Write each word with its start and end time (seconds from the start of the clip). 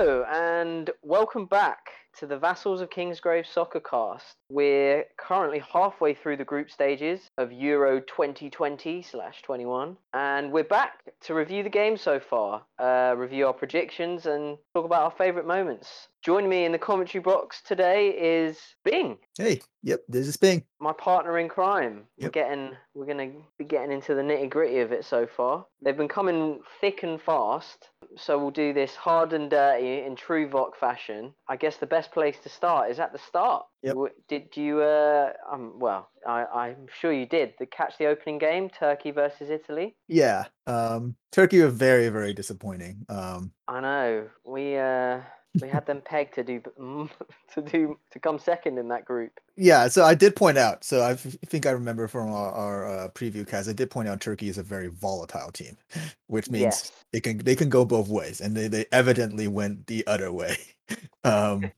Hello 0.00 0.24
and 0.30 0.90
welcome 1.02 1.46
back 1.46 1.88
to 2.18 2.26
the 2.28 2.38
Vassals 2.38 2.80
of 2.80 2.88
Kingsgrove 2.88 3.52
Soccer 3.52 3.80
Cast. 3.80 4.36
We're 4.48 5.04
currently 5.16 5.58
halfway 5.58 6.14
through 6.14 6.36
the 6.36 6.44
group 6.44 6.70
stages 6.70 7.28
of 7.36 7.50
Euro 7.50 7.98
2020 7.98 9.02
slash 9.02 9.42
21, 9.42 9.96
and 10.14 10.52
we're 10.52 10.62
back 10.62 11.00
to 11.22 11.34
review 11.34 11.64
the 11.64 11.68
game 11.68 11.96
so 11.96 12.20
far, 12.20 12.62
uh, 12.78 13.16
review 13.16 13.48
our 13.48 13.52
predictions, 13.52 14.26
and 14.26 14.56
talk 14.72 14.84
about 14.84 15.02
our 15.02 15.10
favourite 15.10 15.48
moments. 15.48 16.06
Joining 16.24 16.50
me 16.50 16.64
in 16.64 16.72
the 16.72 16.78
commentary 16.78 17.22
box 17.22 17.62
today 17.62 18.08
is 18.08 18.58
Bing, 18.84 19.18
Hey, 19.38 19.60
yep, 19.84 20.00
this 20.08 20.26
is 20.26 20.36
Bing. 20.36 20.64
my 20.80 20.92
partner 20.92 21.38
in 21.38 21.48
crime. 21.48 22.02
We're 22.18 22.30
getting, 22.30 22.72
we're 22.92 23.06
gonna 23.06 23.30
be 23.56 23.64
getting 23.64 23.92
into 23.92 24.14
the 24.14 24.22
nitty 24.22 24.50
gritty 24.50 24.80
of 24.80 24.90
it 24.90 25.04
so 25.04 25.28
far. 25.28 25.64
They've 25.80 25.96
been 25.96 26.08
coming 26.08 26.60
thick 26.80 27.04
and 27.04 27.22
fast, 27.22 27.90
so 28.16 28.36
we'll 28.36 28.50
do 28.50 28.72
this 28.72 28.96
hard 28.96 29.32
and 29.32 29.48
dirty 29.48 30.00
in 30.04 30.16
true 30.16 30.48
Voc 30.50 30.74
fashion. 30.78 31.32
I 31.48 31.56
guess 31.56 31.76
the 31.76 31.86
best 31.86 32.10
place 32.10 32.36
to 32.42 32.48
start 32.48 32.90
is 32.90 32.98
at 32.98 33.12
the 33.12 33.18
start. 33.20 33.66
Yep. 33.84 33.96
Did 34.28 34.56
you? 34.56 34.80
Uh, 34.80 35.32
um, 35.50 35.74
well, 35.78 36.08
I, 36.26 36.44
I'm 36.46 36.86
sure 37.00 37.12
you 37.12 37.26
did. 37.26 37.54
The 37.60 37.66
catch 37.66 37.96
the 37.96 38.06
opening 38.06 38.38
game, 38.38 38.70
Turkey 38.70 39.12
versus 39.12 39.50
Italy. 39.50 39.94
Yeah, 40.08 40.46
um, 40.66 41.14
Turkey 41.30 41.60
were 41.62 41.68
very, 41.68 42.08
very 42.08 42.34
disappointing. 42.34 43.06
Um, 43.08 43.52
I 43.68 43.80
know 43.80 44.28
we 44.44 44.76
uh, 44.76 45.20
we 45.60 45.68
had 45.68 45.86
them 45.86 46.02
pegged 46.04 46.34
to 46.36 46.44
do 46.44 46.62
to 47.54 47.62
do 47.62 47.98
to 48.12 48.20
come 48.20 48.38
second 48.38 48.78
in 48.78 48.88
that 48.88 49.04
group. 49.06 49.32
yeah, 49.56 49.88
so 49.88 50.04
I 50.04 50.14
did 50.14 50.36
point 50.36 50.58
out. 50.58 50.84
So 50.84 51.00
I 51.02 51.12
f- 51.12 51.20
think 51.46 51.66
I 51.66 51.70
remember 51.72 52.08
from 52.08 52.32
our, 52.32 52.52
our 52.52 52.86
uh, 52.88 53.08
preview 53.10 53.46
cast, 53.48 53.68
I 53.68 53.74
did 53.74 53.90
point 53.90 54.08
out 54.08 54.20
Turkey 54.20 54.48
is 54.48 54.58
a 54.58 54.62
very 54.64 54.88
volatile 54.88 55.52
team, 55.52 55.76
which 56.28 56.50
means 56.50 56.84
Yes. 56.84 56.92
it 57.12 57.22
can 57.22 57.38
they 57.38 57.56
can 57.56 57.70
go 57.70 57.84
both 57.84 58.08
ways, 58.08 58.40
and 58.40 58.56
they 58.56 58.68
they 58.68 58.86
evidently 58.92 59.48
went 59.48 59.86
the 59.88 60.06
other 60.06 60.32
way. 60.32 60.58
um, 61.24 61.72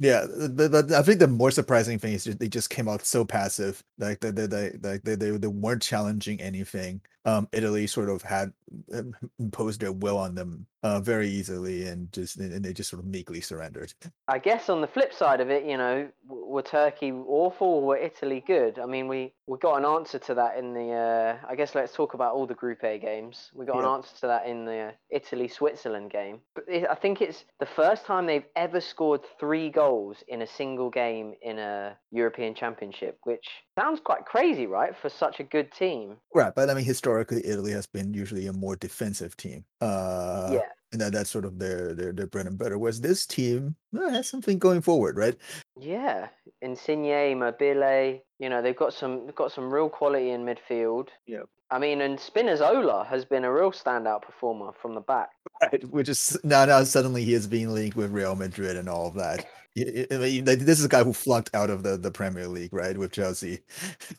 yeah, 0.00 0.24
I 0.96 1.02
think 1.02 1.20
the 1.20 1.28
more 1.28 1.50
surprising 1.50 1.98
thing 1.98 2.14
is 2.14 2.24
just, 2.24 2.38
they 2.40 2.48
just 2.48 2.70
came 2.70 2.88
out 2.88 3.04
so 3.04 3.24
passive, 3.24 3.84
like 3.98 4.20
they 4.20 4.30
they 4.30 4.46
they 4.46 4.70
like 4.82 5.02
they, 5.04 5.14
they 5.14 5.30
they 5.30 5.46
weren't 5.46 5.82
challenging 5.82 6.40
anything. 6.40 7.02
Um, 7.26 7.48
Italy 7.52 7.86
sort 7.86 8.08
of 8.08 8.22
had 8.22 8.50
um, 8.94 9.14
imposed 9.38 9.82
their 9.82 9.92
will 9.92 10.16
on 10.16 10.34
them 10.34 10.66
uh, 10.82 11.00
very 11.00 11.28
easily, 11.28 11.86
and 11.86 12.10
just 12.12 12.38
and 12.38 12.64
they 12.64 12.72
just 12.72 12.88
sort 12.88 13.00
of 13.02 13.06
meekly 13.06 13.42
surrendered. 13.42 13.92
I 14.26 14.38
guess 14.38 14.70
on 14.70 14.80
the 14.80 14.86
flip 14.86 15.12
side 15.12 15.40
of 15.42 15.50
it, 15.50 15.64
you 15.66 15.76
know, 15.76 16.08
were 16.26 16.62
Turkey 16.62 17.12
awful 17.12 17.66
or 17.66 17.82
were 17.82 17.96
Italy 17.98 18.42
good? 18.46 18.78
I 18.78 18.86
mean, 18.86 19.06
we, 19.06 19.34
we 19.46 19.58
got 19.58 19.76
an 19.76 19.84
answer 19.84 20.18
to 20.18 20.34
that 20.34 20.56
in 20.56 20.72
the. 20.72 20.92
Uh, 20.92 21.36
I 21.46 21.54
guess 21.56 21.74
let's 21.74 21.92
talk 21.92 22.14
about 22.14 22.32
all 22.34 22.46
the 22.46 22.54
Group 22.54 22.82
A 22.84 22.98
games. 22.98 23.50
We 23.54 23.66
got 23.66 23.76
Yeah. 23.76 23.80
an 23.82 23.94
answer 23.96 24.16
to 24.20 24.26
that 24.28 24.46
in 24.46 24.64
the 24.64 24.78
uh, 24.78 24.92
Italy 25.10 25.48
Switzerland 25.48 26.10
game. 26.10 26.40
But 26.54 26.64
it, 26.68 26.86
I 26.88 26.94
think 26.94 27.20
it's 27.20 27.44
the 27.58 27.66
first 27.66 28.06
time 28.06 28.24
they've 28.24 28.48
ever 28.56 28.80
scored 28.80 29.20
three 29.38 29.68
goals 29.68 29.89
in 30.28 30.42
a 30.42 30.46
single 30.46 30.90
game 30.90 31.34
in 31.42 31.58
a 31.58 31.96
European 32.10 32.54
Championship, 32.54 33.18
which 33.24 33.46
sounds 33.78 34.00
quite 34.04 34.24
crazy, 34.24 34.66
right, 34.66 34.96
for 34.96 35.08
such 35.08 35.40
a 35.40 35.44
good 35.44 35.72
team? 35.72 36.16
Right, 36.34 36.54
but 36.54 36.70
I 36.70 36.74
mean, 36.74 36.84
historically, 36.84 37.42
Italy 37.44 37.72
has 37.72 37.86
been 37.86 38.14
usually 38.14 38.46
a 38.46 38.52
more 38.52 38.76
defensive 38.76 39.36
team. 39.36 39.64
Uh, 39.80 40.50
yeah. 40.52 40.60
And 40.92 41.00
that, 41.00 41.12
that's 41.12 41.30
sort 41.30 41.44
of 41.44 41.58
their, 41.58 41.94
their 41.94 42.12
their 42.12 42.26
bread 42.26 42.46
and 42.46 42.58
butter. 42.58 42.78
Whereas 42.78 43.00
this 43.00 43.26
team 43.26 43.76
uh, 43.96 44.10
has 44.10 44.28
something 44.28 44.58
going 44.58 44.82
forward, 44.82 45.16
right? 45.16 45.36
Yeah, 45.78 46.28
Insigne, 46.62 47.38
Mobile, 47.38 48.20
you 48.38 48.48
know, 48.48 48.62
they've 48.62 48.76
got 48.76 48.92
some 48.92 49.26
they've 49.26 49.34
got 49.34 49.52
some 49.52 49.72
real 49.72 49.88
quality 49.88 50.30
in 50.30 50.44
midfield. 50.44 51.08
Yeah, 51.26 51.42
I 51.70 51.78
mean, 51.78 52.00
and 52.00 52.18
Spinazzola 52.18 53.06
has 53.06 53.24
been 53.24 53.44
a 53.44 53.52
real 53.52 53.72
standout 53.72 54.22
performer 54.22 54.72
from 54.80 54.94
the 54.94 55.00
back. 55.00 55.30
Right, 55.62 55.84
which 55.90 56.08
is 56.08 56.38
now 56.42 56.64
now 56.64 56.82
suddenly 56.84 57.24
he 57.24 57.34
is 57.34 57.46
being 57.46 57.72
linked 57.72 57.96
with 57.96 58.10
Real 58.10 58.34
Madrid 58.34 58.76
and 58.76 58.88
all 58.88 59.06
of 59.06 59.14
that. 59.14 59.46
I 59.78 60.16
mean, 60.18 60.44
this 60.44 60.80
is 60.80 60.84
a 60.84 60.88
guy 60.88 61.04
who 61.04 61.12
flunked 61.12 61.54
out 61.54 61.70
of 61.70 61.84
the, 61.84 61.96
the 61.96 62.10
Premier 62.10 62.48
League, 62.48 62.72
right, 62.72 62.98
with 62.98 63.12
Chelsea. 63.12 63.60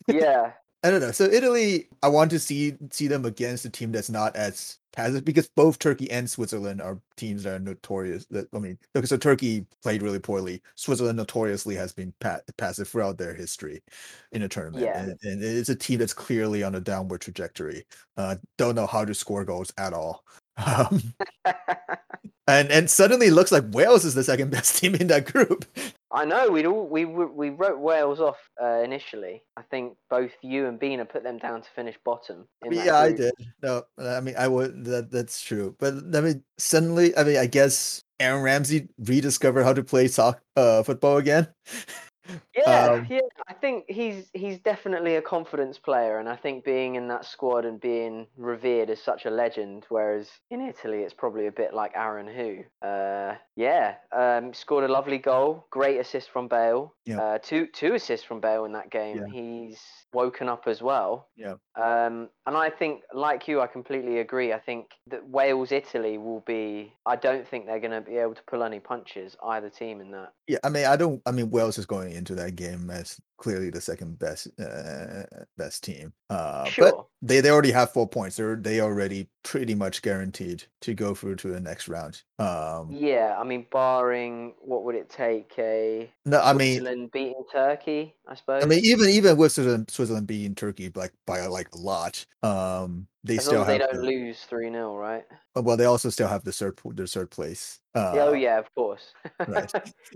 Yeah, 0.07 0.53
I 0.83 0.89
don't 0.89 1.01
know. 1.01 1.11
So 1.11 1.25
Italy, 1.25 1.87
I 2.01 2.07
want 2.07 2.31
to 2.31 2.39
see 2.39 2.75
see 2.91 3.07
them 3.07 3.25
against 3.25 3.65
a 3.65 3.69
team 3.69 3.91
that's 3.91 4.09
not 4.09 4.35
as 4.35 4.79
passive 4.93 5.23
because 5.23 5.47
both 5.55 5.77
Turkey 5.79 6.09
and 6.09 6.27
Switzerland 6.29 6.81
are 6.81 6.99
teams 7.17 7.43
that 7.43 7.53
are 7.55 7.59
notorious. 7.59 8.25
That 8.31 8.47
I 8.53 8.57
mean, 8.59 8.79
okay, 8.95 9.05
so 9.05 9.15
Turkey 9.15 9.65
played 9.83 10.01
really 10.01 10.17
poorly. 10.19 10.61
Switzerland 10.75 11.17
notoriously 11.17 11.75
has 11.75 11.93
been 11.93 12.11
pa- 12.19 12.39
passive 12.57 12.87
throughout 12.87 13.19
their 13.19 13.35
history 13.35 13.83
in 14.31 14.41
a 14.41 14.49
tournament, 14.49 14.83
Yeah. 14.83 15.03
and, 15.03 15.17
and 15.21 15.43
it's 15.43 15.69
a 15.69 15.75
team 15.75 15.99
that's 15.99 16.13
clearly 16.15 16.63
on 16.63 16.73
a 16.75 16.79
downward 16.81 17.21
trajectory. 17.21 17.85
Uh, 18.17 18.37
don't 18.57 18.75
know 18.75 18.87
how 18.87 19.05
to 19.05 19.13
score 19.13 19.45
goals 19.45 19.71
at 19.77 19.93
all. 19.93 20.23
Um, 20.57 21.01
and 22.47 22.69
and 22.69 22.89
suddenly 22.89 23.27
it 23.27 23.33
looks 23.33 23.51
like 23.53 23.63
Wales 23.71 24.03
is 24.05 24.13
the 24.13 24.23
second 24.23 24.51
best 24.51 24.77
team 24.79 24.93
in 24.95 25.07
that 25.07 25.25
group. 25.31 25.65
I 26.13 26.25
know. 26.25 26.49
We'd 26.49 26.65
all 26.65 26.87
we 26.87 27.05
we 27.05 27.49
wrote 27.49 27.79
Wales 27.79 28.19
off 28.19 28.37
uh, 28.61 28.81
initially. 28.83 29.43
I 29.55 29.61
think 29.63 29.95
both 30.09 30.31
you 30.41 30.67
and 30.67 30.79
Bina 30.79 31.05
put 31.05 31.23
them 31.23 31.37
down 31.37 31.61
to 31.61 31.69
finish 31.75 31.95
bottom. 32.03 32.47
Yeah, 32.69 32.97
I 32.97 33.13
did. 33.13 33.33
No, 33.63 33.83
I 33.97 34.19
mean 34.19 34.35
I 34.37 34.47
would. 34.47 34.83
That 34.85 35.11
that's 35.11 35.41
true. 35.41 35.75
But 35.79 35.95
I 36.13 36.21
mean, 36.21 36.43
suddenly, 36.57 37.15
I 37.15 37.23
mean, 37.23 37.37
I 37.37 37.45
guess 37.45 38.03
Aaron 38.19 38.43
Ramsey 38.43 38.89
rediscovered 38.99 39.63
how 39.63 39.73
to 39.73 39.83
play 39.83 40.07
soc- 40.07 40.41
uh, 40.55 40.83
football 40.83 41.17
again. 41.17 41.47
Yeah, 42.55 42.85
Um, 42.91 43.07
yeah. 43.09 43.19
I 43.47 43.53
think 43.53 43.85
he's 43.87 44.29
he's 44.33 44.59
definitely 44.59 45.15
a 45.15 45.21
confidence 45.21 45.77
player, 45.77 46.19
and 46.19 46.27
I 46.29 46.35
think 46.35 46.63
being 46.63 46.95
in 46.95 47.07
that 47.09 47.25
squad 47.25 47.65
and 47.65 47.79
being 47.79 48.27
revered 48.37 48.89
as 48.89 49.01
such 49.01 49.25
a 49.25 49.29
legend, 49.29 49.85
whereas 49.89 50.29
in 50.49 50.61
Italy 50.61 50.99
it's 50.99 51.13
probably 51.13 51.47
a 51.47 51.51
bit 51.51 51.73
like 51.73 51.91
Aaron 51.95 52.27
Who. 52.27 52.63
Uh, 52.85 53.35
yeah, 53.55 53.95
um, 54.11 54.53
scored 54.53 54.83
a 54.83 54.91
lovely 54.91 55.17
goal, 55.17 55.65
great 55.69 55.99
assist 55.99 56.29
from 56.29 56.47
Bale. 56.47 56.93
Yeah. 57.05 57.19
Uh, 57.21 57.37
two 57.37 57.67
two 57.67 57.93
assists 57.95 58.25
from 58.25 58.39
Bale 58.41 58.65
in 58.65 58.73
that 58.73 58.89
game. 58.89 59.17
Yeah. 59.17 59.25
He's 59.31 59.81
woken 60.13 60.49
up 60.49 60.63
as 60.67 60.81
well. 60.81 61.27
Yeah. 61.35 61.55
Um, 61.75 62.29
and 62.45 62.57
I 62.57 62.69
think, 62.69 63.01
like 63.13 63.47
you, 63.47 63.61
I 63.61 63.67
completely 63.67 64.19
agree. 64.19 64.51
I 64.53 64.59
think 64.59 64.91
that 65.07 65.27
Wales 65.27 65.71
Italy 65.71 66.17
will 66.17 66.41
be. 66.41 66.93
I 67.05 67.15
don't 67.15 67.47
think 67.47 67.65
they're 67.65 67.79
going 67.79 67.91
to 67.91 68.01
be 68.01 68.17
able 68.17 68.35
to 68.35 68.43
pull 68.43 68.63
any 68.63 68.79
punches 68.79 69.35
either 69.43 69.69
team 69.69 70.01
in 70.01 70.11
that. 70.11 70.33
Yeah, 70.47 70.57
I 70.63 70.69
mean, 70.69 70.85
I 70.85 70.95
don't. 70.95 71.21
I 71.25 71.31
mean, 71.31 71.49
Wales 71.49 71.77
is 71.77 71.85
going 71.85 72.13
into 72.13 72.35
that 72.35 72.55
game 72.55 72.89
as 72.89 73.19
clearly 73.37 73.71
the 73.71 73.81
second 73.81 74.19
best 74.19 74.47
uh, 74.59 75.23
best 75.57 75.83
team. 75.83 76.13
Uh, 76.29 76.63
but 76.63 76.71
Sure. 76.71 77.07
they 77.21 77.41
they 77.41 77.49
already 77.49 77.71
have 77.71 77.91
four 77.91 78.07
points. 78.07 78.35
They're 78.35 78.55
they 78.55 78.81
already 78.81 79.29
pretty 79.43 79.73
much 79.75 80.01
guaranteed 80.01 80.63
to 80.81 80.93
go 80.93 81.15
through 81.15 81.37
to 81.37 81.47
the 81.47 81.59
next 81.59 81.87
round. 81.87 82.21
Um, 82.37 82.91
Yeah, 82.91 83.37
I 83.39 83.43
mean, 83.43 83.65
barring 83.71 84.53
what 84.61 84.83
would 84.83 84.95
it 84.95 85.09
take 85.09 85.53
a 85.57 86.11
no, 86.25 86.39
I 86.39 86.53
mean, 86.53 87.09
beating 87.11 87.43
Turkey? 87.51 88.15
I 88.27 88.35
suppose. 88.35 88.63
I 88.63 88.67
mean, 88.67 88.81
even 88.83 89.09
even 89.09 89.37
with 89.37 89.51
Switzerland, 89.51 89.89
Switzerland 90.01 90.25
beating 90.25 90.55
Turkey 90.55 90.91
like 90.95 91.13
by 91.27 91.45
like 91.45 91.69
a 91.73 91.77
lot, 91.77 92.25
um, 92.41 93.05
they 93.23 93.37
as 93.37 93.45
still 93.45 93.63
they 93.63 93.77
have 93.77 93.91
don't 93.91 94.01
the- 94.01 94.07
lose 94.07 94.39
three 94.45 94.71
0 94.71 94.95
right? 94.95 95.23
uh, 95.55 95.61
well, 95.61 95.77
they 95.77 95.85
also 95.85 96.09
still 96.09 96.27
have 96.27 96.43
the 96.43 96.51
third 96.51 96.75
po- 96.75 96.91
the 96.93 97.05
third 97.05 97.29
place. 97.29 97.79
Uh, 97.93 98.13
oh 98.15 98.33
yeah, 98.33 98.57
of 98.57 98.73
course. 98.73 99.13
right. 99.47 99.71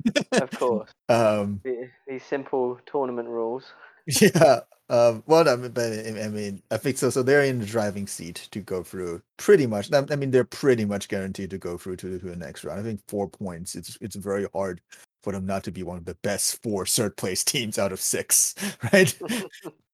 of 0.41 0.50
course. 0.51 0.90
um, 1.09 1.62
The- 1.63 1.90
These 2.07 2.23
simple 2.23 2.79
tournament 2.88 3.29
rules. 3.29 3.66
yeah. 4.07 4.62
Um, 4.90 5.23
well, 5.25 5.47
I 5.50 5.56
mean, 5.56 5.72
but 5.72 5.91
I 5.91 6.28
mean, 6.29 6.62
I 6.72 6.78
think 6.78 6.97
so. 6.97 7.09
So 7.09 7.23
they're 7.23 7.44
in 7.44 7.59
the 7.59 7.66
driving 7.66 8.06
seat 8.07 8.47
to 8.52 8.59
go 8.59 8.84
through. 8.84 9.22
Pretty 9.38 9.66
much. 9.67 9.91
I 9.94 10.03
I 10.12 10.16
mean, 10.16 10.31
they're 10.31 10.44
pretty 10.44 10.85
much 10.85 11.07
guaranteed 11.09 11.50
to 11.52 11.57
go 11.57 11.78
through 11.78 11.97
to, 11.97 12.20
to 12.20 12.26
the 12.26 12.35
next 12.35 12.64
round. 12.64 12.79
I 12.79 12.84
think 12.84 13.02
four 13.08 13.28
points. 13.28 13.76
It's 13.76 13.97
it's 14.02 14.16
very 14.16 14.47
hard 14.53 14.81
for 15.26 15.34
them 15.34 15.48
not 15.48 15.64
to 15.64 15.72
be 15.72 15.82
one 15.82 15.98
of 15.98 16.06
the 16.06 16.14
best 16.22 16.62
four 16.62 16.86
third 16.86 17.18
place 17.18 17.44
teams 17.44 17.80
out 17.80 17.92
of 17.92 18.00
six, 18.00 18.54
right? 18.94 19.18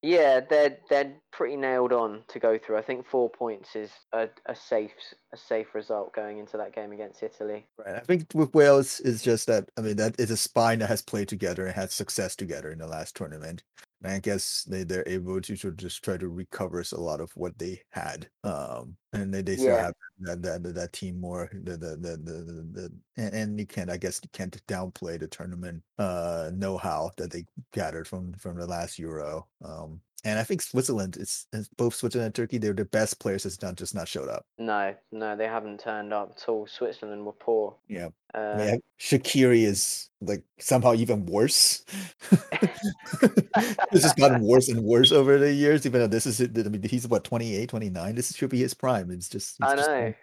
Yeah, 0.04 0.39
they're 0.39 0.80
they're 0.89 1.13
pretty 1.31 1.56
nailed 1.56 1.94
on 1.94 2.24
to 2.30 2.39
go 2.39 2.57
through. 2.57 2.80
I 2.80 2.81
think 2.81 3.06
four 3.06 3.30
points 3.30 3.75
is 3.75 3.92
a, 4.12 4.30
a 4.48 4.56
safe 4.56 4.89
a 5.31 5.38
safe 5.38 5.75
result 5.75 6.12
going 6.16 6.39
into 6.39 6.57
that 6.57 6.74
game 6.74 6.92
against 6.92 7.22
Italy. 7.22 7.68
Right. 7.78 7.98
I 7.98 8.00
think 8.00 8.25
with 8.33 8.51
Wales 8.56 9.00
is 9.01 9.22
just 9.22 9.45
that. 9.45 9.69
I 9.78 9.81
mean, 9.81 9.98
that 9.98 10.19
is 10.19 10.31
a 10.31 10.38
spine 10.38 10.80
that 10.80 10.88
has 10.88 11.04
played 11.04 11.28
together 11.28 11.68
and 11.68 11.75
had 11.75 11.92
success 11.92 12.36
together 12.36 12.72
in 12.72 12.80
the 12.80 12.88
last 12.88 13.16
tournament. 13.16 13.62
And 14.04 14.13
I 14.13 14.18
guess 14.18 14.63
they 14.68 14.83
they're 14.83 15.07
able 15.07 15.39
to 15.39 15.56
sort 15.56 15.74
of 15.74 15.78
just 15.78 16.04
try 16.04 16.18
to 16.18 16.30
recover 16.30 16.83
a 16.92 17.00
lot 17.00 17.22
of 17.22 17.31
what 17.36 17.60
they 17.60 17.83
had. 17.92 18.28
Um, 18.44 18.98
and 19.13 19.33
they, 19.33 19.41
they 19.41 19.55
still 19.55 19.75
Yeah. 19.75 19.83
have 19.83 19.93
that 20.21 20.41
that 20.41 20.63
that, 20.63 20.75
that 20.75 20.93
team 20.93 21.19
more 21.19 21.49
the 21.51 21.77
the 21.77 21.95
the 21.95 22.17
the, 22.17 22.33
the, 22.33 22.67
the 22.71 22.91
and, 23.17 23.33
and 23.33 23.59
you 23.59 23.65
can't 23.65 23.89
I 23.89 23.97
guess 23.97 24.19
you 24.23 24.29
can't 24.33 24.55
downplay 24.67 25.19
the 25.19 25.27
tournament 25.27 25.83
uh 25.97 26.51
know 26.53 26.77
how 26.77 27.11
that 27.17 27.31
they 27.31 27.45
gathered 27.73 28.07
from 28.07 28.33
from 28.33 28.57
the 28.57 28.67
last 28.67 28.99
Euro. 28.99 29.47
Um, 29.63 30.01
and 30.23 30.37
I 30.37 30.43
think 30.43 30.61
Switzerland 30.61 31.17
is, 31.17 31.47
is 31.51 31.67
both 31.67 31.95
Switzerland 31.95 32.27
and 32.27 32.35
Turkey. 32.35 32.59
They're 32.59 32.73
the 32.73 32.85
best 32.85 33.19
players 33.19 33.43
that's 33.43 33.61
not 33.61 33.75
just 33.75 33.95
not 33.95 34.07
showed 34.07 34.29
up. 34.29 34.45
No, 34.59 34.93
no, 35.11 35.35
they 35.35 35.47
haven't 35.47 35.79
turned 35.79 36.13
up 36.13 36.33
at 36.37 36.47
all. 36.47 36.67
Switzerland 36.67 37.25
were 37.25 37.31
poor. 37.33 37.75
Yeah. 37.87 38.09
Uh, 38.33 38.55
mean, 38.57 38.81
Shaqiri 38.99 39.63
is 39.63 40.09
like 40.21 40.43
somehow 40.59 40.93
even 40.93 41.25
worse. 41.25 41.83
it's 42.31 44.01
just 44.03 44.15
gotten 44.17 44.43
worse 44.43 44.69
and 44.69 44.83
worse 44.83 45.11
over 45.11 45.39
the 45.39 45.51
years, 45.51 45.85
even 45.87 46.01
though 46.01 46.07
this 46.07 46.27
is 46.27 46.39
it. 46.39 46.55
I 46.55 46.69
mean, 46.69 46.83
he's 46.83 47.07
what 47.07 47.23
28, 47.23 47.69
29. 47.69 48.15
This 48.15 48.35
should 48.35 48.51
be 48.51 48.59
his 48.59 48.75
prime. 48.75 49.00
Time. 49.01 49.12
It's 49.12 49.30
just 49.30 49.57
I 49.62 49.74
it's 49.74 49.86
just 49.88 49.89
know. 49.89 50.13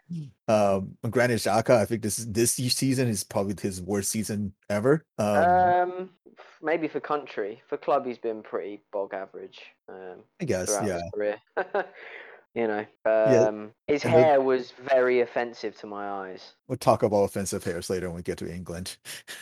um 0.48 0.96
granted 1.10 1.38
Xhaka, 1.38 1.76
I 1.76 1.84
think 1.84 2.02
this 2.02 2.16
this 2.16 2.52
season 2.54 3.08
is 3.08 3.24
probably 3.24 3.54
his 3.60 3.80
worst 3.82 4.10
season 4.10 4.52
ever. 4.70 5.04
Um, 5.18 5.36
Um, 5.36 6.10
maybe 6.62 6.88
for 6.88 7.00
country, 7.00 7.62
for 7.68 7.76
club, 7.76 8.06
he's 8.06 8.18
been 8.18 8.42
pretty 8.42 8.82
bog 8.92 9.14
average. 9.14 9.60
Um, 9.88 10.22
I 10.40 10.44
guess, 10.44 10.76
yeah. 10.84 11.00
his 11.16 11.34
you 12.54 12.66
know, 12.66 12.84
Yeah, 13.06 13.44
um, 13.48 13.70
his 13.86 14.04
and 14.04 14.14
the- 14.14 14.22
hair 14.22 14.40
was 14.40 14.72
very 14.88 15.20
offensive 15.20 15.76
to 15.80 15.86
my 15.86 16.08
eyes. 16.08 16.54
We'll 16.66 16.78
talk 16.78 17.02
about 17.02 17.22
offensive 17.24 17.62
hairs 17.64 17.90
later 17.90 18.08
when 18.08 18.16
we 18.16 18.22
get 18.22 18.38
to 18.38 18.52
England. 18.52 18.96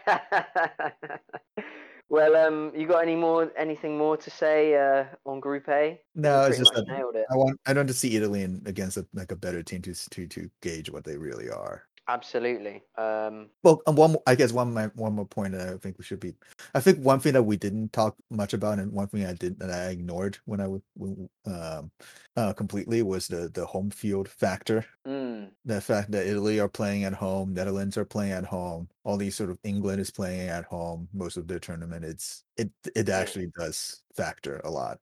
well, 2.11 2.35
um, 2.35 2.73
you 2.75 2.87
got 2.87 3.03
any 3.03 3.15
more, 3.15 3.49
anything 3.55 3.97
more 3.97 4.17
to 4.17 4.29
say 4.29 4.75
uh, 4.75 5.05
on 5.25 5.39
Group 5.39 5.69
A? 5.69 5.97
No, 6.13 6.43
it's 6.43 6.57
just 6.57 6.73
much 6.73 6.85
that 6.85 6.93
nailed 6.93 7.15
it. 7.15 7.25
I 7.31 7.37
want 7.37 7.57
I 7.65 7.71
want 7.71 7.87
to 7.87 7.93
see 7.93 8.17
Italy 8.17 8.43
in, 8.43 8.61
against 8.65 8.97
a, 8.97 9.07
like 9.13 9.31
a 9.31 9.35
better 9.37 9.63
team 9.63 9.81
to 9.83 9.93
to 9.93 10.27
to 10.27 10.49
gauge 10.61 10.91
what 10.91 11.05
they 11.05 11.15
really 11.15 11.49
are. 11.49 11.85
Absolutely. 12.11 12.83
Um, 12.97 13.49
Well, 13.63 13.81
and 13.85 13.95
one 13.95 14.15
I 14.25 14.35
guess 14.35 14.51
one 14.51 14.73
more, 14.73 14.91
one 14.95 15.13
more 15.13 15.25
point 15.27 15.53
that 15.53 15.69
I 15.69 15.77
think 15.77 15.97
we 15.97 16.03
should 16.03 16.19
be. 16.19 16.33
I 16.73 16.79
think 16.79 16.99
one 16.99 17.19
thing 17.19 17.33
that 17.33 17.43
we 17.43 17.57
didn't 17.57 17.93
talk 17.93 18.15
much 18.29 18.53
about, 18.53 18.79
and 18.79 18.91
one 18.91 19.07
thing 19.07 19.23
I 19.25 19.33
did 19.33 19.59
that 19.59 19.69
I 19.69 19.89
ignored 19.89 20.37
when 20.45 20.59
I 20.59 20.67
when, 20.95 21.29
um 21.45 21.91
uh 22.35 22.53
completely 22.53 23.01
was 23.03 23.27
the 23.27 23.49
the 23.53 23.65
home 23.65 23.91
field 23.91 24.27
factor. 24.29 24.85
mm, 25.05 25.51
The 25.65 25.79
fact 25.81 26.11
that 26.11 26.25
Italy 26.27 26.59
are 26.59 26.69
playing 26.69 27.03
at 27.03 27.13
home, 27.13 27.53
Netherlands 27.53 27.97
are 27.97 28.05
playing 28.05 28.31
at 28.33 28.45
home, 28.45 28.89
all 29.03 29.17
these 29.17 29.35
sort 29.35 29.51
of 29.51 29.59
England 29.63 30.01
is 30.01 30.11
playing 30.11 30.49
at 30.49 30.65
home 30.65 31.07
most 31.13 31.37
of 31.37 31.47
their 31.47 31.59
tournament. 31.59 32.03
It's 32.05 32.43
it 32.57 32.71
it 32.95 33.09
actually 33.09 33.51
does 33.59 34.03
factor 34.15 34.61
a 34.63 34.69
lot. 34.69 34.99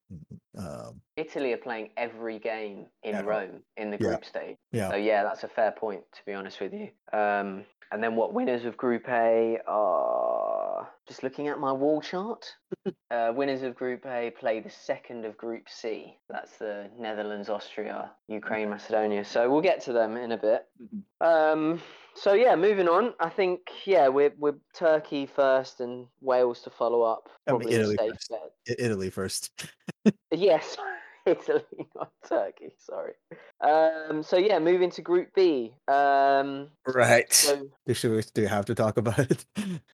Um, 0.57 1.01
Italy 1.17 1.53
are 1.53 1.57
playing 1.57 1.89
every 1.97 2.39
game 2.39 2.87
in. 3.03 3.25
Rome 3.25 3.61
in 3.77 3.91
the 3.91 3.97
Yeah. 3.99 4.07
group 4.09 4.25
stage. 4.25 4.57
yeah, 4.71 4.89
So 4.89 4.95
yeah, 4.95 5.23
that's 5.23 5.43
a 5.43 5.47
fair 5.47 5.71
point 5.71 6.03
to 6.13 6.19
be 6.25 6.33
honest 6.33 6.59
with 6.61 6.73
you. 6.73 6.89
Um, 7.11 7.65
and 7.91 8.03
then 8.03 8.15
what 8.15 8.33
winners 8.33 8.65
of 8.65 8.77
Group 8.77 9.09
A 9.09 9.57
are 9.67 10.87
just 11.07 11.23
looking 11.23 11.47
at 11.47 11.59
my 11.59 11.71
wall 11.71 12.01
chart. 12.01 12.45
uh, 13.11 13.31
winners 13.35 13.63
of 13.63 13.75
Group 13.75 14.05
A 14.05 14.31
play 14.31 14.59
the 14.59 14.69
second 14.69 15.25
of 15.25 15.35
Group 15.37 15.67
C. 15.67 16.17
That's 16.29 16.57
the 16.57 16.89
Netherlands, 16.99 17.49
Austria, 17.49 18.11
Ukraine, 18.27 18.69
Macedonia. 18.69 19.25
So 19.25 19.49
we'll 19.49 19.61
get 19.61 19.81
to 19.81 19.93
them 19.93 20.17
in 20.17 20.31
a 20.33 20.37
bit. 20.37 20.67
Um, 21.19 21.81
so 22.15 22.33
yeah, 22.33 22.55
moving 22.55 22.87
on. 22.87 23.13
I 23.19 23.29
think 23.29 23.59
yeah, 23.85 24.07
we're 24.07 24.33
we're 24.37 24.55
Turkey 24.73 25.25
first 25.25 25.79
and 25.81 26.07
Wales 26.21 26.61
to 26.63 26.69
follow 26.69 27.01
up. 27.03 27.29
I 27.47 27.51
mean, 27.51 27.59
Probably 27.61 27.75
Italy 27.75 27.97
safe 27.97 28.11
first. 28.11 28.29
bet. 28.29 28.75
Italy 28.79 29.09
first. 29.09 29.51
Yes, 30.31 30.77
Italy, 31.25 31.63
not 31.95 32.11
Turkey. 32.27 32.71
Sorry. 32.77 33.13
Um, 33.61 34.23
so 34.23 34.37
yeah, 34.37 34.59
moving 34.59 34.89
to 34.91 35.01
Group 35.01 35.29
B. 35.35 35.73
Um, 35.87 36.69
Right. 36.87 37.31
so 37.33 37.67
should 37.93 38.11
we 38.11 38.21
do 38.33 38.45
have 38.45 38.65
to 38.65 38.75
talk 38.75 38.97
about 38.97 39.19
it? 39.19 39.45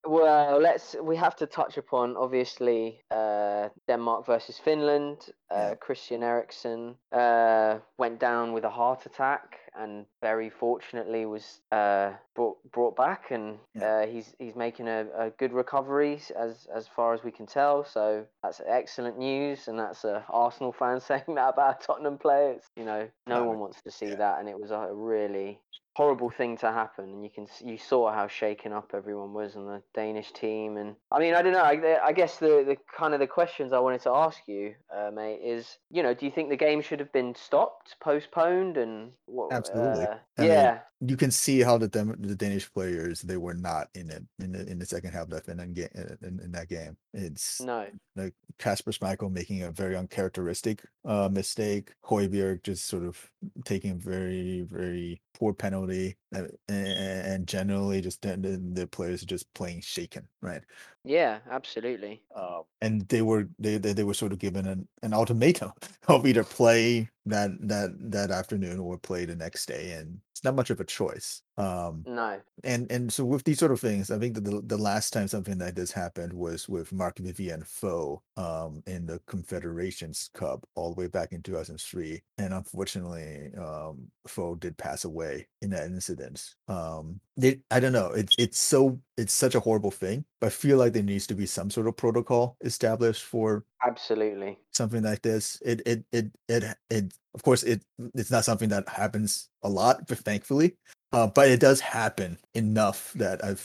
well, 0.06 0.60
let's 0.62 0.96
we 1.02 1.16
have 1.18 1.36
to 1.38 1.46
touch 1.48 1.78
upon 1.78 2.16
obviously 2.18 3.02
uh, 3.12 3.70
Denmark 3.88 4.26
versus 4.26 4.60
Finland. 4.60 5.18
Uh, 5.50 5.76
Christian 5.80 6.22
Eriksen 6.24 6.96
uh, 7.12 7.80
went 7.98 8.20
down 8.20 8.54
with 8.54 8.64
a 8.66 8.70
heart 8.70 9.06
attack 9.06 9.58
and 9.78 10.06
very 10.22 10.50
fortunately 10.50 11.26
was 11.26 11.62
uh, 11.72 12.12
brought 12.36 12.58
brought 12.72 12.96
back 12.96 13.32
and 13.32 13.58
uh, 13.82 14.06
he's 14.06 14.34
he's 14.40 14.56
making 14.56 14.88
a, 14.88 15.06
a 15.18 15.30
good 15.32 15.54
recovery 15.54 16.22
as 16.38 16.68
as 16.74 16.88
far 16.88 17.14
as 17.14 17.24
we 17.24 17.32
can 17.32 17.46
tell. 17.46 17.84
So 17.84 18.26
that's 18.44 18.62
excellent 18.68 19.18
news 19.18 19.68
and 19.68 19.80
that's 19.80 20.04
a 20.04 20.24
Arsenal 20.30 20.72
fan 20.72 21.00
saying 21.02 21.24
that 21.36 21.50
about 21.54 21.82
a 21.84 21.86
Tottenham 21.86 22.18
players. 22.18 22.64
You 22.76 22.86
know, 22.86 23.08
no 23.28 23.44
No, 23.44 23.44
one 23.46 23.60
wants 23.60 23.82
to 23.84 23.92
see 23.92 24.08
yeah. 24.08 24.16
that 24.16 24.40
and 24.40 24.50
it 24.50 24.60
was 24.60 24.72
a 24.72 24.90
really 24.92 25.60
horrible 25.96 26.30
thing 26.30 26.58
to 26.58 26.72
happen 26.72 27.06
and 27.06 27.24
you 27.24 27.30
can 27.30 27.48
you 27.64 27.78
saw 27.78 28.12
how 28.12 28.28
shaken 28.28 28.74
up 28.74 28.92
everyone 28.94 29.34
was 29.34 29.56
on 29.56 29.66
the 29.66 29.82
Danish 29.94 30.32
team 30.34 30.76
and 30.76 30.94
I 31.10 31.20
mean 31.20 31.34
I 31.34 31.42
don't 31.42 31.54
know 31.54 31.62
I, 31.62 32.06
I 32.06 32.12
guess 32.12 32.38
the, 32.38 32.66
the 32.68 32.78
kind 32.98 33.14
of 33.14 33.22
the 33.22 33.28
questions 33.28 33.72
I 33.72 33.80
wanted 33.80 34.02
to 34.02 34.12
ask 34.12 34.40
you 34.46 34.76
uh, 34.94 35.10
mate 35.12 35.40
is 35.42 35.78
you 35.90 36.04
know 36.04 36.14
do 36.14 36.26
you 36.26 36.32
think 36.34 36.50
the 36.50 36.58
game 36.58 36.82
should 36.82 37.00
have 37.00 37.14
been 37.14 37.34
stopped 37.34 37.96
postponed 38.02 38.76
and 38.76 39.12
what 39.26 39.54
Absolutely. 39.54 40.06
uh, 40.06 40.18
yeah 40.40 40.80
you 41.08 41.18
can 41.18 41.32
see 41.32 41.62
how 41.62 41.78
the 41.78 41.88
the 42.20 42.36
Danish 42.36 42.72
players 42.74 43.22
they 43.22 43.38
were 43.38 43.54
not 43.54 43.90
in 43.96 44.10
it 44.10 44.24
in 44.40 44.52
the 44.52 44.68
in 44.68 44.80
the 44.80 44.86
second 44.86 45.12
half 45.12 45.24
of 45.24 45.30
that 45.32 45.46
Finland 45.46 45.76
game 45.76 45.90
in, 46.22 46.40
in 46.40 46.52
that 46.52 46.70
game. 46.70 46.98
It's 47.14 47.62
no 47.62 47.88
like 48.16 48.34
Kasper 48.60 48.92
Schmeichel 48.92 49.32
making 49.32 49.64
a 49.64 49.72
very 49.72 49.96
uncharacteristic 49.96 50.84
uh, 51.06 51.30
mistake. 51.32 51.94
Højbjerg 52.04 52.64
just 52.64 52.86
sort 52.86 53.04
of 53.04 53.32
taking 53.64 53.92
a 53.92 53.96
very 53.96 54.62
very 54.62 55.22
poor 55.38 55.54
penalty, 55.54 56.16
uh, 56.34 56.44
and, 56.70 56.88
and 56.88 57.48
generally 57.48 58.02
just 58.02 58.22
the, 58.22 58.38
the, 58.38 58.62
the 58.74 58.88
players 58.88 59.22
are 59.24 59.28
just 59.28 59.54
playing 59.54 59.82
shaken, 59.82 60.28
right? 60.42 60.62
Yeah 61.06 61.40
absolutely 61.50 62.22
Uh, 62.36 62.62
and 62.82 63.08
they 63.08 63.22
were 63.22 63.48
they, 63.60 63.78
they 63.78 63.94
they 63.94 64.04
were 64.04 64.14
sort 64.14 64.34
of 64.34 64.40
given 64.40 64.66
an, 64.68 64.88
an 65.04 65.14
ultimatum 65.14 65.72
of 66.08 66.26
either 66.26 66.44
play 66.44 67.10
that 67.26 67.52
that 67.62 67.96
that 68.12 68.32
afternoon 68.32 68.80
or 68.80 68.98
play 68.98 69.26
the 69.26 69.36
next 69.36 69.68
day, 69.68 69.94
and 69.94 70.20
it's 70.32 70.44
not 70.44 70.56
much 70.56 70.70
of 70.70 70.80
a 70.80 70.86
choice. 70.86 71.42
Um, 71.58 72.04
no 72.06 72.42
and 72.66 72.92
and 72.92 73.12
so 73.14 73.24
with 73.24 73.44
these 73.44 73.60
sort 73.60 73.72
of 73.72 73.80
things, 73.80 74.10
I 74.10 74.18
think 74.18 74.34
that 74.36 74.44
the, 74.44 74.62
the 74.66 74.78
last 74.78 75.12
time 75.14 75.28
something 75.28 75.60
like 75.60 75.76
this 75.76 75.92
happened 75.92 76.34
was 76.34 76.68
with 76.68 76.92
Marc-Vivien 76.92 77.62
Foé 77.62 78.20
um, 78.38 78.82
in 78.88 79.06
the 79.06 79.20
Confederations 79.28 80.30
Cup 80.34 80.68
all 80.76 80.94
the 80.94 81.00
way 81.00 81.08
back 81.08 81.32
in 81.32 81.42
2003. 81.42 82.22
And 82.38 82.54
unfortunately, 82.54 83.52
um, 83.58 84.08
Foe 84.28 84.56
did 84.56 84.78
pass 84.78 85.06
away 85.06 85.48
in 85.62 85.70
that 85.72 85.86
incident. 85.86 86.56
Um, 86.68 87.20
they, 87.38 87.60
I 87.70 87.80
don't 87.80 87.94
know. 87.94 88.12
It's 88.12 88.36
it's 88.38 88.60
so 88.60 89.00
it's 89.18 89.34
such 89.34 89.56
a 89.56 89.60
horrible 89.60 89.92
thing, 89.92 90.26
but 90.42 90.48
I 90.48 90.50
feel 90.50 90.78
like 90.78 90.94
there 90.94 91.04
needs 91.04 91.28
to 91.28 91.36
be 91.36 91.46
some 91.46 91.70
sort 91.70 91.88
of 91.88 91.98
protocol 91.98 92.58
established 92.64 93.24
for 93.24 93.64
absolutely 93.86 94.58
something 94.72 95.04
like 95.04 95.22
this. 95.22 95.62
It 95.64 95.82
it 95.86 96.06
it 96.12 96.32
it 96.48 96.78
it 96.90 97.14
of 97.34 97.44
course 97.44 97.64
it 97.64 97.84
it's 98.16 98.32
not 98.32 98.46
something 98.46 98.70
that 98.70 98.88
happens 98.90 99.50
a 99.62 99.70
lot, 99.70 100.08
but 100.08 100.18
thankfully. 100.20 100.78
Uh, 101.16 101.28
but 101.28 101.48
it 101.48 101.62
does 101.62 101.80
happen 101.80 102.38
enough 102.56 103.14
that 103.14 103.42
I 103.42 103.56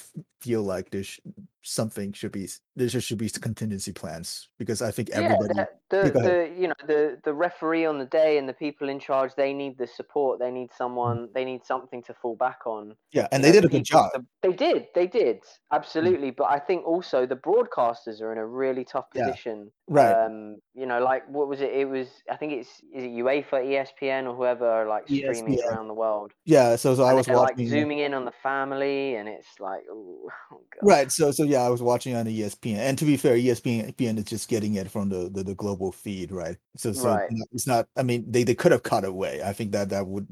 feel 0.41 0.63
like 0.63 0.91
there's 0.91 1.19
something 1.63 2.13
should 2.13 2.31
be 2.31 2.49
there 2.77 2.87
just 2.87 3.09
should 3.09 3.19
be 3.19 3.29
contingency 3.29 3.93
plans 3.93 4.51
because 4.57 4.81
I 4.81 4.93
think 4.93 5.11
everybody 5.11 5.55
yeah, 5.57 5.63
Yeah, 5.63 5.80
the, 5.91 6.11
the 6.15 6.55
you 6.61 6.69
know 6.69 6.75
the 6.87 7.19
the 7.25 7.33
referee 7.35 7.85
on 7.85 7.99
the 7.99 8.07
day 8.07 8.39
and 8.39 8.49
the 8.49 8.53
people 8.53 8.89
in 8.89 8.99
charge 8.99 9.33
they 9.37 9.53
need 9.53 9.77
the 9.79 9.87
support 9.87 10.39
they 10.39 10.51
need 10.51 10.71
someone 10.77 11.29
they 11.35 11.45
need 11.45 11.65
something 11.65 12.03
to 12.03 12.15
fall 12.15 12.37
back 12.37 12.67
on 12.67 12.95
yeah, 13.13 13.27
and 13.33 13.43
they 13.43 13.51
did 13.51 13.65
a 13.65 13.69
good 13.69 13.85
job. 13.85 14.13
to- 14.15 14.25
they 14.43 14.53
did, 14.53 14.87
they 14.95 15.07
did, 15.07 15.41
absolutely. 15.73 16.31
But 16.31 16.51
I 16.51 16.59
think 16.59 16.87
also 16.87 17.27
the 17.27 17.37
broadcasters 17.37 18.21
are 18.23 18.33
in 18.33 18.39
a 18.39 18.47
really 18.47 18.85
tough 18.85 19.07
Yeah, 19.15 19.27
position. 19.27 19.71
Right. 19.89 20.13
Um, 20.13 20.57
you 20.75 20.87
know, 20.87 21.01
like 21.03 21.29
what 21.29 21.49
was 21.49 21.61
it? 21.61 21.73
It 21.73 21.87
was 21.89 22.09
I 22.31 22.37
think 22.37 22.53
it's 22.53 22.69
is 22.95 23.05
it 23.05 23.11
UEFA, 23.11 23.65
ESPN, 23.65 24.27
or 24.27 24.35
whoever 24.35 24.67
are 24.67 24.87
like 24.87 25.05
streaming 25.09 25.59
ESPN. 25.59 25.67
around 25.67 25.89
the 25.89 25.95
world. 25.95 26.33
yeah, 26.45 26.77
so 26.77 26.95
so 26.95 27.03
I 27.05 27.09
and 27.09 27.17
was 27.19 27.27
they're 27.27 27.37
like 27.37 27.59
zooming 27.59 27.99
in 27.99 28.15
on 28.15 28.25
the 28.25 28.33
family, 28.43 29.17
and 29.17 29.29
it's 29.29 29.49
like, 29.59 29.83
ooh, 29.91 30.29
oh. 30.53 30.61
Right. 30.83 31.11
So 31.11 31.33
so 31.33 31.43
yeah, 31.43 31.63
I 31.63 31.69
was 31.69 31.83
watching 31.83 32.15
on 32.15 32.27
ESPN, 32.27 32.77
and 32.79 32.97
to 32.99 33.05
be 33.05 33.17
fair, 33.17 33.37
ESPN 33.37 33.95
ESPN 33.95 34.19
is 34.19 34.25
just 34.25 34.49
getting 34.49 34.75
it 34.77 34.91
from 34.91 35.09
the 35.09 35.29
the, 35.29 35.43
the 35.43 35.55
global 35.55 35.80
feed, 35.93 36.31
right? 36.33 36.59
So 36.77 36.93
so 36.93 37.21
Right. 37.21 37.31
it's 37.53 37.67
not- 37.67 37.89
I 37.97 38.03
mean, 38.03 38.31
they 38.31 38.45
they 38.45 38.55
could 38.55 38.73
have 38.73 38.83
cut 38.83 39.05
away. 39.05 39.43
I 39.43 39.53
think 39.53 39.73
that 39.73 39.89
that 39.91 40.07
would 40.07 40.29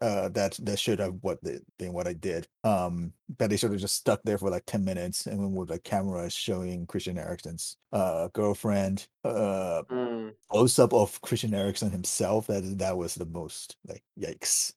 uh 0.00 0.28
that 0.30 0.54
that 0.62 0.78
should 0.78 0.98
have 1.00 1.14
what 1.22 1.42
they 1.42 1.60
been 1.78 1.92
what 1.92 2.06
I 2.08 2.12
did. 2.14 2.48
Um, 2.64 3.12
but 3.38 3.50
they 3.50 3.56
sort 3.56 3.72
of 3.74 3.80
just 3.80 3.96
stuck 3.96 4.20
there 4.24 4.38
for 4.38 4.50
like 4.50 4.64
ten 4.66 4.84
minutes, 4.84 5.26
and 5.26 5.38
then 5.40 5.52
with 5.54 5.70
like 5.70 5.84
cameras 5.84 6.32
showing 6.34 6.86
Christian 6.86 7.18
Eriksen's 7.18 7.76
uh 7.92 8.28
girlfriend, 8.28 9.06
uh 9.24 9.82
Mm, 9.90 10.34
close 10.50 10.78
up 10.78 10.92
of 10.92 11.20
Christian 11.22 11.54
Eriksen 11.54 11.90
himself. 11.90 12.46
That 12.48 12.62
that 12.78 12.96
was 12.96 13.14
the 13.14 13.26
most 13.26 13.76
like 13.86 14.02
yikes. 14.18 14.72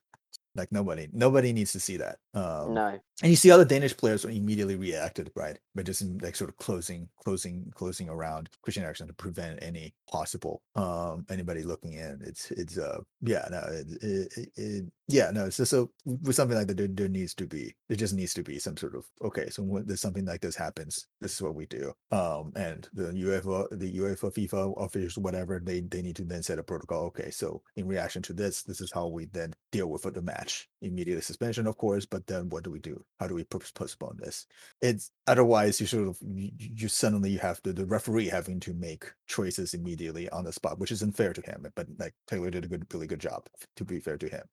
Like 0.55 0.71
nobody 0.71 1.07
nobody 1.13 1.53
needs 1.53 1.71
to 1.73 1.79
see 1.79 1.97
that. 1.97 2.17
Um, 2.33 2.73
no, 2.73 2.99
and 3.21 3.29
you 3.29 3.35
see 3.35 3.51
other 3.51 3.65
Danish 3.65 3.95
players 3.95 4.25
immediately 4.25 4.75
reacted, 4.75 5.31
right? 5.35 5.57
But 5.75 5.85
just 5.85 6.01
in, 6.01 6.17
like 6.19 6.35
sort 6.35 6.49
of 6.49 6.57
closing, 6.57 7.07
closing, 7.23 7.71
closing 7.75 8.09
around 8.09 8.49
Christian 8.61 8.83
Eriksen 8.83 9.07
to 9.07 9.13
prevent 9.13 9.59
any 9.61 9.93
possible 10.09 10.61
um 10.75 11.25
anybody 11.29 11.63
looking 11.63 11.93
in. 11.93 12.19
It's 12.23 12.51
it's 12.51 12.77
uh 12.77 12.99
yeah 13.21 13.47
no 13.51 13.59
it, 13.69 13.87
it, 14.01 14.49
it 14.55 14.85
yeah 15.07 15.31
no 15.31 15.49
so 15.49 15.63
so 15.63 15.91
with 16.05 16.35
something 16.35 16.57
like 16.57 16.67
that 16.67 16.77
there, 16.77 16.87
there 16.87 17.09
needs 17.09 17.33
to 17.35 17.45
be 17.47 17.75
there 17.87 17.97
just 17.97 18.13
needs 18.13 18.33
to 18.33 18.43
be 18.43 18.59
some 18.59 18.77
sort 18.77 18.95
of 18.95 19.05
okay 19.23 19.49
so 19.49 19.63
when 19.63 19.85
there's 19.85 20.01
something 20.01 20.25
like 20.25 20.41
this 20.41 20.55
happens 20.55 21.07
this 21.21 21.33
is 21.33 21.41
what 21.41 21.55
we 21.55 21.65
do 21.65 21.93
um 22.11 22.51
and 22.55 22.87
the 22.93 23.11
UEFA 23.11 23.67
the 23.79 23.97
UEFA 23.97 24.33
FIFA 24.33 24.83
officials 24.83 25.17
whatever 25.17 25.59
they 25.63 25.81
they 25.81 26.01
need 26.01 26.15
to 26.15 26.23
then 26.25 26.43
set 26.43 26.59
a 26.59 26.63
protocol 26.63 27.05
okay 27.05 27.29
so 27.29 27.61
in 27.75 27.87
reaction 27.87 28.21
to 28.21 28.33
this 28.33 28.63
this 28.63 28.81
is 28.81 28.91
how 28.91 29.07
we 29.07 29.25
then 29.25 29.53
deal 29.71 29.87
with 29.87 30.03
the 30.03 30.21
match. 30.21 30.67
Immediate 30.81 31.23
suspension 31.23 31.67
of 31.67 31.77
course 31.77 32.05
but 32.05 32.25
then 32.25 32.49
what 32.49 32.63
do 32.63 32.71
we 32.71 32.79
do? 32.79 33.03
How 33.19 33.27
do 33.27 33.35
we 33.35 33.43
postpone 33.43 34.17
this? 34.19 34.47
It's 34.81 35.11
otherwise 35.27 35.79
you 35.79 35.87
sort 35.87 36.07
of 36.07 36.17
you, 36.21 36.49
you 36.57 36.87
suddenly 36.87 37.35
have 37.37 37.59
the, 37.63 37.73
the 37.73 37.85
referee 37.85 38.27
having 38.27 38.59
to 38.61 38.73
make 38.73 39.05
choices 39.27 39.73
immediately 39.73 40.29
on 40.29 40.43
the 40.45 40.51
spot 40.53 40.79
which 40.79 40.91
isn't 40.91 41.15
fair 41.15 41.33
to 41.33 41.41
him 41.41 41.65
but 41.75 41.87
like 41.99 42.13
taylor 42.27 42.49
did 42.49 42.65
a 42.65 42.67
good 42.67 42.85
really 42.93 43.07
good 43.07 43.19
job 43.19 43.45
to 43.75 43.83
be 43.85 43.99
fair 43.99 44.17
to 44.17 44.27
him. 44.29 44.43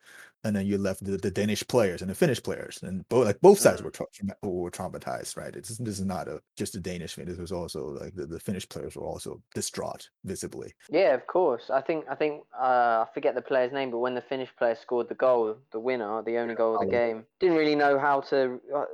And 0.44 0.54
then 0.54 0.66
you 0.66 0.78
left 0.78 1.04
the, 1.04 1.16
the 1.16 1.30
danish 1.30 1.66
players 1.66 2.02
and 2.02 2.10
the 2.10 2.14
finnish 2.14 2.42
players 2.42 2.80
and 2.82 3.08
both 3.08 3.26
like 3.26 3.40
both 3.40 3.58
sides 3.58 3.80
Mm. 3.80 3.84
were, 3.84 3.90
tra- 3.90 4.06
were 4.42 4.70
traumatized 4.70 5.36
right? 5.36 5.54
It's 5.54 5.78
this 5.78 5.98
is 5.98 6.04
not 6.04 6.28
a 6.28 6.40
just 6.56 6.74
a 6.74 6.80
danish 6.80 7.14
thing 7.14 7.26
this 7.26 7.38
was 7.38 7.52
also 7.52 7.88
like 8.00 8.14
the, 8.14 8.26
the 8.26 8.40
finnish 8.40 8.68
players 8.68 8.96
were 8.96 9.04
also 9.04 9.42
distraught 9.54 10.08
visibly 10.24 10.72
Yeah, 10.90 11.14
of 11.14 11.26
course. 11.26 11.70
I 11.70 11.80
think 11.80 12.04
I 12.08 12.14
think 12.14 12.44
uh, 12.54 13.04
I 13.04 13.06
forget 13.12 13.34
the 13.34 13.42
player's 13.42 13.72
name, 13.72 13.90
but 13.90 13.98
when 13.98 14.14
the 14.14 14.22
Finnish 14.22 14.54
player 14.56 14.74
scored 14.74 15.08
the 15.08 15.14
goal, 15.14 15.56
the 15.72 15.80
winner, 15.80 16.22
the 16.22 16.38
only 16.38 16.54
goal 16.54 16.74
of 16.74 16.80
the 16.80 16.86
game, 16.86 17.26
didn't 17.40 17.56
really 17.56 17.74
know 17.74 17.98
how 17.98 18.20
to 18.22 18.60
uh, 18.74 18.84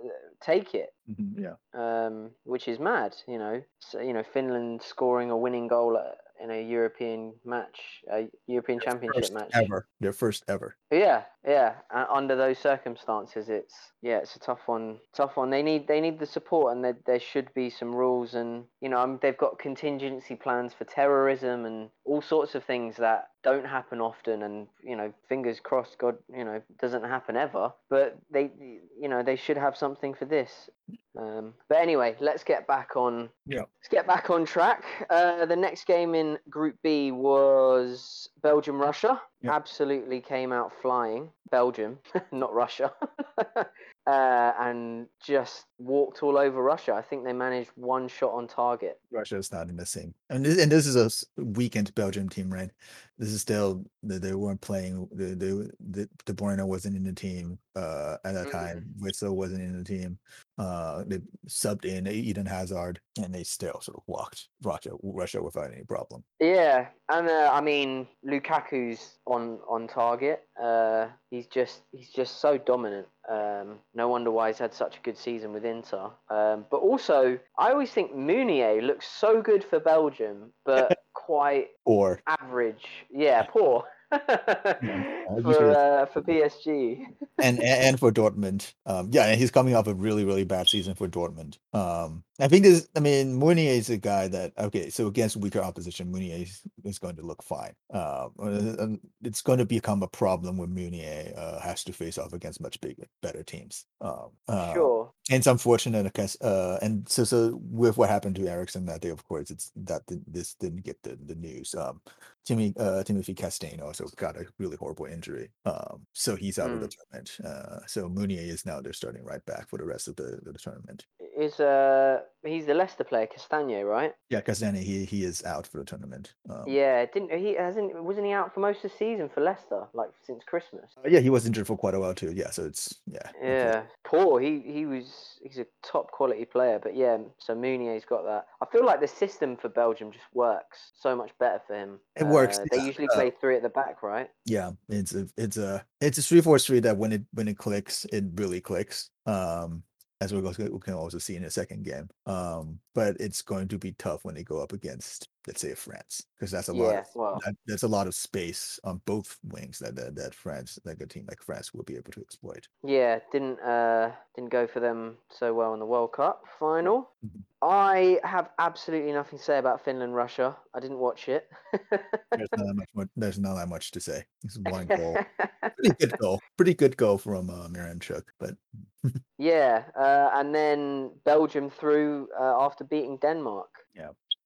take 0.40 0.75
it, 0.75 0.95
yeah 1.35 1.54
um, 1.75 2.31
which 2.45 2.69
is 2.69 2.78
mad. 2.78 3.14
You 3.26 3.38
know, 3.38 3.62
so, 3.81 4.00
you 4.00 4.12
know, 4.12 4.23
Finland 4.23 4.83
scoring 4.83 5.31
a 5.31 5.37
winning 5.37 5.69
goal 5.69 5.99
at, 5.99 6.19
in 6.42 6.50
a 6.50 6.62
European 6.62 7.35
match, 7.45 8.02
a 8.11 8.28
European 8.47 8.81
Championship 8.81 9.33
match. 9.33 9.50
ever 9.54 9.87
their 10.00 10.12
first 10.12 10.45
ever 10.49 10.76
Yeah, 10.90 11.25
yeah. 11.46 11.75
Under 11.90 12.37
those 12.37 12.58
circumstances, 12.58 13.49
it's 13.49 13.75
yeah, 14.00 14.18
it's 14.18 14.37
a 14.37 14.38
tough 14.38 14.61
one. 14.66 14.99
Tough 15.12 15.37
one. 15.37 15.50
They 15.50 15.62
need 15.62 15.88
they 15.88 16.00
need 16.00 16.20
the 16.20 16.26
support, 16.26 16.75
and 16.75 16.84
there 16.84 16.96
there 17.04 17.18
should 17.18 17.52
be 17.52 17.68
some 17.68 17.94
rules, 17.94 18.34
and 18.34 18.64
you 18.80 18.88
know, 18.88 18.99
um, 18.99 19.18
they've 19.20 19.37
got 19.37 19.58
contingency 19.58 20.37
plans 20.37 20.72
for 20.72 20.84
terrorism 20.84 21.64
and 21.64 21.90
all 22.04 22.22
sorts 22.22 22.54
of 22.54 22.64
things 22.64 22.96
that 22.99 23.28
don't 23.42 23.66
happen 23.66 24.00
often, 24.00 24.44
and 24.44 24.68
you 24.84 24.94
know, 24.94 25.12
fingers 25.28 25.58
crossed, 25.58 25.99
God, 25.99 26.16
you 26.32 26.44
know, 26.44 26.62
doesn't 26.80 27.02
happen 27.02 27.37
ever. 27.37 27.72
But 27.90 28.18
they, 28.30 28.52
you 29.00 29.08
know, 29.08 29.25
they 29.25 29.37
should 29.37 29.56
have 29.56 29.76
something 29.76 30.14
for 30.14 30.26
this. 30.26 30.70
Um, 31.18 31.54
but 31.68 31.78
anyway, 31.78 32.16
let's 32.20 32.44
get 32.44 32.68
back 32.68 32.94
on. 32.94 33.30
Yeah. 33.46 33.62
Let's 33.80 33.88
get 33.90 34.06
back 34.06 34.30
on 34.30 34.44
track. 34.44 34.84
Uh, 35.11 35.44
the 35.46 35.56
next 35.56 35.87
game 35.87 36.14
in 36.14 36.38
Group 36.49 36.76
B 36.82 37.11
was 37.11 38.28
Belgium 38.42 38.80
Russia. 38.80 39.20
Yeah. 39.42 39.52
Absolutely 39.52 40.20
came 40.20 40.52
out 40.52 40.72
flying. 40.80 41.30
Belgium, 41.50 41.99
not 42.32 42.54
Russia. 42.54 42.92
uh, 44.06 44.52
and 44.59 45.06
just 45.25 45.66
walked 45.78 46.23
all 46.23 46.37
over 46.37 46.62
Russia. 46.62 46.94
I 46.94 47.02
think 47.02 47.25
they 47.25 47.32
managed 47.32 47.71
one 47.76 48.09
shot 48.09 48.32
on 48.32 48.49
target. 48.49 48.99
Russia 49.11 49.37
is 49.37 49.52
not 49.52 49.68
in 49.68 49.76
the 49.76 49.87
same, 49.87 50.14
and 50.30 50.44
this, 50.44 50.61
and 50.61 50.71
this 50.71 50.87
is 50.87 50.97
a 50.97 51.42
weakened 51.42 51.94
Belgium 51.94 52.28
team, 52.28 52.52
right? 52.52 52.71
This 53.18 53.30
is 53.30 53.40
still 53.40 53.85
they, 54.02 54.18
they 54.18 54.35
weren't 54.35 54.61
playing. 54.61 55.09
The 55.12 55.35
the 55.37 55.71
the 55.90 56.09
De 56.25 56.32
Bruyne 56.32 56.66
wasn't 56.66 56.97
in 56.97 57.04
the 57.04 57.12
team 57.12 57.59
uh, 57.76 58.16
at 58.25 58.35
that 58.35 58.50
time. 58.50 58.87
Witsel 59.00 59.35
wasn't 59.35 59.62
in 59.62 59.78
the 59.78 59.85
team. 59.85 60.18
Uh, 60.59 61.04
they 61.06 61.21
subbed 61.49 61.85
in 61.85 62.09
Eden 62.09 62.47
Hazard, 62.47 63.00
and 63.23 63.32
they 63.32 63.44
still 63.44 63.80
sort 63.80 63.99
of 63.99 64.02
walked 64.06 64.49
Russia 64.62 64.90
Russia 65.02 65.40
without 65.40 65.73
any 65.73 65.85
problem. 65.85 66.25
Yeah, 66.40 66.88
and 67.09 67.28
uh, 67.28 67.50
I 67.52 67.61
mean 67.61 68.09
Lukaku's 68.25 69.18
on 69.26 69.61
on 69.68 69.87
target. 69.87 70.42
Uh, 70.61 71.09
he's 71.30 71.47
just 71.47 71.82
he's 71.92 72.11
just 72.11 72.40
so 72.40 72.59
dominant. 72.59 73.06
Um, 73.28 73.78
no 73.94 74.09
wonder 74.09 74.30
why 74.30 74.49
he's 74.49 74.59
had 74.59 74.75
such 74.75 74.97
a 74.97 75.00
good 75.00 75.16
season 75.16 75.52
with 75.52 75.64
Inter. 75.64 76.11
Um, 76.28 76.66
but 76.71 76.78
also, 76.78 77.38
I 77.59 77.71
always 77.71 77.90
think 77.90 78.14
Meunier 78.14 78.82
looks 78.82 79.06
so 79.06 79.40
good 79.40 79.64
for 79.64 79.80
Belgium, 79.80 80.52
but 80.64 80.99
quite 81.14 81.68
Or 81.85 82.23
average. 82.26 82.87
Yeah, 83.11 83.42
poor. 83.42 83.85
usually 84.12 85.42
for 85.42 85.71
uh, 85.71 86.06
for 86.06 86.23
PSG. 86.23 87.06
And 87.40 87.60
and 87.62 87.98
for 87.98 88.12
Dortmund. 88.12 88.74
Um, 88.86 89.08
yeah, 89.10 89.26
and 89.26 89.38
he's 89.40 89.50
coming 89.50 89.74
off 89.74 89.86
a 89.86 89.94
really 89.94 90.24
really 90.24 90.44
bad 90.44 90.68
season 90.68 90.94
for 90.94 91.08
Dortmund. 91.08 91.58
Um, 91.72 92.24
I 92.38 92.48
think 92.48 92.64
this. 92.64 92.88
I 92.94 93.00
mean, 93.00 93.38
Meunier 93.38 93.70
is 93.72 93.88
a 93.90 93.96
guy 93.96 94.28
that 94.28 94.52
okay. 94.58 94.90
So 94.90 95.06
against 95.06 95.36
weaker 95.36 95.60
opposition, 95.60 96.12
Meunier 96.12 96.36
is, 96.42 96.60
is 96.84 96.98
going 96.98 97.16
to 97.16 97.22
look 97.22 97.42
fine. 97.42 97.72
Um, 97.92 98.32
uh, 98.38 98.86
it's 99.22 99.40
going 99.42 99.58
to 99.58 99.64
become 99.64 100.02
a 100.02 100.08
problem 100.08 100.56
when 100.58 100.74
Meunier 100.74 101.32
uh, 101.36 101.60
has 101.60 101.82
to 101.84 101.92
face 101.92 102.18
off 102.18 102.32
against 102.34 102.60
much 102.60 102.80
bigger, 102.80 103.06
better 103.22 103.42
teams. 103.42 103.86
Um, 104.00 104.30
uh, 104.48 104.74
Sure. 104.74 105.12
and 105.30 105.38
it's 105.38 105.46
unfortunate 105.46 106.04
because 106.04 106.40
uh 106.40 106.78
and 106.82 107.08
so 107.08 107.24
so 107.24 107.60
with 107.62 107.96
what 107.96 108.08
happened 108.08 108.34
to 108.36 108.46
Eriksen 108.48 108.86
that 108.86 109.00
day 109.00 109.08
of 109.10 109.22
course 109.28 109.50
it's 109.50 109.70
that 109.76 110.02
this 110.26 110.54
didn't 110.54 110.82
get 110.84 111.00
the, 111.02 111.16
the 111.26 111.34
news 111.34 111.74
um 111.74 112.00
Timmy 112.44 112.74
uh 112.78 113.02
Timothy 113.04 113.34
Castagne 113.34 113.80
also 113.82 114.06
got 114.16 114.36
a 114.36 114.46
really 114.58 114.76
horrible 114.76 115.06
injury 115.06 115.50
um 115.64 116.06
so 116.12 116.34
he's 116.36 116.58
out 116.58 116.72
of 116.72 116.80
the 116.80 116.88
tournament 116.88 117.21
uh 117.44 117.80
so 117.86 118.08
Meunier 118.08 118.40
is 118.40 118.66
now 118.66 118.80
their 118.80 118.92
starting 118.92 119.24
right 119.24 119.44
back 119.46 119.68
for 119.68 119.78
the 119.78 119.84
rest 119.84 120.08
of 120.08 120.16
the, 120.16 120.38
the 120.42 120.52
tournament 120.52 121.06
Is 121.36 121.60
uh 121.60 122.20
he's 122.44 122.66
the 122.66 122.74
Leicester 122.74 123.04
player, 123.04 123.26
Castagne, 123.26 123.84
right? 123.88 124.14
yeah 124.28 124.40
Castagne 124.40 124.76
he 124.82 125.04
he 125.04 125.24
is 125.24 125.42
out 125.44 125.66
for 125.66 125.78
the 125.78 125.84
tournament 125.84 126.34
um, 126.50 126.64
Yeah, 126.66 127.06
didn't 127.06 127.32
he? 127.38 127.54
Hasn't 127.54 128.02
wasn't 128.04 128.26
he 128.26 128.32
out 128.32 128.52
for 128.52 128.60
most 128.60 128.84
of 128.84 128.90
the 128.90 128.96
season 128.98 129.28
for 129.28 129.40
Leicester, 129.40 129.86
like 129.94 130.10
since 130.26 130.44
Christmas? 130.44 130.90
uh, 130.98 131.08
yeah 131.08 131.20
he 131.20 131.30
was 131.30 131.46
injured 131.46 131.66
for 131.66 131.76
quite 131.76 131.94
a 131.94 132.00
while 132.00 132.14
too 132.14 132.32
yeah 132.32 132.50
so 132.50 132.64
it's 132.64 133.00
yeah 133.06 133.30
Yeah, 133.42 133.82
poor. 134.04 134.40
He 134.40 134.60
he 134.60 134.84
was 134.86 135.38
he's 135.42 135.58
a 135.58 135.66
top 135.82 136.10
quality 136.10 136.44
player, 136.44 136.78
but 136.82 136.94
yeah. 136.94 137.18
So 137.38 137.54
Meunier's 137.54 138.04
got 138.04 138.24
that. 138.24 138.46
I 138.60 138.66
feel 138.66 138.84
like 138.84 139.00
the 139.00 139.08
system 139.08 139.56
for 139.56 139.68
Belgium 139.68 140.12
just 140.12 140.26
works 140.34 140.92
so 141.00 141.16
much 141.16 141.30
better 141.38 141.60
for 141.66 141.74
him. 141.74 141.98
It 142.16 142.26
works, 142.26 142.58
Uh, 142.58 142.66
they 142.70 142.76
yeah, 142.76 142.86
usually 142.86 143.08
play 143.08 143.30
three 143.30 143.56
at 143.56 143.62
the 143.62 143.68
back, 143.70 144.02
right? 144.02 144.28
yeah 144.44 144.72
it's 144.88 145.14
a 145.14 145.26
it's 145.36 145.56
a 145.56 145.84
it's 146.00 146.18
a 146.18 146.22
three 146.22 146.40
four 146.40 146.58
three 146.58 146.80
that 146.80 146.96
when 146.98 147.12
it 147.12 147.22
when 147.32 147.48
it 147.48 147.56
clicks 147.56 148.04
it 148.06 148.24
really 148.34 148.60
clicks 148.60 149.10
um 149.26 149.82
as 150.22 150.32
we 150.32 150.40
go- 150.40 150.70
we 150.70 150.78
can 150.78 150.94
also 150.94 151.18
see 151.18 151.36
in 151.36 151.42
the 151.42 151.50
second 151.50 151.84
game 151.84 152.08
um 152.26 152.78
but 152.94 153.16
it's 153.18 153.42
going 153.42 153.66
to 153.68 153.78
be 153.78 153.92
tough 153.98 154.24
when 154.24 154.34
they 154.34 154.44
go 154.44 154.60
up 154.62 154.72
against 154.72 155.28
let's 155.46 155.61
say 155.61 155.75
france 155.75 156.26
because 156.37 156.50
that's 156.50 156.68
a 156.68 156.72
lot 156.72 156.94
Yeah, 156.94 157.32
that, 157.44 157.54
that's 157.66 157.82
a 157.82 157.88
lot 157.88 158.06
of 158.06 158.14
space 158.14 158.78
on 158.84 159.00
both 159.04 159.38
wings 159.44 159.78
that, 159.78 159.96
that 159.96 160.14
that 160.16 160.34
france 160.34 160.78
like 160.84 161.00
a 161.00 161.06
team 161.06 161.26
like 161.28 161.42
france 161.42 161.72
will 161.75 161.84
be 161.84 161.96
able 161.96 162.12
to 162.12 162.20
exploit 162.20 162.68
Yeah, 162.82 163.18
didn't 163.32 163.61
uh 163.61 164.12
didn't 164.34 164.50
go 164.50 164.66
for 164.66 164.80
them 164.80 165.18
so 165.30 165.54
well 165.54 165.75
in 165.75 165.80
the 165.80 165.87
World 165.87 166.12
Cup 166.12 166.44
final. 166.58 167.11
Mhm. 167.25 167.42
I 167.62 168.18
have 168.25 168.50
absolutely 168.58 169.12
nothing 169.12 169.38
to 169.38 169.44
say 169.44 169.58
about 169.58 169.84
Finland 169.84 170.14
Russia. 170.14 170.56
I 170.75 170.80
didn't 170.80 170.99
watch 170.99 171.28
it. 171.28 171.49
there's 171.72 172.49
not 172.56 172.66
that 172.66 172.75
much 172.75 172.88
more, 172.94 173.08
there's 173.16 173.38
not 173.38 173.54
that 173.54 173.68
much 173.68 173.90
to 173.92 174.00
say 174.00 174.25
it's 174.44 174.58
one 174.58 174.87
goal 174.87 175.16
pretty 175.76 175.94
good 175.99 176.18
goal 176.18 176.40
pretty 176.56 176.75
good 176.75 176.96
goal 176.96 177.18
from 177.18 177.50
uh 177.50 177.68
Miranchuk, 177.68 178.25
but 178.38 178.56
yeah, 179.38 179.84
uh, 179.96 180.30
and 180.34 180.54
then 180.54 181.11
Belgium 181.25 181.70
through 181.70 182.28
uh, 182.38 182.64
after 182.64 182.84
beating 182.84 183.18
Denmark 183.18 183.70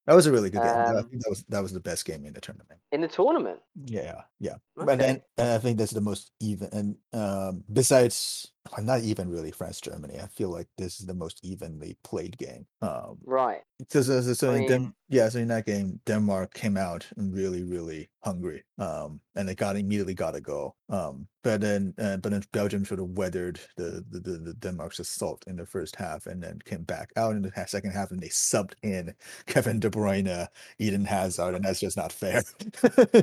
that 0.06 0.14
was 0.14 0.26
a 0.26 0.32
really 0.32 0.50
good 0.50 0.62
game 0.62 0.70
I 0.70 0.94
Um, 0.94 1.08
think 1.08 1.22
that 1.22 1.30
was 1.30 1.44
that 1.48 1.62
was 1.62 1.72
the 1.72 1.80
best 1.80 2.04
game 2.04 2.24
in 2.24 2.32
the 2.32 2.40
tournament 2.40 2.80
in 2.92 3.00
the 3.00 3.08
tournament. 3.08 3.60
Yeah, 3.84 4.22
yeah. 4.40 4.56
Okay. 4.78 4.86
But 4.86 4.98
then 4.98 5.22
and 5.36 5.48
I 5.50 5.58
think 5.58 5.78
that's 5.78 5.92
the 5.92 6.00
most 6.00 6.32
even. 6.40 6.68
And 6.72 6.96
um, 7.12 7.64
besides, 7.72 8.52
well, 8.76 8.84
not 8.86 9.00
even 9.02 9.30
really 9.30 9.50
France 9.50 9.80
Germany. 9.80 10.18
I 10.20 10.26
feel 10.26 10.50
like 10.50 10.68
this 10.78 11.00
is 11.00 11.06
the 11.06 11.14
most 11.14 11.40
evenly 11.44 11.96
played 12.04 12.36
game. 12.38 12.66
Um, 12.82 13.18
Right. 13.24 13.62
so 13.88 14.02
so, 14.02 14.20
so, 14.20 14.32
so 14.32 14.52
I 14.52 14.60
mean- 14.60 14.94
yeah, 15.08 15.28
so 15.28 15.38
in 15.38 15.48
that 15.48 15.66
game, 15.66 16.00
Denmark 16.04 16.52
came 16.54 16.76
out 16.76 17.06
really 17.16 17.62
really 17.62 18.10
hungry. 18.24 18.64
Um, 18.78 19.20
and 19.36 19.48
they 19.48 19.54
got 19.54 19.76
immediately 19.76 20.14
got 20.14 20.34
a 20.34 20.40
goal. 20.40 20.74
Um, 20.88 21.28
but 21.44 21.60
then 21.60 21.94
uh, 21.98 22.16
but 22.16 22.32
then 22.32 22.42
Belgium 22.52 22.84
sort 22.84 23.00
of 23.00 23.10
weathered 23.16 23.60
the 23.76 24.04
the, 24.10 24.18
the 24.20 24.38
the 24.38 24.54
Denmark's 24.54 24.98
assault 24.98 25.44
in 25.46 25.56
the 25.56 25.66
first 25.66 25.94
half, 25.94 26.26
and 26.26 26.42
then 26.42 26.58
came 26.64 26.82
back 26.82 27.10
out 27.16 27.36
in 27.36 27.42
the 27.42 27.52
second 27.68 27.92
half, 27.92 28.10
and 28.10 28.20
they 28.20 28.28
subbed 28.28 28.74
in 28.82 29.14
Kevin 29.46 29.78
De 29.78 29.88
Bruyne, 29.90 30.48
Eden 30.78 31.04
Hazard, 31.04 31.54
and 31.54 31.64
that's 31.64 31.80
just 31.80 31.96
not 31.96 32.12
fair. 32.12 32.42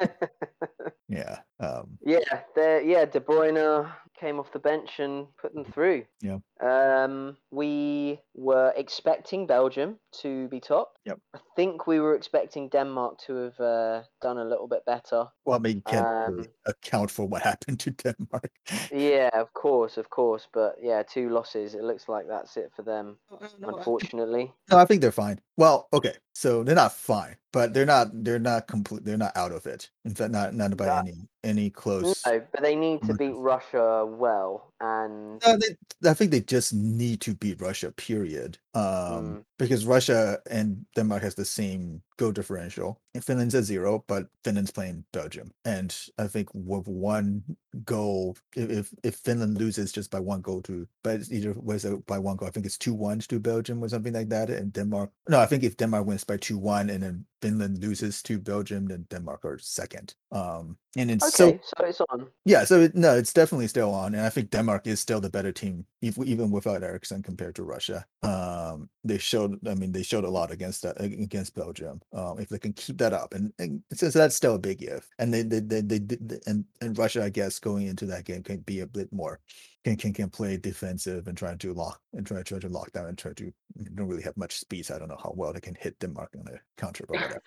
yeah. 1.08 1.38
Um, 1.58 1.98
Yeah, 2.06 2.18
yeah, 2.56 3.04
De 3.04 3.20
Bruyne 3.20 3.90
came 4.20 4.38
off 4.38 4.52
the 4.52 4.58
bench 4.58 4.98
and 4.98 5.26
put 5.40 5.54
them 5.54 5.64
through. 5.64 6.04
Yeah. 6.20 6.38
Um, 6.60 7.36
we 7.50 8.20
were 8.34 8.72
expecting 8.76 9.46
Belgium 9.46 9.96
to 10.20 10.46
be 10.48 10.60
top. 10.60 10.92
Yep. 11.06 11.18
I 11.34 11.38
think 11.56 11.86
we 11.86 12.00
were 12.00 12.14
expecting 12.14 12.68
Denmark 12.68 13.18
to 13.26 13.34
have 13.36 13.60
uh, 13.60 14.02
done 14.20 14.38
a 14.38 14.44
little 14.44 14.68
bit 14.68 14.84
better. 14.84 15.24
Well, 15.46 15.56
I 15.56 15.58
mean, 15.58 15.76
you 15.76 15.82
can't 15.82 16.06
really 16.28 16.48
Um, 16.48 16.54
account 16.66 17.10
for 17.10 17.26
what 17.26 17.42
happened 17.42 17.80
to 17.80 17.90
Denmark. 17.90 18.50
Yeah, 18.92 19.30
of 19.40 19.52
course, 19.52 19.96
of 20.00 20.10
course, 20.10 20.48
but 20.52 20.76
yeah, 20.82 21.02
two 21.02 21.30
losses. 21.30 21.74
It 21.74 21.82
looks 21.82 22.08
like 22.08 22.26
that's 22.28 22.56
it 22.56 22.70
for 22.76 22.82
them, 22.82 23.16
unfortunately. 23.62 24.52
No, 24.70 24.78
I 24.78 24.84
think 24.84 25.00
they're 25.00 25.12
fine. 25.26 25.40
Well, 25.56 25.88
okay, 25.92 26.14
so 26.34 26.62
they're 26.64 26.74
not 26.74 26.92
fine, 26.92 27.36
but 27.52 27.72
they're 27.74 27.86
not 27.86 28.08
they're 28.24 28.38
not 28.38 28.66
complete. 28.66 29.04
They're 29.04 29.16
not 29.18 29.36
out 29.36 29.52
of 29.52 29.66
it. 29.66 29.90
In 30.04 30.14
fact, 30.14 30.32
not 30.32 30.54
not 30.54 30.76
by 30.76 30.86
No. 30.86 30.96
any 30.98 31.28
any 31.44 31.70
close. 31.70 32.22
No, 32.26 32.42
but 32.52 32.62
they 32.62 32.76
need 32.76 33.02
to 33.02 33.14
beat 33.14 33.34
Russia 33.34 34.04
well 34.06 34.69
and 34.80 35.40
No, 35.46 35.56
they, 35.56 36.10
I 36.10 36.14
think 36.14 36.30
they 36.30 36.40
just 36.40 36.72
need 36.74 37.20
to 37.22 37.34
beat 37.34 37.60
Russia. 37.60 37.92
Period. 37.92 38.58
Um, 38.74 39.40
Mm. 39.40 39.44
because 39.58 39.84
Russia 39.84 40.38
and 40.50 40.86
Denmark 40.96 41.22
has 41.22 41.34
the 41.34 41.44
same 41.44 42.02
goal 42.16 42.32
differential. 42.32 43.00
And 43.14 43.24
Finland's 43.24 43.54
at 43.56 43.64
zero, 43.64 44.04
but 44.06 44.28
Finland's 44.44 44.70
playing 44.70 45.04
Belgium, 45.12 45.50
and 45.64 45.94
I 46.16 46.28
think 46.28 46.48
with 46.54 46.86
one 46.86 47.42
goal, 47.84 48.36
if 48.54 48.92
if, 49.02 49.16
Finland 49.16 49.58
loses 49.58 49.90
just 49.90 50.10
by 50.12 50.20
one 50.20 50.40
goal 50.42 50.62
to, 50.62 50.86
but 51.02 51.16
it's 51.16 51.32
either 51.32 51.52
was 51.54 51.84
it 51.84 52.06
by 52.06 52.18
one 52.20 52.36
goal, 52.36 52.46
I 52.48 52.52
think 52.52 52.66
it's 52.66 52.78
two 52.78 52.94
one 52.94 53.18
to 53.18 53.40
Belgium 53.40 53.82
or 53.82 53.88
something 53.88 54.12
like 54.14 54.28
that, 54.28 54.48
and 54.50 54.72
Denmark. 54.72 55.10
No, 55.28 55.40
I 55.40 55.46
think 55.46 55.64
if 55.64 55.76
Denmark 55.76 56.06
wins 56.06 56.22
by 56.24 56.36
two 56.36 56.56
one 56.56 56.88
and 56.88 57.02
then 57.02 57.26
Finland 57.42 57.82
loses 57.82 58.22
to 58.22 58.38
Belgium, 58.38 58.86
then 58.86 59.06
Denmark 59.10 59.44
are 59.44 59.58
second. 59.58 60.14
Um, 60.30 60.76
and 60.96 61.10
it's 61.10 61.34
so 61.34 61.58
so 61.64 61.84
it's 61.84 62.00
on. 62.00 62.28
yeah, 62.44 62.64
so 62.64 62.80
it, 62.82 62.94
no, 62.94 63.16
it's 63.16 63.32
definitely 63.32 63.66
still 63.68 63.92
on, 63.92 64.14
and 64.14 64.24
I 64.24 64.30
think 64.30 64.50
Denmark 64.50 64.69
is 64.86 65.00
still 65.00 65.20
the 65.20 65.30
better 65.30 65.52
team, 65.52 65.86
even 66.02 66.50
without 66.50 66.82
Eriksen 66.82 67.22
compared 67.22 67.54
to 67.56 67.62
Russia. 67.62 68.04
Um, 68.22 68.88
they 69.04 69.18
showed, 69.18 69.58
I 69.66 69.74
mean, 69.74 69.92
they 69.92 70.02
showed 70.02 70.24
a 70.24 70.30
lot 70.30 70.50
against 70.50 70.82
that 70.82 71.00
against 71.00 71.54
Belgium. 71.54 72.00
Um, 72.12 72.38
if 72.38 72.48
they 72.48 72.58
can 72.58 72.72
keep 72.72 72.98
that 72.98 73.12
up, 73.12 73.34
and, 73.34 73.52
and 73.58 73.82
so 73.92 74.10
that's 74.10 74.36
still 74.36 74.54
a 74.54 74.58
big 74.58 74.82
if. 74.82 75.06
And 75.18 75.32
they, 75.32 75.42
they, 75.42 75.60
they, 75.60 75.80
they, 75.80 75.98
did- 75.98 76.42
and 76.46 76.64
and 76.80 76.96
Russia, 76.98 77.24
I 77.24 77.30
guess, 77.30 77.58
going 77.58 77.86
into 77.86 78.06
that 78.06 78.24
game 78.24 78.42
can 78.42 78.58
be 78.58 78.80
a 78.80 78.86
bit 78.86 79.12
more 79.12 79.40
can 79.84 79.96
can 79.96 80.12
can 80.12 80.28
play 80.28 80.56
defensive 80.56 81.26
and 81.26 81.36
try 81.36 81.54
to 81.54 81.72
lock 81.72 82.00
and 82.12 82.26
try 82.26 82.42
try 82.42 82.58
to 82.58 82.68
lock 82.68 82.92
down 82.92 83.06
and 83.06 83.16
try 83.16 83.32
to 83.32 83.52
don't 83.94 84.06
really 84.08 84.22
have 84.22 84.36
much 84.36 84.58
speed. 84.58 84.84
So 84.86 84.94
I 84.94 84.98
don't 84.98 85.08
know 85.08 85.20
how 85.22 85.32
well 85.34 85.52
they 85.52 85.60
can 85.60 85.74
hit 85.74 85.98
Denmark 86.00 86.34
on 86.38 86.52
a 86.54 86.60
counter 86.80 87.06
or 87.08 87.18
whatever. 87.18 87.42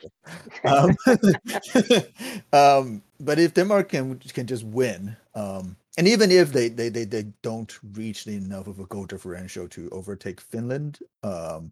um, 0.63 0.95
um, 2.53 3.03
but 3.19 3.39
if 3.39 3.53
Denmark 3.53 3.89
can 3.89 4.19
can 4.19 4.47
just 4.47 4.63
win, 4.63 5.15
um, 5.35 5.75
and 5.97 6.07
even 6.07 6.31
if 6.31 6.51
they, 6.51 6.69
they 6.69 6.89
they 6.89 7.05
they 7.05 7.25
don't 7.41 7.77
reach 7.93 8.27
enough 8.27 8.67
of 8.67 8.79
a 8.79 8.85
goal 8.85 9.05
differential 9.05 9.67
to 9.69 9.89
overtake 9.91 10.41
Finland, 10.41 10.99
um, 11.23 11.71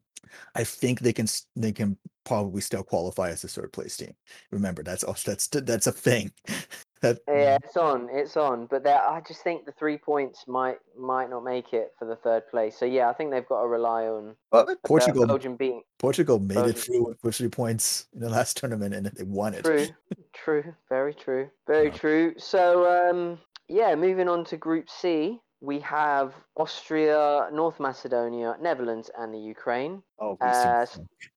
I 0.56 0.64
think 0.64 1.00
they 1.00 1.14
can 1.14 1.28
they 1.56 1.72
can 1.72 1.98
probably 2.24 2.62
still 2.62 2.84
qualify 2.84 3.30
as 3.30 3.44
a 3.44 3.48
third 3.48 3.74
place 3.74 3.98
team. 3.98 4.14
Remember, 4.52 4.84
that's 4.84 5.04
that's 5.24 5.48
that's 5.48 5.88
a 5.88 5.92
thing. 5.92 6.32
that 7.02 7.20
Yeah, 7.28 7.58
it's 7.64 7.78
on. 7.78 8.10
It's 8.12 8.38
on. 8.38 8.68
But 8.68 8.86
I 8.88 9.22
just 9.28 9.44
think 9.44 9.66
the 9.66 9.72
three 9.72 9.98
points 9.98 10.46
might 10.48 10.78
might 10.98 11.30
not 11.30 11.44
make 11.44 11.74
it 11.74 11.94
for 11.98 12.06
the 12.06 12.16
third 12.16 12.48
place. 12.50 12.78
So 12.78 12.86
yeah, 12.86 13.10
I 13.10 13.14
think 13.14 13.32
they've 13.32 13.48
got 13.48 13.62
to 13.62 13.68
rely 13.68 14.06
on 14.06 14.36
well, 14.52 14.68
Portugal 14.84 15.26
Belgium 15.26 15.56
being 15.56 15.82
Portugal 15.98 16.40
made 16.40 16.66
it 16.66 16.78
through 16.78 17.16
with 17.24 17.36
three 17.36 17.48
points 17.48 18.08
in 18.14 18.22
the 18.22 18.30
last 18.30 18.58
tournament 18.58 18.94
and 18.94 19.06
they 19.06 19.24
won 19.24 19.54
it. 19.54 19.64
True, 19.64 19.88
true, 20.34 20.76
very 20.90 21.14
true, 21.14 21.50
very 21.68 21.88
Yeah. 21.88 21.94
true. 21.94 22.34
So, 22.38 23.10
um, 23.10 23.40
yeah, 23.72 23.96
moving 23.96 24.28
on 24.28 24.44
to 24.46 24.58
Group 24.58 24.90
C, 24.90 25.40
we 25.62 25.80
have 25.80 26.34
Austria, 26.58 27.50
North 27.54 27.80
Macedonia, 27.80 28.58
Netherlands, 28.60 29.10
and 29.18 29.34
the 29.34 29.38
Ukraine. 29.40 30.04
Oh, 30.20 30.38
Uh. 30.42 30.86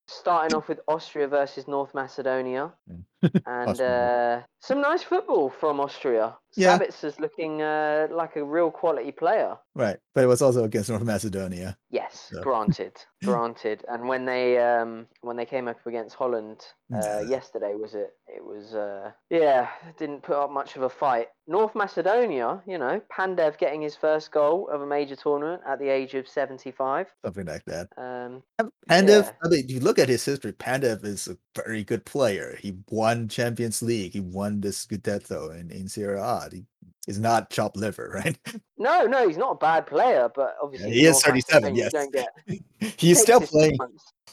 Starting 0.08 0.54
off 0.56 0.68
with 0.68 0.80
Austria 0.88 1.28
versus 1.28 1.68
North 1.68 1.94
Macedonia, 1.94 2.72
Mm. 2.90 3.04
And 3.46 3.80
uh, 3.80 4.40
some 4.60 4.80
nice 4.80 5.02
football 5.02 5.50
from 5.50 5.80
Austria. 5.80 6.36
Yeah. 6.56 6.78
Sabitz 6.78 7.02
is 7.02 7.18
looking 7.18 7.62
uh, 7.62 8.06
like 8.12 8.36
a 8.36 8.44
real 8.44 8.70
quality 8.70 9.10
player. 9.10 9.56
right, 9.74 9.96
but 10.14 10.22
it 10.22 10.28
was 10.28 10.40
also 10.40 10.62
against 10.64 10.88
North 10.88 11.02
Macedonia. 11.02 11.76
Yes, 11.90 12.30
Yeah. 12.32 12.42
granted, 12.42 12.92
granted. 13.24 13.84
And 13.88 14.06
when 14.08 14.24
they 14.24 14.58
um, 14.58 15.06
when 15.22 15.36
they 15.36 15.46
came 15.46 15.66
up 15.66 15.84
against 15.86 16.14
Holland 16.14 16.64
uh, 16.94 17.22
yesterday, 17.28 17.74
was 17.74 17.94
it? 17.94 18.10
It 18.28 18.44
was 18.44 18.74
uh, 18.74 19.10
yeah, 19.30 19.68
didn't 19.98 20.22
put 20.22 20.36
up 20.36 20.50
much 20.52 20.76
of 20.76 20.82
a 20.82 20.88
fight. 20.88 21.28
North 21.46 21.74
Macedonia, 21.74 22.62
you 22.66 22.78
know, 22.78 23.00
Pandev 23.12 23.58
getting 23.58 23.82
his 23.82 23.96
first 23.96 24.30
goal 24.30 24.68
of 24.72 24.80
a 24.80 24.86
major 24.86 25.16
tournament 25.16 25.62
at 25.68 25.78
the 25.80 25.88
age 25.88 26.14
of 26.14 26.28
seventy 26.28 26.70
five. 26.70 27.08
Something 27.24 27.46
like 27.46 27.64
that. 27.66 27.88
Um, 27.96 28.42
Pandev, 28.88 29.24
Yeah. 29.24 29.30
I 29.44 29.48
mean, 29.48 29.68
you 29.68 29.80
look 29.80 29.98
at 29.98 30.08
his 30.08 30.24
history. 30.24 30.52
Pandev 30.52 31.04
is 31.04 31.26
a 31.28 31.36
very 31.56 31.82
good 31.84 32.04
player. 32.04 32.56
He 32.60 32.76
won 32.90 33.13
Champions 33.28 33.82
League. 33.82 34.12
He 34.12 34.20
won 34.20 34.60
the 34.60 34.68
Scudetto 34.68 35.58
in, 35.58 35.70
in 35.70 35.88
Serie 35.88 36.18
A. 36.20 36.48
He 36.52 36.64
is 37.06 37.18
not 37.18 37.50
chopped 37.50 37.76
liver, 37.76 38.10
right? 38.24 38.38
no, 38.78 39.04
no, 39.04 39.26
he's 39.26 39.36
not 39.36 39.52
a 39.52 39.58
bad 39.58 39.86
player, 39.86 40.30
but 40.34 40.56
obviously 40.62 40.92
he 40.92 41.04
is 41.06 41.22
37, 41.22 41.74
Macedonia, 41.74 42.26
yes. 42.46 42.92
He's 42.98 43.20
still 43.20 43.40
playing. 43.40 43.78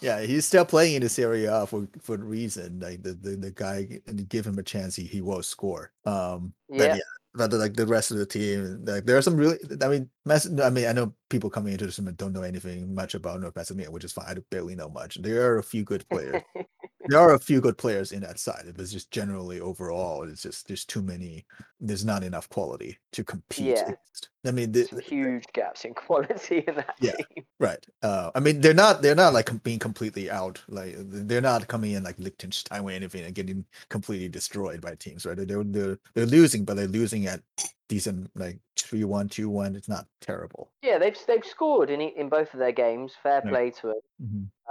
Yeah, 0.01 0.21
he's 0.21 0.45
still 0.47 0.65
playing 0.65 0.95
in 0.95 1.03
the 1.03 1.09
Serie 1.09 1.45
A 1.45 1.67
for 1.67 1.87
for 2.01 2.15
a 2.15 2.17
reason. 2.17 2.79
Like 2.79 3.03
the, 3.03 3.13
the, 3.13 3.35
the 3.35 3.51
guy, 3.51 3.87
and 4.07 4.27
give 4.27 4.47
him 4.47 4.57
a 4.57 4.63
chance, 4.63 4.95
he, 4.95 5.03
he 5.03 5.21
will 5.21 5.43
score. 5.43 5.91
Um, 6.05 6.53
but 6.69 6.77
Yeah. 6.79 6.95
yeah, 6.95 7.01
but 7.35 7.53
like 7.53 7.75
the 7.75 7.85
rest 7.85 8.09
of 8.09 8.17
the 8.17 8.25
team, 8.25 8.83
like 8.83 9.05
there 9.05 9.15
are 9.15 9.21
some 9.21 9.37
really. 9.37 9.59
I 9.81 9.87
mean, 9.89 10.09
Mac- 10.25 10.59
I 10.61 10.69
mean, 10.71 10.87
I 10.87 10.91
know 10.93 11.13
people 11.29 11.51
coming 11.51 11.73
into 11.73 11.85
this 11.85 11.99
and 11.99 12.17
don't 12.17 12.33
know 12.33 12.41
anything 12.41 12.95
much 12.95 13.13
about 13.13 13.41
North 13.41 13.55
Macedonia, 13.55 13.91
which 13.91 14.03
is 14.03 14.11
fine. 14.11 14.25
I 14.27 14.41
barely 14.49 14.75
know 14.75 14.89
much. 14.89 15.21
There 15.21 15.53
are 15.53 15.59
a 15.59 15.63
few 15.63 15.83
good 15.83 16.03
players. 16.09 16.41
there 17.11 17.19
are 17.19 17.33
a 17.33 17.39
few 17.39 17.61
good 17.61 17.77
players 17.77 18.11
in 18.11 18.21
that 18.21 18.39
side. 18.39 18.65
It 18.67 18.77
was 18.77 18.91
just 18.91 19.11
generally 19.11 19.59
overall, 19.59 20.23
it's 20.23 20.43
just 20.43 20.67
there's 20.67 20.85
too 20.85 21.01
many. 21.01 21.45
There's 21.83 22.05
not 22.05 22.23
enough 22.23 22.47
quality 22.49 22.97
to 23.13 23.23
compete. 23.23 23.65
Yeah. 23.75 23.81
against. 23.81 24.29
I 24.45 24.51
mean, 24.51 24.71
the, 24.71 24.83
huge 25.05 25.45
gaps 25.53 25.83
in 25.83 25.93
quality 26.05 26.63
in 26.67 26.75
that 26.75 26.95
Yeah. 27.01 27.13
team. 27.13 27.43
Right. 27.59 27.83
Uh, 28.03 28.31
I 28.35 28.39
mean, 28.39 28.61
they're 28.61 28.73
not 28.73 29.01
they're 29.01 29.15
not 29.15 29.33
like 29.33 29.49
being 29.63 29.79
completely 29.79 30.29
out. 30.29 30.61
Like 30.67 30.95
they're 30.97 31.41
not 31.41 31.67
coming 31.67 31.91
in 31.91 32.03
like 32.03 32.17
Liechtenstein 32.19 32.81
or 32.83 32.91
anything 32.91 33.25
and 33.25 33.35
getting 33.35 33.65
completely 33.89 34.29
destroyed 34.29 34.79
by 34.81 34.95
teams. 34.95 35.25
Right. 35.25 35.35
They're 35.37 35.63
they're 35.63 35.97
they're 36.13 36.25
losing, 36.25 36.65
but 36.65 36.75
they're 36.75 36.87
losing 36.87 37.25
at 37.27 37.41
decent 37.87 38.31
like 38.35 38.57
three 38.77 39.03
one 39.03 39.27
two 39.27 39.49
one. 39.49 39.75
It's 39.75 39.89
not 39.89 40.05
terrible. 40.21 40.71
Yeah, 40.81 40.97
they've 40.97 41.17
they've 41.27 41.45
scored 41.45 41.89
in 41.89 42.01
in 42.01 42.29
both 42.29 42.53
of 42.53 42.59
their 42.59 42.71
games. 42.71 43.13
Fair 43.21 43.41
play 43.41 43.71
to 43.81 43.89
it. 43.89 44.03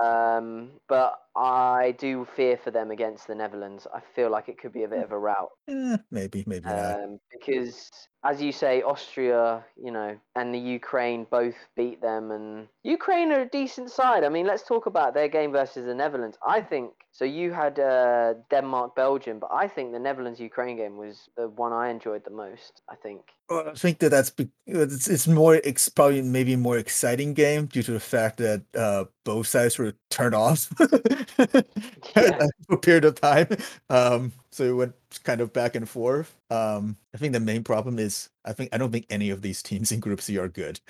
Um, 0.02 0.70
but 0.88 1.20
I 1.36 1.94
do 1.98 2.26
fear 2.34 2.56
for 2.56 2.70
them 2.70 2.90
against 2.90 3.26
the 3.26 3.34
Netherlands. 3.34 3.86
I 3.94 4.00
feel 4.14 4.30
like 4.30 4.48
it 4.48 4.58
could 4.58 4.72
be 4.72 4.84
a 4.84 4.88
bit 4.88 5.02
of 5.04 5.12
a 5.12 5.18
rout. 5.18 5.50
Eh, 5.68 5.98
maybe 6.10 6.44
maybe 6.46 6.64
not. 6.66 6.99
Um, 7.02 7.20
because, 7.30 7.90
as 8.22 8.42
you 8.42 8.52
say, 8.52 8.83
Austria, 8.83 9.64
you 9.83 9.90
know, 9.90 10.18
and 10.37 10.54
the 10.54 10.59
Ukraine 10.59 11.26
both 11.30 11.54
beat 11.76 12.02
them, 12.02 12.30
and 12.30 12.68
Ukraine 12.83 13.33
are 13.33 13.40
a 13.42 13.48
decent 13.48 13.90
side. 13.90 14.24
I 14.24 14.28
mean, 14.28 14.46
let's 14.46 14.62
talk 14.62 14.87
about 14.87 15.14
their 15.14 15.28
game 15.28 15.52
versus 15.52 15.87
the 15.87 15.94
Netherlands. 15.94 16.37
I 16.46 16.61
think 16.61 16.92
so. 17.12 17.24
You 17.24 17.52
had 17.52 17.78
uh, 17.78 18.35
Denmark, 18.50 18.94
Belgium, 18.94 19.38
but 19.38 19.50
I 19.52 19.66
think 19.68 19.92
the 19.92 19.98
Netherlands 19.98 20.38
Ukraine 20.38 20.76
game 20.76 20.96
was 20.98 21.30
the 21.37 21.48
one 21.48 21.72
I 21.72 21.88
enjoyed 21.88 22.24
the 22.24 22.30
most. 22.30 22.83
I 22.90 22.94
think. 22.96 23.22
Well, 23.48 23.68
I 23.68 23.74
think 23.74 23.98
that 24.00 24.11
that's 24.11 24.30
be- 24.30 24.50
it's, 24.66 25.09
it's 25.09 25.26
more 25.26 25.61
probably 25.94 26.22
maybe 26.22 26.56
more 26.56 26.76
exciting 26.76 27.33
game 27.35 27.66
due 27.66 27.83
to 27.83 27.92
the 27.92 28.00
fact 28.00 28.37
that 28.37 28.62
uh, 28.76 29.06
both 29.24 29.46
sides 29.46 29.78
were 29.78 29.94
turned 30.11 30.35
off 30.35 30.68
Yeah. 32.16 32.46
for 32.66 32.74
a 32.74 32.78
period 32.78 33.04
of 33.06 33.20
time. 33.20 33.48
Um, 33.88 34.33
so 34.50 34.64
it 34.64 34.72
went 34.72 34.94
kind 35.24 35.40
of 35.40 35.52
back 35.52 35.74
and 35.74 35.88
forth. 35.88 36.37
Um, 36.50 36.96
I 37.14 37.18
think 37.18 37.32
the 37.32 37.40
main 37.40 37.64
problem 37.64 37.98
is 37.98 38.30
I 38.44 38.52
think 38.52 38.70
I 38.72 38.78
don't 38.78 38.92
think 38.92 39.06
any 39.10 39.30
of 39.30 39.42
these 39.42 39.62
teams 39.62 39.90
in 39.92 40.00
Group 40.00 40.20
C 40.20 40.38
are 40.38 40.48
good. 40.48 40.80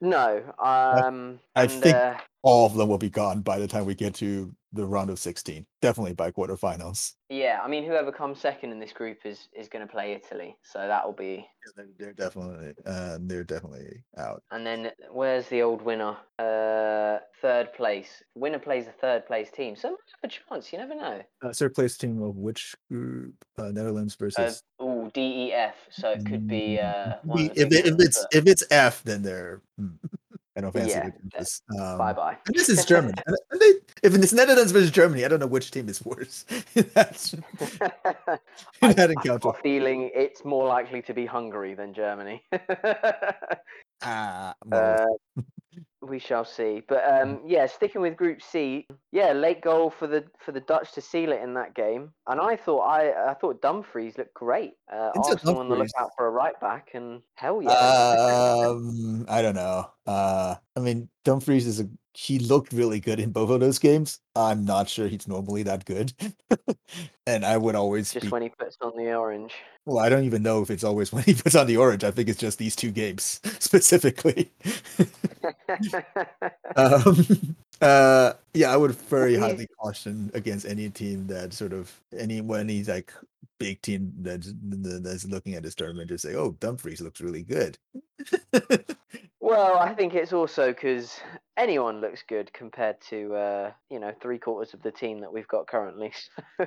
No. 0.00 0.42
Um, 0.58 1.40
I 1.56 1.62
and, 1.64 1.70
think- 1.72 1.96
uh, 1.96 2.16
All 2.42 2.66
of 2.66 2.74
them 2.74 2.88
will 2.88 2.98
be 2.98 3.10
gone 3.10 3.40
by 3.40 3.58
the 3.58 3.66
time 3.66 3.84
we 3.84 3.94
get 3.96 4.14
to 4.16 4.54
the 4.72 4.86
round 4.86 5.10
of 5.10 5.18
16. 5.18 5.66
Definitely 5.82 6.12
by 6.14 6.30
quarterfinals. 6.30 7.14
Yeah, 7.30 7.58
I 7.64 7.68
mean, 7.68 7.84
whoever 7.84 8.12
comes 8.12 8.38
second 8.38 8.70
in 8.70 8.78
this 8.78 8.92
group 8.92 9.18
is 9.24 9.48
is 9.52 9.68
going 9.68 9.84
to 9.86 9.90
play 9.90 10.12
Italy, 10.12 10.56
so 10.62 10.78
that 10.78 11.04
will 11.04 11.14
be. 11.14 11.46
They're, 11.76 11.86
they're 11.98 12.12
definitely 12.12 12.74
uh, 12.86 13.18
they're 13.20 13.44
definitely 13.44 14.04
out. 14.16 14.42
And 14.52 14.64
then 14.64 14.92
where's 15.10 15.48
the 15.48 15.62
old 15.62 15.82
winner? 15.82 16.16
Uh, 16.38 17.18
third 17.42 17.72
place. 17.74 18.22
Winner 18.34 18.58
plays 18.58 18.86
a 18.86 18.92
third 18.92 19.26
place 19.26 19.50
team, 19.50 19.74
so 19.74 19.90
might 19.90 19.98
have 20.22 20.30
a 20.30 20.54
chance. 20.54 20.72
You 20.72 20.78
never 20.78 20.94
know. 20.94 21.22
Uh, 21.42 21.52
third 21.52 21.74
place 21.74 21.96
team 21.98 22.22
of 22.22 22.36
which 22.36 22.74
group? 22.90 23.34
Uh, 23.58 23.70
Netherlands 23.72 24.14
Uh, 24.20 24.24
versus. 24.24 24.62
D 25.14 25.46
E 25.48 25.52
F. 25.52 25.74
So 25.90 26.10
it 26.10 26.24
could 26.26 26.46
be. 26.46 26.78
Uh, 26.80 27.14
one 27.24 27.38
We- 27.38 27.50
if, 27.50 27.72
it, 27.72 27.86
if 27.86 27.94
it's 28.00 28.18
but 28.20 28.34
if 28.38 28.46
it's 28.46 28.64
F, 28.70 29.02
then 29.04 29.22
they're 29.22 29.60
hmm, 29.78 29.88
I 30.56 30.60
don't 30.60 30.72
fancy 30.72 30.90
Yeah, 30.90 31.04
looking 31.06 31.20
at 31.26 31.30
that- 31.32 31.38
this. 31.40 31.62
Um, 31.78 31.98
bye 31.98 32.12
bye. 32.12 32.36
and 32.46 32.54
this 32.56 32.68
is 32.68 32.84
and 33.50 33.60
they, 33.60 33.72
if 34.02 34.14
it's 34.14 34.32
Netherlands 34.32 34.72
versus 34.72 34.90
Germany, 34.90 35.24
I 35.24 35.28
don't 35.28 35.38
know 35.40 35.46
which 35.46 35.70
team 35.70 35.88
is 35.88 36.04
worse. 36.04 36.44
That's 36.94 37.34
I, 38.82 38.92
that 38.92 39.10
encounter. 39.10 39.48
a 39.50 39.52
feeling 39.54 40.10
it's 40.14 40.44
more 40.44 40.66
likely 40.66 41.02
to 41.02 41.14
be 41.14 41.26
Hungary 41.26 41.74
than 41.74 41.94
Germany. 41.94 42.42
Ah, 44.02 44.54
Uh, 44.70 45.06
we 46.00 46.18
shall 46.18 46.44
see. 46.44 46.82
But 46.86 47.02
um, 47.08 47.40
yeah, 47.44 47.66
sticking 47.66 48.00
with 48.00 48.16
Group 48.16 48.42
C, 48.42 48.86
yeah, 49.12 49.32
late 49.32 49.60
goal 49.60 49.90
for 49.90 50.06
the 50.06 50.24
for 50.38 50.52
the 50.52 50.60
Dutch 50.60 50.92
to 50.92 51.00
seal 51.00 51.32
it 51.32 51.42
in 51.42 51.54
that 51.54 51.74
game, 51.74 52.12
and 52.26 52.40
I 52.40 52.56
thought 52.56 52.80
I 52.80 53.30
I 53.30 53.34
thought 53.34 53.62
Dumfries 53.62 54.18
looked 54.18 54.34
great. 54.34 54.72
Uh, 54.92 55.10
Vincent 55.14 55.34
Arsenal 55.34 55.58
on 55.58 55.68
the 55.68 55.76
lookout 55.76 56.10
for 56.16 56.26
a 56.26 56.30
right 56.30 56.58
back, 56.60 56.90
and 56.94 57.22
hell 57.34 57.62
yeah, 57.62 57.70
um, 57.70 59.26
I 59.28 59.42
don't 59.42 59.56
know. 59.56 59.90
Uh, 60.06 60.54
I 60.76 60.80
mean, 60.80 61.08
Dumfries 61.24 61.66
is 61.66 61.80
a 61.80 61.88
he 62.18 62.40
looked 62.40 62.72
really 62.72 62.98
good 62.98 63.20
in 63.20 63.30
both 63.30 63.48
of 63.48 63.60
those 63.60 63.78
games. 63.78 64.18
I'm 64.34 64.64
not 64.64 64.88
sure 64.88 65.06
he's 65.06 65.28
normally 65.28 65.62
that 65.62 65.84
good, 65.84 66.12
and 67.28 67.46
I 67.46 67.56
would 67.56 67.76
always 67.76 68.12
Just 68.12 68.24
be. 68.24 68.28
when 68.28 68.42
he 68.42 68.48
puts 68.48 68.76
on 68.80 68.96
the 68.96 69.14
orange. 69.14 69.52
Well, 69.86 70.00
I 70.00 70.08
don't 70.08 70.24
even 70.24 70.42
know 70.42 70.60
if 70.60 70.68
it's 70.68 70.82
always 70.82 71.12
when 71.12 71.22
he 71.22 71.34
puts 71.34 71.54
on 71.54 71.68
the 71.68 71.76
orange. 71.76 72.02
I 72.02 72.10
think 72.10 72.28
it's 72.28 72.40
just 72.40 72.58
these 72.58 72.74
two 72.74 72.90
games 72.90 73.40
specifically. 73.60 74.50
um, 76.74 77.24
uh, 77.80 78.32
yeah, 78.52 78.72
I 78.72 78.76
would 78.76 78.96
very 78.96 79.36
highly 79.36 79.68
caution 79.80 80.32
against 80.34 80.66
any 80.66 80.90
team 80.90 81.28
that 81.28 81.52
sort 81.52 81.72
of 81.72 82.00
any 82.18 82.40
when 82.40 82.68
he's 82.68 82.88
like 82.88 83.12
big 83.60 83.80
team 83.80 84.12
that's 84.18 84.52
that's 84.60 85.24
looking 85.24 85.54
at 85.54 85.62
this 85.62 85.76
tournament 85.76 86.08
to 86.08 86.18
say, 86.18 86.34
"Oh, 86.34 86.56
Dumfries 86.58 87.00
looks 87.00 87.20
really 87.20 87.44
good." 87.44 87.78
Well, 89.48 89.78
I 89.78 89.94
think 89.94 90.14
it's 90.14 90.32
also 90.32 90.68
because 90.68 91.18
anyone 91.56 92.00
looks 92.00 92.22
good 92.28 92.52
compared 92.52 93.00
to 93.08 93.34
uh, 93.34 93.72
you 93.90 93.98
know 93.98 94.12
three 94.20 94.38
quarters 94.38 94.74
of 94.74 94.82
the 94.82 94.90
team 94.90 95.20
that 95.20 95.32
we've 95.32 95.48
got 95.48 95.66
currently. 95.66 96.12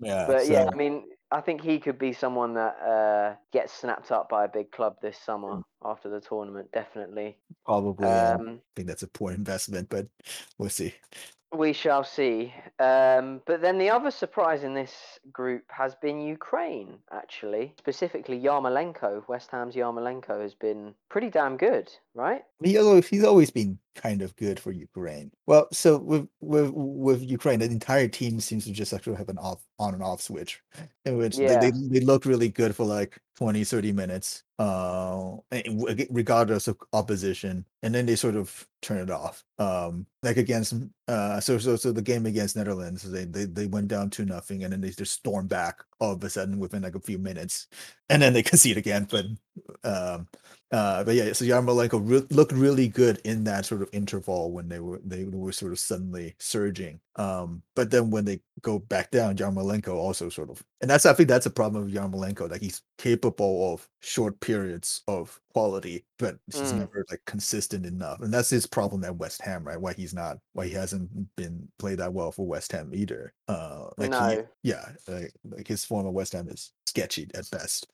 yeah, 0.00 0.24
but 0.26 0.46
yeah, 0.46 0.68
I 0.72 0.74
mean, 0.76 1.04
I 1.30 1.40
think 1.40 1.62
he 1.62 1.80
could 1.80 1.98
be 1.98 2.12
someone 2.12 2.54
that 2.54 2.76
uh, 2.80 3.34
gets 3.52 3.72
snapped 3.72 4.12
up 4.12 4.28
by 4.28 4.44
a 4.44 4.48
big 4.48 4.70
club 4.70 4.96
this 5.02 5.18
summer 5.18 5.62
after 5.84 6.08
the 6.08 6.20
tournament. 6.20 6.68
Definitely. 6.72 7.36
probably. 7.64 8.06
Um, 8.06 8.60
I 8.60 8.72
think 8.76 8.88
that's 8.88 9.02
a 9.02 9.08
poor 9.08 9.32
investment, 9.32 9.88
but 9.88 10.06
we'll 10.58 10.70
see. 10.70 10.94
We 11.56 11.74
shall 11.74 12.02
see. 12.02 12.54
Um, 12.78 13.42
but 13.46 13.60
then 13.60 13.76
the 13.76 13.90
other 13.90 14.10
surprise 14.10 14.64
in 14.64 14.72
this 14.72 15.18
group 15.30 15.64
has 15.68 15.94
been 15.94 16.20
Ukraine, 16.20 16.98
actually. 17.12 17.74
Specifically, 17.78 18.40
Yarmolenko. 18.40 19.28
West 19.28 19.50
Ham's 19.50 19.74
Yarmolenko 19.74 20.40
has 20.40 20.54
been 20.54 20.94
pretty 21.10 21.28
damn 21.28 21.58
good, 21.58 21.92
right? 22.14 22.42
He 22.64 22.78
always, 22.78 23.06
he's 23.06 23.24
always 23.24 23.50
been 23.50 23.78
kind 23.94 24.22
of 24.22 24.34
good 24.36 24.58
for 24.58 24.72
Ukraine. 24.72 25.30
Well, 25.46 25.68
so 25.72 25.98
with 25.98 26.26
with 26.40 26.70
with 26.74 27.22
Ukraine, 27.22 27.58
the 27.58 27.66
entire 27.66 28.08
team 28.08 28.40
seems 28.40 28.64
to 28.64 28.72
just 28.72 28.92
actually 28.92 29.16
have 29.16 29.28
an 29.28 29.38
off 29.38 29.62
on 29.82 29.94
and 29.94 30.02
off 30.02 30.22
switch, 30.22 30.62
in 31.04 31.16
which 31.18 31.36
they, 31.36 31.44
Yeah. 31.44 31.60
they 31.60 31.70
they 31.72 32.00
look 32.00 32.24
really 32.24 32.48
good 32.48 32.74
for 32.76 32.86
like 32.86 33.18
20, 33.36 33.64
30 33.64 33.92
minutes, 33.92 34.44
uh, 34.58 35.36
regardless 36.10 36.68
of 36.68 36.76
opposition, 36.92 37.64
and 37.82 37.94
then 37.94 38.06
they 38.06 38.16
sort 38.16 38.36
of 38.36 38.66
turn 38.80 38.98
it 38.98 39.10
off. 39.10 39.44
Um, 39.58 40.06
like 40.22 40.36
against 40.36 40.74
uh, 41.08 41.40
so 41.40 41.58
so 41.58 41.76
so 41.76 41.92
the 41.92 42.02
game 42.02 42.26
against 42.26 42.56
Netherlands, 42.56 43.02
they 43.02 43.24
they 43.24 43.44
they 43.46 43.66
went 43.66 43.88
down 43.88 44.10
to 44.10 44.24
nothing, 44.24 44.64
and 44.64 44.72
then 44.72 44.80
they 44.80 44.90
just 44.90 45.12
storm 45.14 45.46
back 45.48 45.82
all 46.00 46.12
of 46.12 46.24
a 46.24 46.30
sudden 46.30 46.58
within 46.58 46.82
like 46.82 46.94
a 46.94 47.00
few 47.00 47.18
minutes, 47.18 47.66
and 48.08 48.22
then 48.22 48.32
they 48.32 48.42
concede 48.50 48.76
again. 48.78 49.06
But 49.10 49.26
um, 49.84 50.28
uh, 50.72 51.04
but 51.04 51.14
yeah, 51.14 51.32
so 51.34 51.44
Yarmolenko 51.44 52.00
re- 52.02 52.26
looked 52.34 52.52
really 52.52 52.88
good 52.88 53.20
in 53.24 53.44
that 53.44 53.66
sort 53.66 53.82
of 53.82 53.90
interval 53.92 54.52
when 54.52 54.68
they 54.68 54.80
were 54.80 55.00
they 55.04 55.24
were 55.24 55.52
sort 55.52 55.72
of 55.72 55.78
suddenly 55.78 56.34
surging. 56.38 57.00
Um, 57.16 57.62
but 57.76 57.90
then 57.90 58.10
when 58.10 58.24
they 58.24 58.40
go 58.62 58.78
back 58.78 59.10
down, 59.10 59.36
Yarmolenko 59.36 59.94
also 59.94 60.30
sort 60.30 60.48
of, 60.48 60.64
and 60.80 60.88
that's 60.90 61.04
I 61.04 61.12
think 61.12 61.28
that's 61.28 61.44
a 61.46 61.50
problem 61.50 61.84
with 61.84 61.94
Yarmolenko. 61.94 62.50
Like 62.50 62.62
he's 62.62 62.82
capable 62.96 63.74
of 63.74 63.88
short 64.00 64.40
periods 64.40 65.02
of 65.08 65.38
quality, 65.52 66.06
but 66.18 66.38
he's 66.58 66.72
Mm. 66.72 66.78
never 66.78 67.04
like 67.10 67.20
consistent 67.26 67.84
enough, 67.84 68.20
and 68.22 68.32
that's 68.32 68.50
his 68.50 68.66
problem 68.66 69.04
at 69.04 69.16
West 69.16 69.42
Ham, 69.42 69.64
right? 69.64 69.80
Why 69.80 69.92
he's 69.92 70.14
not, 70.14 70.38
why 70.54 70.66
he 70.68 70.72
hasn't 70.72 71.34
been 71.36 71.68
played 71.78 71.98
that 71.98 72.14
well 72.14 72.32
for 72.32 72.46
West 72.46 72.72
Ham 72.72 72.92
either. 72.94 73.34
Uh, 73.48 73.90
like 73.98 74.14
he, 74.14 74.38
yeah, 74.62 74.92
like, 75.06 75.32
like 75.44 75.68
his 75.68 75.84
form 75.84 76.06
at 76.06 76.12
West 76.14 76.32
Ham 76.32 76.48
is 76.48 76.72
sketchy 76.86 77.28
at 77.34 77.50
best. 77.50 77.88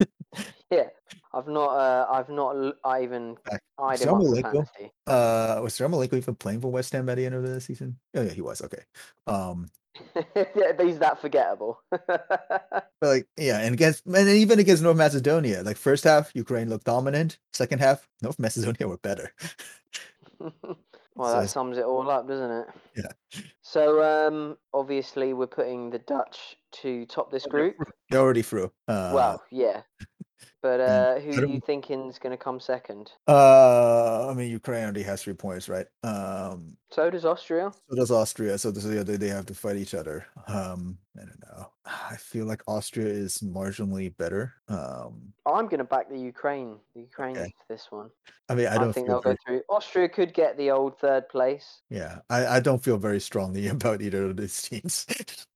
Yeah. 0.70 0.88
I've 1.34 1.48
not. 1.48 1.68
Uh, 1.68 2.06
I've 2.10 2.30
not. 2.30 2.76
I 2.82 3.02
even 3.02 3.36
eyed 3.78 4.00
him 4.00 4.08
up 4.08 4.22
for 4.22 4.36
fantasy. 4.36 4.92
Uh, 5.06 5.60
was 5.62 5.78
Yarmolenko 5.78 6.14
even 6.14 6.34
playing 6.34 6.62
for 6.62 6.72
West 6.72 6.92
Ham 6.92 7.08
at 7.10 7.16
the 7.16 7.26
end 7.26 7.34
of 7.34 7.42
the 7.42 7.60
season? 7.60 7.98
Oh 8.14 8.22
yeah, 8.22 8.32
he 8.32 8.40
was. 8.40 8.62
Okay. 8.62 8.82
Um, 9.26 9.68
yeah, 10.34 10.72
he's 10.80 10.98
that 10.98 11.20
forgettable. 11.20 11.78
but 11.90 12.88
like 13.02 13.26
yeah, 13.36 13.60
and 13.60 13.74
against 13.74 14.06
and 14.06 14.28
even 14.28 14.58
against 14.58 14.82
North 14.82 14.96
Macedonia, 14.96 15.62
like 15.62 15.76
first 15.76 16.04
half 16.04 16.30
Ukraine 16.34 16.70
looked 16.70 16.86
dominant. 16.86 17.38
Second 17.52 17.80
half 17.80 18.08
North 18.22 18.38
Macedonia 18.38 18.88
were 18.88 18.98
better. 18.98 19.32
Well, 21.14 21.34
So 21.34 21.40
that 21.40 21.48
sums 21.48 21.78
it 21.78 21.84
all 21.84 22.10
up, 22.10 22.26
doesn't 22.28 22.50
it? 22.50 22.66
Yeah. 22.96 23.40
So, 23.62 24.02
um, 24.02 24.56
obviously, 24.74 25.32
we're 25.34 25.46
putting 25.46 25.90
the 25.90 25.98
Dutch 26.00 26.56
to 26.82 27.06
top 27.06 27.30
this 27.30 27.46
group. 27.46 27.76
They're 28.10 28.20
already 28.20 28.42
through. 28.42 28.72
Uh, 28.88 29.12
Well, 29.14 29.42
yeah. 29.50 29.82
But 30.62 30.80
uh, 30.80 31.18
who 31.20 31.30
I 31.32 31.36
are 31.36 31.40
don't- 31.42 31.52
you 31.54 31.60
thinking's 31.60 32.18
going 32.20 32.30
to 32.30 32.36
come 32.42 32.60
second? 32.60 33.10
uh, 33.28 34.28
I 34.30 34.34
mean 34.34 34.50
Ukraine 34.50 34.84
already 34.84 35.02
has 35.02 35.22
three 35.22 35.34
points, 35.34 35.68
right? 35.68 35.86
Um, 36.04 36.76
So 36.90 37.10
does 37.10 37.24
Austria. 37.24 37.72
so 37.90 37.96
does 37.96 38.10
Austria. 38.10 38.56
So, 38.58 38.70
yeah, 38.70 39.02
they, 39.02 39.16
they 39.16 39.28
have 39.28 39.46
to 39.46 39.54
fight 39.54 39.76
each 39.76 39.94
other. 39.94 40.26
Um, 40.46 40.98
I 41.20 41.24
don't 41.24 41.42
know. 41.46 41.70
I 41.84 42.16
feel 42.16 42.46
like 42.46 42.62
Austria 42.66 43.06
is 43.06 43.38
marginally 43.38 44.16
better. 44.16 44.54
Um, 44.68 45.32
I'm 45.46 45.66
going 45.66 45.78
to 45.78 45.84
back 45.84 46.08
the 46.08 46.18
Ukraine. 46.18 46.76
The 46.94 47.00
Ukraine 47.00 47.36
Okay. 47.36 47.52
for 47.58 47.66
this 47.74 47.86
one. 47.90 48.08
I 48.48 48.54
mean, 48.54 48.66
I 48.68 48.74
I, 48.74 48.78
don't 48.78 48.92
think 48.92 49.06
feel 49.08 49.16
they'll 49.16 49.22
very, 49.22 49.36
go 49.36 49.40
through. 49.46 49.62
Austria 49.76 50.08
could 50.08 50.32
get 50.32 50.56
the 50.56 50.70
old 50.70 50.98
third 51.00 51.28
place. 51.28 51.82
yeah, 51.90 52.18
I, 52.30 52.46
I 52.56 52.60
don't 52.60 52.82
feel 52.82 52.98
very 52.98 53.20
strongly 53.20 53.66
about 53.76 54.00
either 54.00 54.24
of 54.26 54.36
these 54.36 54.62
teams. 54.62 55.06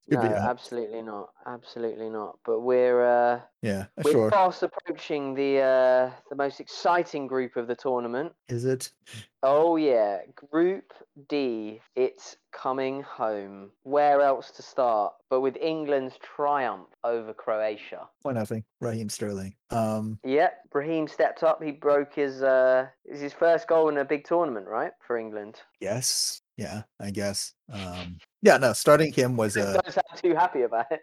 No, 0.09 0.19
absolutely 0.21 1.01
not. 1.01 1.29
Absolutely 1.45 2.09
not. 2.09 2.39
But 2.45 2.61
we're 2.61 3.03
uh, 3.05 3.41
Yeah, 3.61 3.85
we're 4.03 4.11
sure. 4.11 4.31
fast 4.31 4.63
approaching 4.63 4.96
the 4.97 5.59
uh, 5.59 6.11
the 6.29 6.35
most 6.35 6.59
exciting 6.59 7.27
group 7.27 7.55
of 7.55 7.67
the 7.67 7.75
tournament. 7.75 8.33
Is 8.49 8.65
it? 8.65 8.91
Oh 9.43 9.75
yeah, 9.75 10.19
Group 10.51 10.93
D. 11.29 11.79
It's 11.95 12.37
coming 12.51 13.01
home. 13.03 13.69
Where 13.83 14.21
else 14.21 14.51
to 14.51 14.61
start? 14.61 15.13
But 15.29 15.41
with 15.41 15.55
England's 15.57 16.15
triumph 16.21 16.87
over 17.03 17.33
Croatia. 17.33 18.07
One 18.23 18.35
nothing. 18.35 18.63
Raheem 18.81 19.09
Sterling. 19.09 19.55
Um, 19.69 20.19
Yep, 20.23 20.53
Raheem 20.73 21.07
stepped 21.07 21.43
up. 21.43 21.61
He 21.61 21.71
broke 21.71 22.13
his 22.13 22.41
uh, 22.43 22.87
is 23.05 23.21
his 23.21 23.33
first 23.33 23.67
goal 23.67 23.89
in 23.89 23.97
a 23.97 24.05
big 24.05 24.25
tournament, 24.25 24.67
right, 24.67 24.91
for 25.05 25.17
England. 25.17 25.61
yes. 25.79 26.41
Yeah, 26.57 26.83
I 26.99 27.11
guess. 27.11 27.53
Um, 27.71 28.17
yeah, 28.41 28.57
no, 28.57 28.73
starting 28.73 29.13
him 29.13 29.37
was 29.37 29.55
uh 29.57 29.73
Don't 29.73 29.93
sound 29.93 30.05
too 30.15 30.33
happy 30.33 30.63
about 30.63 30.87
it. 30.91 31.01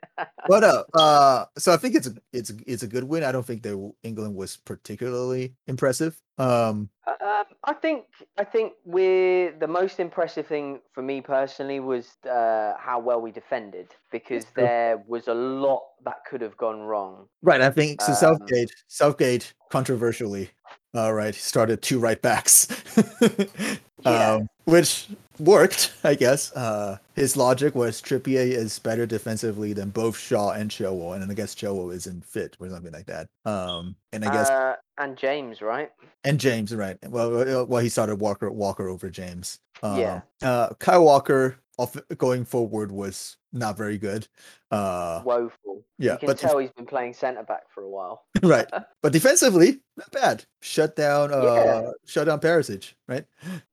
but 0.48 0.60
no, 0.60 0.84
uh 0.94 1.44
so 1.56 1.72
I 1.72 1.76
think 1.76 1.94
it's 1.94 2.08
a 2.08 2.14
it's 2.32 2.50
a- 2.50 2.56
it's 2.66 2.82
a 2.82 2.88
good 2.88 3.04
win. 3.04 3.22
I 3.22 3.30
don't 3.32 3.46
think 3.46 3.62
that 3.62 3.92
England 4.02 4.34
was 4.34 4.56
particularly 4.56 5.54
impressive. 5.66 6.20
Um 6.38 6.90
Um, 7.06 7.44
I 7.64 7.72
think 7.72 8.04
I 8.36 8.44
think 8.44 8.72
we're 8.84 9.52
the 9.58 9.68
most 9.68 10.00
impressive 10.00 10.46
thing 10.46 10.80
for 10.92 11.02
me 11.02 11.20
personally 11.20 11.78
was 11.80 12.16
uh, 12.28 12.72
how 12.78 12.98
well 12.98 13.20
we 13.20 13.30
defended 13.30 13.88
because 14.10 14.44
there 14.56 15.02
was 15.06 15.28
a 15.28 15.34
lot 15.34 15.82
that 16.04 16.24
could 16.28 16.40
have 16.42 16.56
gone 16.56 16.80
wrong. 16.80 17.28
right, 17.42 17.60
I 17.60 17.70
think 17.70 18.02
so 18.02 18.12
Um, 18.12 18.18
Southgate 18.18 18.72
Southgate 18.88 19.54
controversially 19.70 20.50
all 20.94 21.12
right, 21.14 21.24
right 21.26 21.34
started 21.34 21.80
two 21.82 22.00
right 22.00 22.20
backs. 22.20 22.66
Yeah. 24.04 24.34
um 24.34 24.48
which 24.66 25.08
worked, 25.38 25.92
I 26.04 26.14
guess. 26.14 26.52
Uh 26.52 26.98
his 27.14 27.36
logic 27.36 27.74
was 27.74 28.02
Trippier 28.02 28.44
is 28.46 28.78
better 28.78 29.06
defensively 29.06 29.72
than 29.72 29.90
both 29.90 30.16
Shaw 30.18 30.50
and 30.52 30.70
Chilwell, 30.70 31.12
and 31.14 31.22
then 31.22 31.30
I 31.30 31.34
guess 31.34 31.54
Chilwell 31.54 31.94
isn't 31.94 32.24
fit 32.24 32.56
or 32.60 32.68
something 32.68 32.92
like 32.92 33.06
that. 33.06 33.28
Um 33.44 33.96
and 34.12 34.24
I 34.24 34.30
guess 34.30 34.48
Uh, 34.50 34.74
and 34.98 35.16
James, 35.16 35.60
right? 35.62 35.90
and 36.24 36.38
James, 36.40 36.74
right? 36.74 36.96
Well, 37.08 37.30
well, 37.30 37.66
well, 37.66 37.82
he 37.82 37.88
started 37.88 38.16
Walker 38.16 38.50
Walker 38.50 38.88
over 38.88 39.10
James. 39.10 39.58
Um, 39.82 39.98
Yeah. 39.98 40.20
Uh, 40.42 40.72
Kyle 40.78 41.04
Walker 41.04 41.56
off 41.78 41.96
going 42.18 42.44
forward 42.44 42.92
was 42.92 43.36
not 43.52 43.76
very 43.76 43.98
good. 43.98 44.26
Uh, 44.70 45.22
Woeful. 45.24 45.84
yeah, 45.98 46.12
you 46.12 46.18
can 46.18 46.26
but 46.26 46.38
tell 46.38 46.58
he's 46.58 46.72
been 46.72 46.86
playing 46.86 47.14
centre 47.14 47.42
back 47.44 47.62
for 47.72 47.82
a 47.82 47.88
while. 47.88 48.24
right, 48.42 48.68
but 49.02 49.12
defensively 49.12 49.80
not 49.96 50.10
bad. 50.10 50.44
Shut 50.60 50.96
down. 50.96 51.32
Uh, 51.32 51.42
Yeah. 51.42 51.90
shut 52.06 52.26
down 52.26 52.40
Perisic. 52.40 52.94
Right. 53.08 53.24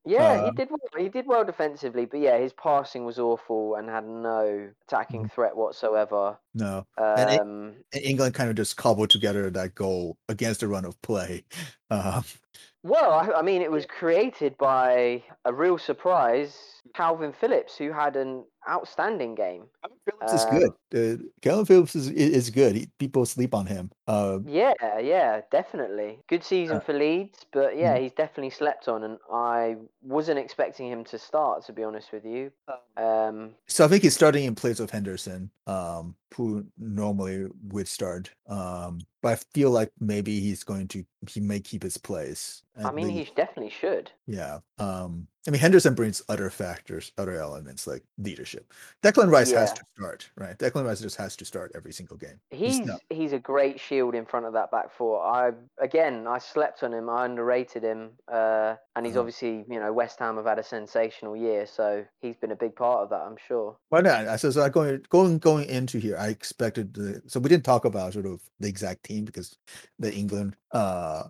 Yeah, 0.06 0.44
he 0.44 0.50
Um, 0.50 0.56
did 0.56 0.70
well. 0.70 0.80
He 1.04 1.10
did 1.10 1.26
well 1.26 1.44
defensively, 1.44 2.06
but 2.06 2.20
yeah, 2.20 2.38
his 2.38 2.54
passing 2.54 3.06
was 3.06 3.18
awful 3.18 3.76
and 3.76 3.90
had 3.90 4.06
no 4.08 4.70
attacking 4.88 5.22
Mm-hmm. 5.22 5.34
threat 5.34 5.56
whatsoever. 5.56 6.38
No, 6.54 6.86
And 6.98 7.30
it- 7.30 7.40
Um, 7.42 7.74
England 7.94 8.36
kind 8.36 8.50
of 8.50 8.56
just 8.56 8.78
cobbled 8.78 9.10
together 9.10 9.50
that 9.50 9.74
goal 9.76 10.18
against 10.30 10.62
a 10.64 10.68
run 10.68 10.86
of 10.86 11.02
play. 11.02 11.46
Uh, 11.90 12.22
Well, 12.84 13.12
I, 13.12 13.40
I 13.40 13.42
mean, 13.44 13.62
it 13.62 13.72
was 13.72 13.86
created 13.86 14.58
by 14.58 15.24
a 15.46 15.54
real 15.54 15.78
surprise, 15.78 16.82
Kalvin 16.96 17.34
Phillips, 17.36 17.78
who 17.78 17.92
had 17.92 18.16
an 18.16 18.44
outstanding 18.70 19.36
game. 19.36 19.66
Phillips 20.06 20.34
is 20.34 20.46
good. 20.46 20.72
Uh, 20.94 21.24
Kalvin 21.42 21.68
Phillips 21.68 21.96
is 21.96 22.10
is 22.10 22.50
good. 22.50 22.76
He, 22.76 22.88
people 23.00 23.26
sleep 23.26 23.54
on 23.54 23.66
him. 23.66 23.92
Uh, 24.08 24.40
Yeah, 24.46 24.74
yeah, 25.00 25.42
definitely. 25.52 26.20
Good 26.28 26.44
season 26.44 26.78
Yeah. 26.78 26.82
for 26.82 26.94
Leeds, 26.94 27.46
but 27.52 27.78
yeah, 27.78 27.98
Mhm. 27.98 28.02
he's 28.02 28.12
definitely 28.14 28.50
slept 28.50 28.88
on, 28.88 29.04
and 29.04 29.18
I 29.32 29.78
wasn't 30.02 30.40
expecting 30.40 30.88
him 30.90 31.04
to 31.06 31.18
start, 31.18 31.66
to 31.66 31.74
be 31.74 31.84
honest 31.84 32.12
with 32.12 32.26
you. 32.26 32.52
Um, 32.98 33.56
so 33.68 33.86
I 33.86 33.88
think 33.88 34.04
he's 34.04 34.16
starting 34.16 34.44
in 34.46 34.56
place 34.56 34.80
of 34.80 34.90
Henderson, 34.90 35.50
um, 35.68 36.16
who 36.36 36.66
normally 36.78 37.48
would 37.70 37.88
start. 37.88 38.32
Um, 38.48 39.00
but 39.22 39.34
I 39.34 39.36
feel 39.54 39.72
like 39.72 39.92
maybe 40.00 40.40
he's 40.40 40.64
going 40.64 40.88
to 40.90 41.06
he 41.28 41.40
may 41.40 41.60
keep 41.60 41.84
his 41.84 41.98
place. 41.98 42.64
I 42.84 42.92
mean, 42.92 43.10
he 43.10 43.26
definitely 43.36 43.70
should. 43.72 44.12
Yeah. 44.28 44.60
Um, 44.78 45.28
I 45.48 45.52
mean, 45.52 45.60
Henderson 45.60 45.96
brings 45.96 46.22
other 46.30 46.52
factors, 46.52 47.12
other 47.18 47.36
elements 47.36 47.88
like 47.88 48.04
leadership. 48.20 48.72
Declan 49.02 49.32
Rice 49.32 49.52
has 49.52 49.74
to 49.74 49.82
start, 49.98 50.30
right? 50.38 50.56
Declan 50.58 50.86
Rice 50.86 51.02
just 51.02 51.16
has 51.18 51.36
to 51.38 51.46
start 51.46 51.72
every 51.74 51.92
single 51.94 52.16
game. 52.16 52.40
He's 52.52 52.80
not- 52.80 53.02
he's 53.10 53.34
a 53.34 53.40
great 53.40 53.80
shield 53.80 54.14
in 54.14 54.24
front 54.26 54.46
of 54.46 54.54
that 54.54 54.70
back 54.70 54.92
four. 54.92 55.20
I 55.26 55.54
again, 55.80 56.28
I 56.28 56.38
slept 56.38 56.84
on 56.84 56.94
him. 56.94 57.10
I 57.10 57.26
underrated 57.26 57.82
him, 57.82 58.12
uh, 58.28 58.76
and 58.96 59.04
he's 59.06 59.16
Uh-huh. 59.16 59.22
obviously 59.22 59.66
you 59.68 59.80
know 59.80 59.92
West 59.92 60.20
Ham 60.20 60.36
have 60.36 60.46
had 60.46 60.60
a 60.60 60.64
sensational 60.64 61.36
year, 61.36 61.66
so 61.66 62.06
he's 62.22 62.36
been 62.36 62.52
a 62.52 62.56
big 62.56 62.76
part 62.76 63.02
of 63.02 63.10
that. 63.10 63.22
I'm 63.22 63.38
sure. 63.48 63.78
Why 63.90 64.02
not? 64.02 64.28
I 64.28 64.36
said 64.36 64.54
so. 64.54 64.70
Going 64.70 65.04
going 65.10 65.40
going 65.40 65.68
into 65.68 65.98
here, 65.98 66.18
I 66.20 66.28
expected 66.28 66.94
the. 66.94 67.24
So 67.26 67.40
we 67.40 67.50
didn't 67.50 67.66
talk 67.66 67.86
about 67.86 68.14
sort 68.14 68.28
of 68.28 68.42
the 68.60 68.68
exact 68.70 69.04
team 69.06 69.26
because 69.26 69.58
the 69.98 70.14
England 70.14 70.56
uh 70.74 71.24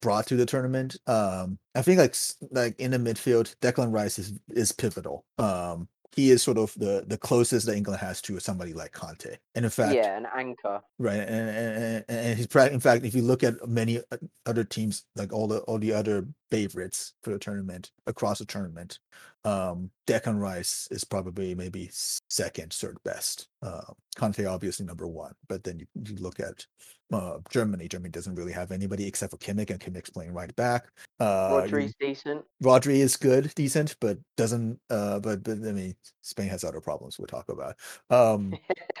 brought 0.00 0.26
to 0.26 0.36
the 0.36 0.46
tournament. 0.46 0.96
Um, 1.06 1.58
I 1.74 1.82
think 1.82 1.98
like 1.98 2.16
like 2.50 2.78
in 2.80 2.90
the 2.92 2.98
midfield, 2.98 3.54
Declan 3.60 3.92
Rice 3.92 4.18
is 4.18 4.32
is 4.50 4.72
pivotal. 4.72 5.24
Um, 5.38 5.88
he 6.16 6.30
is 6.30 6.42
sort 6.42 6.58
of 6.58 6.74
the 6.74 7.04
the 7.06 7.16
closest 7.16 7.66
that 7.66 7.76
England 7.76 8.00
has 8.00 8.20
to 8.22 8.40
somebody 8.40 8.72
like 8.72 8.92
Kanté, 8.92 9.36
and 9.54 9.64
in 9.64 9.70
fact, 9.70 9.94
yeah, 9.94 10.16
an 10.16 10.26
anchor. 10.34 10.80
right 10.98 11.20
and, 11.20 11.50
and, 11.50 12.04
and- 12.08 12.36
he's 12.38 12.46
in 12.72 12.80
fact 12.80 13.04
if 13.04 13.14
you 13.14 13.22
look 13.22 13.44
at 13.44 13.54
many 13.68 14.00
other 14.44 14.64
teams 14.64 15.04
like 15.14 15.32
all 15.32 15.46
the 15.46 15.60
all 15.60 15.78
the 15.78 15.92
other 15.92 16.26
favorites 16.50 17.14
for 17.22 17.30
the 17.30 17.38
tournament 17.38 17.90
across 18.06 18.38
the 18.38 18.44
tournament 18.44 18.98
um 19.44 19.90
Declan 20.06 20.38
Rice 20.38 20.86
is 20.90 21.04
probably 21.04 21.54
maybe 21.54 21.90
second 21.92 22.72
third 22.72 22.98
best 23.04 23.48
uh 23.62 23.92
Kanté 24.16 24.50
obviously 24.50 24.84
number 24.84 25.06
one 25.06 25.32
but 25.48 25.64
then 25.64 25.78
you, 25.78 25.86
you 26.04 26.16
look 26.16 26.40
at 26.40 26.66
uh 27.12 27.38
Germany 27.50 27.88
Germany 27.88 28.10
doesn't 28.10 28.34
really 28.34 28.52
have 28.52 28.70
anybody 28.70 29.06
except 29.06 29.30
for 29.30 29.38
Kimmich 29.38 29.70
and 29.70 29.80
Kimmich's 29.80 30.10
playing 30.10 30.34
right 30.34 30.54
back 30.56 30.88
uh 31.20 31.52
Rodri's 31.52 31.94
decent. 31.98 32.44
Rodri 32.62 32.96
is 32.96 33.16
good 33.16 33.52
decent 33.54 33.96
but 34.00 34.18
doesn't 34.36 34.78
uh 34.90 35.20
but, 35.20 35.42
but 35.42 35.52
I 35.52 35.72
mean 35.72 35.94
Spain 36.22 36.48
has 36.48 36.64
other 36.64 36.80
problems 36.80 37.18
we'll 37.18 37.26
talk 37.26 37.48
about 37.48 37.76
um 38.10 38.54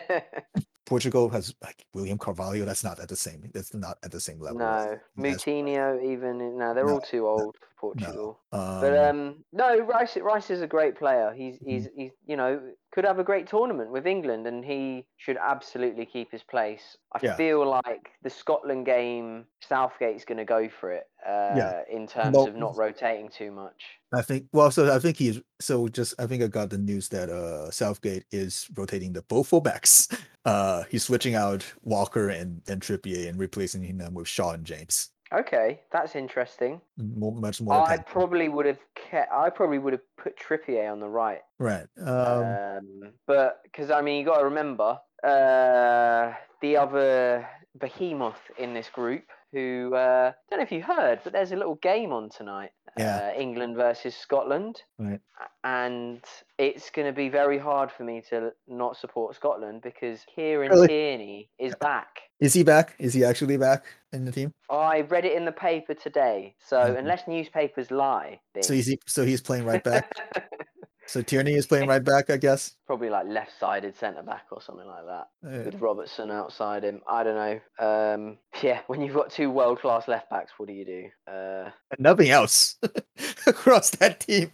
Portugal 0.86 1.28
has 1.28 1.54
like 1.62 1.86
William 1.94 2.18
Carvalho. 2.18 2.64
That's 2.64 2.82
not 2.82 2.98
at 2.98 3.08
the 3.08 3.14
same. 3.14 3.48
That's 3.54 3.72
not 3.74 3.98
at 4.02 4.10
the 4.10 4.18
same 4.18 4.40
level. 4.40 4.58
no, 4.58 4.98
Moutinho 5.16 6.02
even. 6.02 6.58
No, 6.58 6.74
they're 6.74 6.84
No, 6.84 6.94
all 6.94 7.00
too 7.00 7.28
old 7.28 7.56
for 7.80 7.92
no. 7.96 8.02
Portugal. 8.04 8.40
Um, 8.52 8.80
But 8.80 8.98
um, 8.98 9.44
no, 9.52 9.78
Rice 9.80 10.16
Rice 10.18 10.50
is 10.50 10.60
a 10.62 10.66
great 10.66 10.96
player. 10.98 11.32
He's 11.34 11.56
he's 11.64 11.88
he's 11.96 12.12
you 12.26 12.36
know 12.36 12.60
could 12.92 13.04
have 13.04 13.18
a 13.20 13.24
great 13.24 13.46
tournament 13.46 13.90
with 13.92 14.06
England, 14.06 14.46
and 14.48 14.64
he 14.64 15.06
should 15.16 15.38
absolutely 15.40 16.04
keep 16.04 16.30
his 16.32 16.42
place. 16.42 16.96
I 17.14 17.20
Yeah. 17.22 17.36
feel 17.36 17.64
like 17.64 18.10
the 18.22 18.30
Scotland 18.30 18.84
game, 18.84 19.46
Southgate's 19.62 20.24
going 20.24 20.38
to 20.38 20.44
go 20.44 20.68
for 20.68 20.90
it. 20.92 21.04
Uh, 21.24 21.82
in 21.92 22.06
terms 22.06 22.32
No- 22.34 22.46
of 22.48 22.56
not 22.56 22.76
rotating 22.76 23.28
too 23.28 23.50
much. 23.52 23.84
I 24.12 24.22
think. 24.22 24.46
Well, 24.52 24.70
so 24.70 24.92
I 24.92 24.98
think 24.98 25.16
he's. 25.18 25.40
So 25.60 25.86
just 25.88 26.14
I 26.18 26.26
think 26.26 26.42
I 26.42 26.46
got 26.48 26.70
the 26.70 26.78
news 26.78 27.08
that 27.10 27.28
uh 27.28 27.70
Southgate 27.70 28.24
is 28.32 28.66
rotating 28.76 29.12
the 29.12 29.22
both 29.22 29.50
fullbacks. 29.50 30.08
Uh, 30.46 30.84
he's 30.90 31.04
switching 31.04 31.34
out 31.34 31.62
Walker 31.82 32.30
and 32.30 32.62
and 32.66 32.80
Trippier 32.80 33.28
and 33.28 33.38
replacing 33.38 33.98
them 33.98 34.14
with 34.14 34.26
Shaw 34.26 34.52
and 34.52 34.64
James. 34.64 35.10
Okay, 35.32 35.80
that's 35.92 36.16
interesting. 36.16 36.80
More, 36.96 37.32
much 37.32 37.60
more. 37.60 37.74
I 37.74 37.98
probably 37.98 38.48
would 38.48 38.66
have 38.66 38.80
kept, 38.96 39.30
I 39.32 39.48
probably 39.48 39.78
would 39.78 39.92
have 39.92 40.02
put 40.16 40.36
Trippier 40.36 40.90
on 40.90 40.98
the 40.98 41.08
right. 41.08 41.40
right. 41.58 41.86
Um, 42.04 42.08
Um, 42.08 43.12
but 43.26 43.60
because 43.62 43.90
I 43.90 44.02
mean, 44.02 44.18
you 44.18 44.24
got 44.24 44.38
to 44.38 44.44
remember 44.44 44.98
uh, 45.22 46.32
the 46.60 46.76
other 46.76 47.48
behemoth 47.78 48.40
in 48.58 48.74
this 48.74 48.88
group. 48.88 49.24
Who 49.52 49.92
uh, 49.96 50.30
don't 50.48 50.60
know 50.60 50.62
if 50.62 50.70
you 50.70 50.80
heard, 50.80 51.20
but 51.24 51.32
there's 51.32 51.50
a 51.50 51.56
little 51.56 51.74
game 51.74 52.12
on 52.12 52.28
tonight. 52.28 52.70
Yeah. 52.98 53.32
Uh, 53.34 53.40
England 53.40 53.76
versus 53.76 54.14
Scotland. 54.16 54.82
Right. 54.98 55.20
And 55.64 56.22
it's 56.58 56.90
going 56.90 57.06
to 57.06 57.12
be 57.12 57.28
very 57.28 57.58
hard 57.58 57.90
for 57.90 58.04
me 58.04 58.22
to 58.30 58.52
not 58.68 58.96
support 58.96 59.34
Scotland 59.36 59.82
because 59.82 60.24
Kieran 60.34 60.70
Really? 60.70 60.88
Tierney 60.88 61.50
is 61.58 61.74
back. 61.76 62.20
is 62.40 62.52
he 62.54 62.62
back? 62.62 62.94
Is 62.98 63.14
he 63.14 63.24
actually 63.24 63.56
back 63.56 63.84
in 64.12 64.24
the 64.24 64.32
team? 64.32 64.52
I 64.68 65.02
read 65.02 65.24
it 65.24 65.32
in 65.36 65.44
the 65.44 65.52
paper 65.52 65.94
today. 65.94 66.54
So 66.58 66.76
Mhm. 66.78 66.98
unless 66.98 67.26
newspapers 67.28 67.90
lie, 67.90 68.40
So 68.62 68.74
he's 68.74 68.94
so 69.06 69.24
he's 69.24 69.40
playing 69.40 69.64
right 69.64 69.82
back. 69.84 70.10
so 71.10 71.22
Tierney 71.22 71.54
is 71.54 71.66
playing 71.66 71.88
right 71.88 72.04
back, 72.04 72.30
I 72.30 72.36
guess. 72.36 72.76
probably 72.86 73.10
like 73.10 73.26
left-sided 73.26 73.96
centre 73.96 74.22
back 74.22 74.46
or 74.52 74.62
something 74.62 74.86
like 74.86 75.04
that. 75.06 75.28
Uh, 75.44 75.64
with 75.64 75.80
Robertson 75.80 76.30
outside 76.30 76.84
him. 76.84 77.00
I 77.08 77.24
don't 77.24 77.34
know. 77.34 77.60
Um, 77.84 78.38
yeah, 78.62 78.82
when 78.86 79.00
you've 79.00 79.14
got 79.16 79.28
two 79.28 79.50
world 79.50 79.80
class 79.80 80.06
left 80.06 80.30
backs, 80.30 80.52
what 80.56 80.68
do 80.68 80.72
you 80.72 80.84
do? 80.84 81.32
Uh, 81.32 81.70
nothing 81.98 82.30
else 82.30 82.76
across 83.48 83.90
that 83.90 84.20
team. 84.20 84.52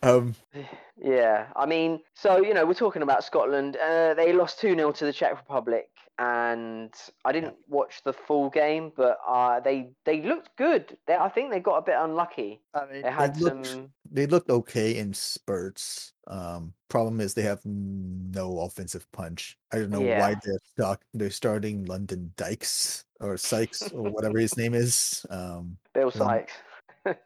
Um, 0.00 0.36
yeah, 0.96 1.46
I 1.56 1.66
mean, 1.66 1.98
so 2.14 2.36
you 2.36 2.54
know, 2.54 2.64
we're 2.64 2.74
talking 2.74 3.02
about 3.02 3.24
Scotland. 3.24 3.76
Uh, 3.76 4.14
they 4.14 4.32
lost 4.32 4.60
two 4.60 4.76
0 4.76 4.92
to 4.92 5.06
the 5.06 5.12
Czech 5.12 5.34
Republic, 5.36 5.88
and 6.18 6.92
I 7.24 7.32
didn't 7.32 7.56
watch 7.68 8.02
the 8.02 8.12
full 8.12 8.48
game, 8.50 8.92
but 8.96 9.18
uh, 9.28 9.60
they 9.60 9.90
they 10.04 10.22
looked 10.22 10.56
good. 10.56 10.96
They, 11.06 11.14
I 11.14 11.28
think 11.28 11.50
they 11.50 11.60
got 11.60 11.76
a 11.78 11.82
bit 11.82 11.96
unlucky. 11.98 12.60
I 12.74 12.86
mean, 12.90 13.02
They 13.02 13.10
had 13.10 13.36
looked, 13.40 13.66
some. 13.66 13.90
they 14.10 14.26
looked 14.26 14.50
okay 14.50 14.96
in 14.96 15.12
spurts. 15.12 16.12
Um, 16.26 16.72
problem 16.88 17.20
is 17.20 17.34
they 17.34 17.42
have 17.42 17.60
no 17.64 18.60
offensive 18.60 19.06
punch. 19.12 19.58
I 19.72 19.76
don't 19.78 19.90
know 19.90 20.00
why 20.00 20.34
they're 20.44 20.58
stuck. 20.72 21.02
They're 21.14 21.30
starting 21.30 21.84
London 21.84 22.32
Dykes 22.36 23.04
or 23.20 23.36
Sykes 23.36 23.92
or 23.92 24.10
whatever 24.10 24.38
his 24.38 24.56
name 24.56 24.74
is. 24.74 25.24
Um, 25.30 25.76
Bill 25.94 26.12
Lon- 26.14 26.28
Sykes. 26.28 26.52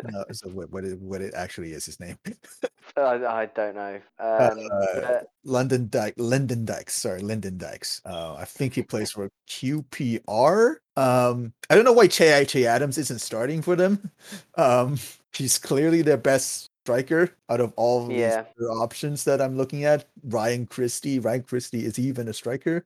No, 0.04 0.24
so 0.32 0.48
what 0.50 0.70
what 0.70 0.84
it, 0.84 0.98
what 1.00 1.20
it 1.20 1.34
actually 1.34 1.72
is 1.72 1.86
his 1.86 1.98
name? 2.00 2.16
I, 2.96 3.24
I 3.24 3.46
don't 3.46 3.74
know. 3.74 4.00
Um, 4.18 4.68
Uh, 4.72 5.20
London 5.44 5.88
Dyke, 5.90 6.14
Lyndon 6.16 6.64
Dykes. 6.64 6.94
Sorry, 6.94 7.20
Lyndon 7.20 7.56
Dykes. 7.58 8.00
Uh, 8.04 8.34
I 8.34 8.44
think 8.44 8.74
he 8.74 8.82
plays 8.82 9.12
for 9.12 9.30
QPR. 9.48 10.76
Um, 10.96 11.52
I 11.70 11.74
don't 11.74 11.84
know 11.84 11.92
why 11.92 12.08
Che 12.08 12.66
Adams 12.66 12.98
isn't 12.98 13.20
starting 13.20 13.62
for 13.62 13.76
them. 13.76 14.10
Um, 14.56 14.98
he's 15.34 15.58
clearly 15.58 16.02
their 16.02 16.16
best 16.16 16.70
striker 16.84 17.30
out 17.48 17.60
of 17.60 17.72
all 17.76 18.10
Yeah. 18.10 18.44
these 18.58 18.68
options 18.68 19.24
that 19.24 19.40
I'm 19.40 19.56
looking 19.56 19.84
at. 19.84 20.08
Ryan 20.24 20.66
Christie. 20.66 21.18
Ryan 21.18 21.42
Christie 21.42 21.84
is 21.84 21.96
he 21.96 22.04
even 22.04 22.28
a 22.28 22.32
striker? 22.32 22.84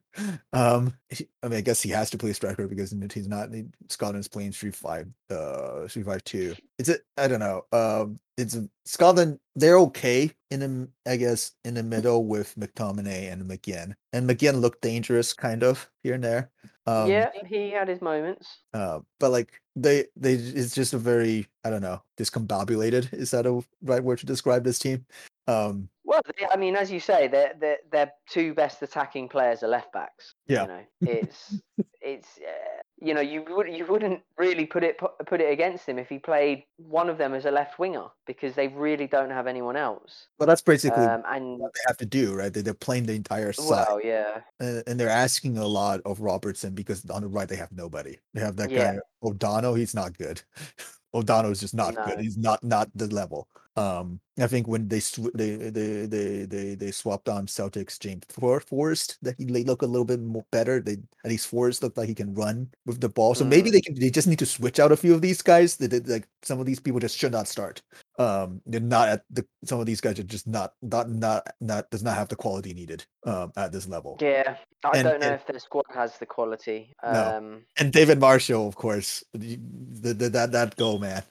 Um, 0.53 0.93
he- 1.17 1.29
I 1.43 1.47
mean, 1.47 1.57
I 1.57 1.61
guess 1.61 1.81
he 1.81 1.89
has 1.89 2.09
to 2.11 2.17
play 2.17 2.33
striker 2.33 2.67
because 2.67 2.93
he's 3.13 3.27
not. 3.27 3.49
Scotland's 3.89 4.27
playing 4.27 4.51
three 4.51 4.71
five, 4.71 5.07
uh, 5.29 5.87
three 5.87 6.03
five 6.03 6.23
two. 6.23 6.55
Is 6.77 6.89
it? 6.89 7.01
I 7.17 7.27
don't 7.27 7.39
know. 7.39 7.63
Um, 7.71 8.19
it's 8.37 8.57
Scotland. 8.85 9.39
They're 9.55 9.79
okay 9.79 10.31
in 10.51 10.59
the, 10.59 10.89
I 11.09 11.15
guess, 11.15 11.51
in 11.63 11.75
the 11.75 11.83
middle 11.83 12.25
with 12.25 12.53
McTominay 12.55 13.31
and 13.31 13.49
McGinn. 13.49 13.93
And 14.11 14.29
McGinn 14.29 14.59
looked 14.59 14.81
dangerous, 14.81 15.33
kind 15.33 15.63
of 15.63 15.89
here 16.03 16.15
and 16.15 16.23
there. 16.23 16.51
Um, 16.85 17.09
yeah, 17.09 17.29
he 17.47 17.71
had 17.71 17.87
his 17.87 18.01
moments. 18.01 18.59
uh, 18.73 18.99
but 19.19 19.31
like 19.31 19.59
they, 19.75 20.05
they, 20.15 20.33
it's 20.33 20.75
just 20.75 20.93
a 20.93 20.97
very, 20.97 21.47
I 21.63 21.69
don't 21.69 21.81
know, 21.81 22.01
discombobulated. 22.17 23.13
Is 23.13 23.31
that 23.31 23.45
a 23.47 23.61
right 23.81 24.03
word 24.03 24.19
to 24.19 24.25
describe 24.25 24.63
this 24.63 24.79
team? 24.79 25.05
Um, 25.47 25.89
Well, 26.07 26.21
they- 26.37 26.45
I 26.45 26.55
mean, 26.55 26.75
as 26.75 26.91
you 26.91 26.99
say, 26.99 27.27
their 27.27 27.53
their 27.59 27.77
their 27.91 28.11
two 28.29 28.53
best 28.53 28.81
attacking 28.81 29.27
players 29.29 29.63
are 29.63 29.67
left 29.67 29.91
backs. 29.91 30.35
Yeah. 30.47 30.61
You 30.61 30.67
know, 30.67 30.81
it's 31.01 31.55
it's 32.01 32.37
uh, 32.37 32.81
you 33.01 33.13
know 33.15 33.21
you 33.21 33.43
would 33.49 33.67
you 33.67 33.85
wouldn't 33.87 34.21
really 34.37 34.65
put 34.67 34.83
it 34.83 34.97
put, 34.99 35.11
put 35.25 35.41
it 35.41 35.51
against 35.51 35.89
him 35.89 35.97
if 35.97 36.07
he 36.07 36.19
played 36.19 36.63
one 36.77 37.09
of 37.09 37.17
them 37.17 37.33
as 37.33 37.45
a 37.45 37.51
left 37.51 37.79
winger 37.79 38.05
because 38.27 38.53
they 38.53 38.67
really 38.67 39.07
don't 39.07 39.31
have 39.31 39.47
anyone 39.47 39.75
else. 39.75 40.27
but 40.37 40.45
that's 40.45 40.61
basically 40.61 41.03
Um, 41.03 41.23
and 41.25 41.59
what 41.59 41.71
they 41.73 41.81
have 41.87 41.97
to 41.97 42.05
do, 42.05 42.35
right? 42.35 42.53
They, 42.53 42.61
they're 42.61 42.73
playing 42.75 43.07
the 43.07 43.13
entire 43.15 43.51
side. 43.53 43.87
well, 43.89 43.99
yeah, 44.03 44.41
and, 44.59 44.83
and 44.87 44.99
they're 44.99 45.09
asking 45.09 45.57
a 45.57 45.65
lot 45.67 46.01
of 46.05 46.19
Robertson 46.19 46.75
because 46.75 47.03
on 47.09 47.23
the 47.23 47.27
right 47.27 47.49
they 47.49 47.55
have 47.55 47.71
nobody. 47.71 48.17
They 48.35 48.41
have 48.41 48.55
that 48.57 48.69
Yeah. 48.69 48.93
guy 48.93 48.99
O'Donnell. 49.23 49.73
He's 49.73 49.95
not 49.95 50.15
good. 50.17 50.41
O'Donnell 51.15 51.51
is 51.51 51.61
just 51.61 51.73
not 51.73 51.95
No. 51.95 52.05
good. 52.05 52.19
He's 52.19 52.37
not 52.37 52.63
not 52.63 52.89
the 52.93 53.07
level. 53.07 53.47
Um, 53.77 54.21
I 54.39 54.47
think 54.47 54.67
when 54.67 54.87
they 54.87 55.01
sw- 55.01 55.31
they, 55.33 55.55
they 55.55 56.05
they 56.05 56.45
they 56.45 56.75
they 56.75 56.91
swapped 56.91 57.27
on 57.27 57.45
Celtics 57.47 57.99
James 57.99 58.23
For- 58.29 58.59
Forrest, 58.61 59.17
that 59.21 59.35
he 59.37 59.45
look 59.47 59.81
a 59.81 59.85
little 59.85 60.05
bit 60.05 60.21
more 60.21 60.45
better. 60.51 60.79
They 60.79 60.93
at 61.23 61.29
least 61.31 61.47
Forrest 61.47 61.83
looked 61.83 61.97
like 61.97 62.07
he 62.07 62.15
can 62.15 62.33
run 62.33 62.69
with 62.85 63.01
the 63.01 63.09
ball. 63.09 63.35
So 63.35 63.43
maybe 63.43 63.69
Mm. 63.69 63.73
they 63.73 63.81
can 63.81 63.95
they 63.95 64.09
just 64.09 64.27
need 64.27 64.39
to 64.39 64.45
switch 64.45 64.79
out 64.79 64.91
a 64.93 64.97
few 64.97 65.13
of 65.13 65.21
these 65.21 65.41
guys. 65.41 65.75
That 65.77 65.91
that, 65.91 66.07
like 66.07 66.27
some 66.41 66.59
of 66.61 66.65
these 66.65 66.79
people 66.79 66.99
just 67.01 67.17
should 67.17 67.31
not 67.33 67.47
start. 67.49 67.81
Um, 68.17 68.61
they're 68.65 68.79
not 68.79 69.09
at 69.09 69.23
the 69.29 69.45
some 69.65 69.79
of 69.81 69.85
these 69.85 69.99
guys 69.99 70.19
are 70.19 70.23
just 70.23 70.47
not 70.47 70.73
not 70.81 71.09
not 71.09 71.47
not 71.59 71.89
does 71.91 72.03
not 72.03 72.15
have 72.15 72.29
the 72.29 72.35
quality 72.37 72.73
needed 72.73 73.05
um 73.25 73.51
at 73.57 73.71
this 73.73 73.87
level. 73.89 74.17
Yeah, 74.21 74.55
I 74.85 74.99
And- 74.99 75.03
don't 75.07 75.19
know 75.19 75.27
and- 75.27 75.35
if 75.35 75.47
their 75.47 75.59
squad 75.59 75.85
has 75.93 76.17
the 76.17 76.25
quality. 76.25 76.93
No. 77.03 77.37
Um, 77.37 77.65
And 77.77 77.91
David 77.91 78.19
Marshall, 78.19 78.67
of 78.67 78.75
course, 78.75 79.23
the, 79.33 79.59
the, 80.01 80.13
the, 80.13 80.29
that 80.29 80.51
that 80.53 80.75
goal, 80.77 80.99
man. 80.99 81.23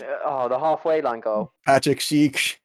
Uh, 0.00 0.18
oh, 0.24 0.48
the 0.48 0.58
halfway 0.58 1.00
line 1.02 1.20
goal. 1.20 1.52
Patrik 1.66 1.98
Schick. 1.98 2.56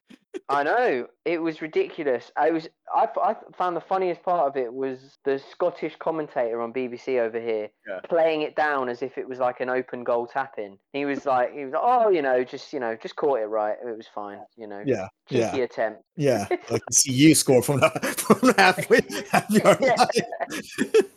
I 0.48 0.64
know 0.64 1.06
it 1.24 1.38
was 1.40 1.62
ridiculous. 1.62 2.32
I 2.36 2.50
was 2.50 2.68
I, 2.92 3.06
I 3.22 3.36
found 3.56 3.76
the 3.76 3.80
funniest 3.80 4.24
part 4.24 4.48
of 4.48 4.56
it 4.56 4.72
was 4.74 5.16
the 5.24 5.38
Scottish 5.38 5.94
commentator 6.00 6.60
on 6.60 6.72
BBC 6.72 7.20
over 7.20 7.40
here 7.40 7.68
Yeah. 7.88 8.00
playing 8.08 8.42
it 8.42 8.56
down 8.56 8.88
as 8.88 9.00
if 9.00 9.16
it 9.16 9.28
was 9.28 9.38
like 9.38 9.60
an 9.60 9.70
open 9.70 10.02
goal 10.02 10.26
tap 10.26 10.54
in. 10.58 10.76
He 10.92 11.04
was 11.04 11.24
like 11.24 11.54
he 11.54 11.62
was 11.64 11.72
like, 11.74 11.82
oh 11.84 12.08
you 12.08 12.20
know 12.20 12.42
just 12.42 12.72
you 12.72 12.80
know 12.80 12.96
just 13.00 13.14
caught 13.14 13.38
it 13.38 13.44
right. 13.46 13.76
It 13.80 13.96
was 13.96 14.08
fine. 14.12 14.40
You 14.56 14.66
know 14.66 14.82
Yeah, 14.84 15.06
cheeky 15.28 15.38
yeah, 15.38 15.56
attempt. 15.58 16.02
yeah. 16.16 16.46
Like 16.68 16.82
see 16.90 17.12
you 17.12 17.36
score 17.36 17.62
from 17.62 17.78
the, 17.78 17.90
from 18.18 18.54
halfway 18.58 19.02
half 19.30 19.46
Yeah. 19.50 21.00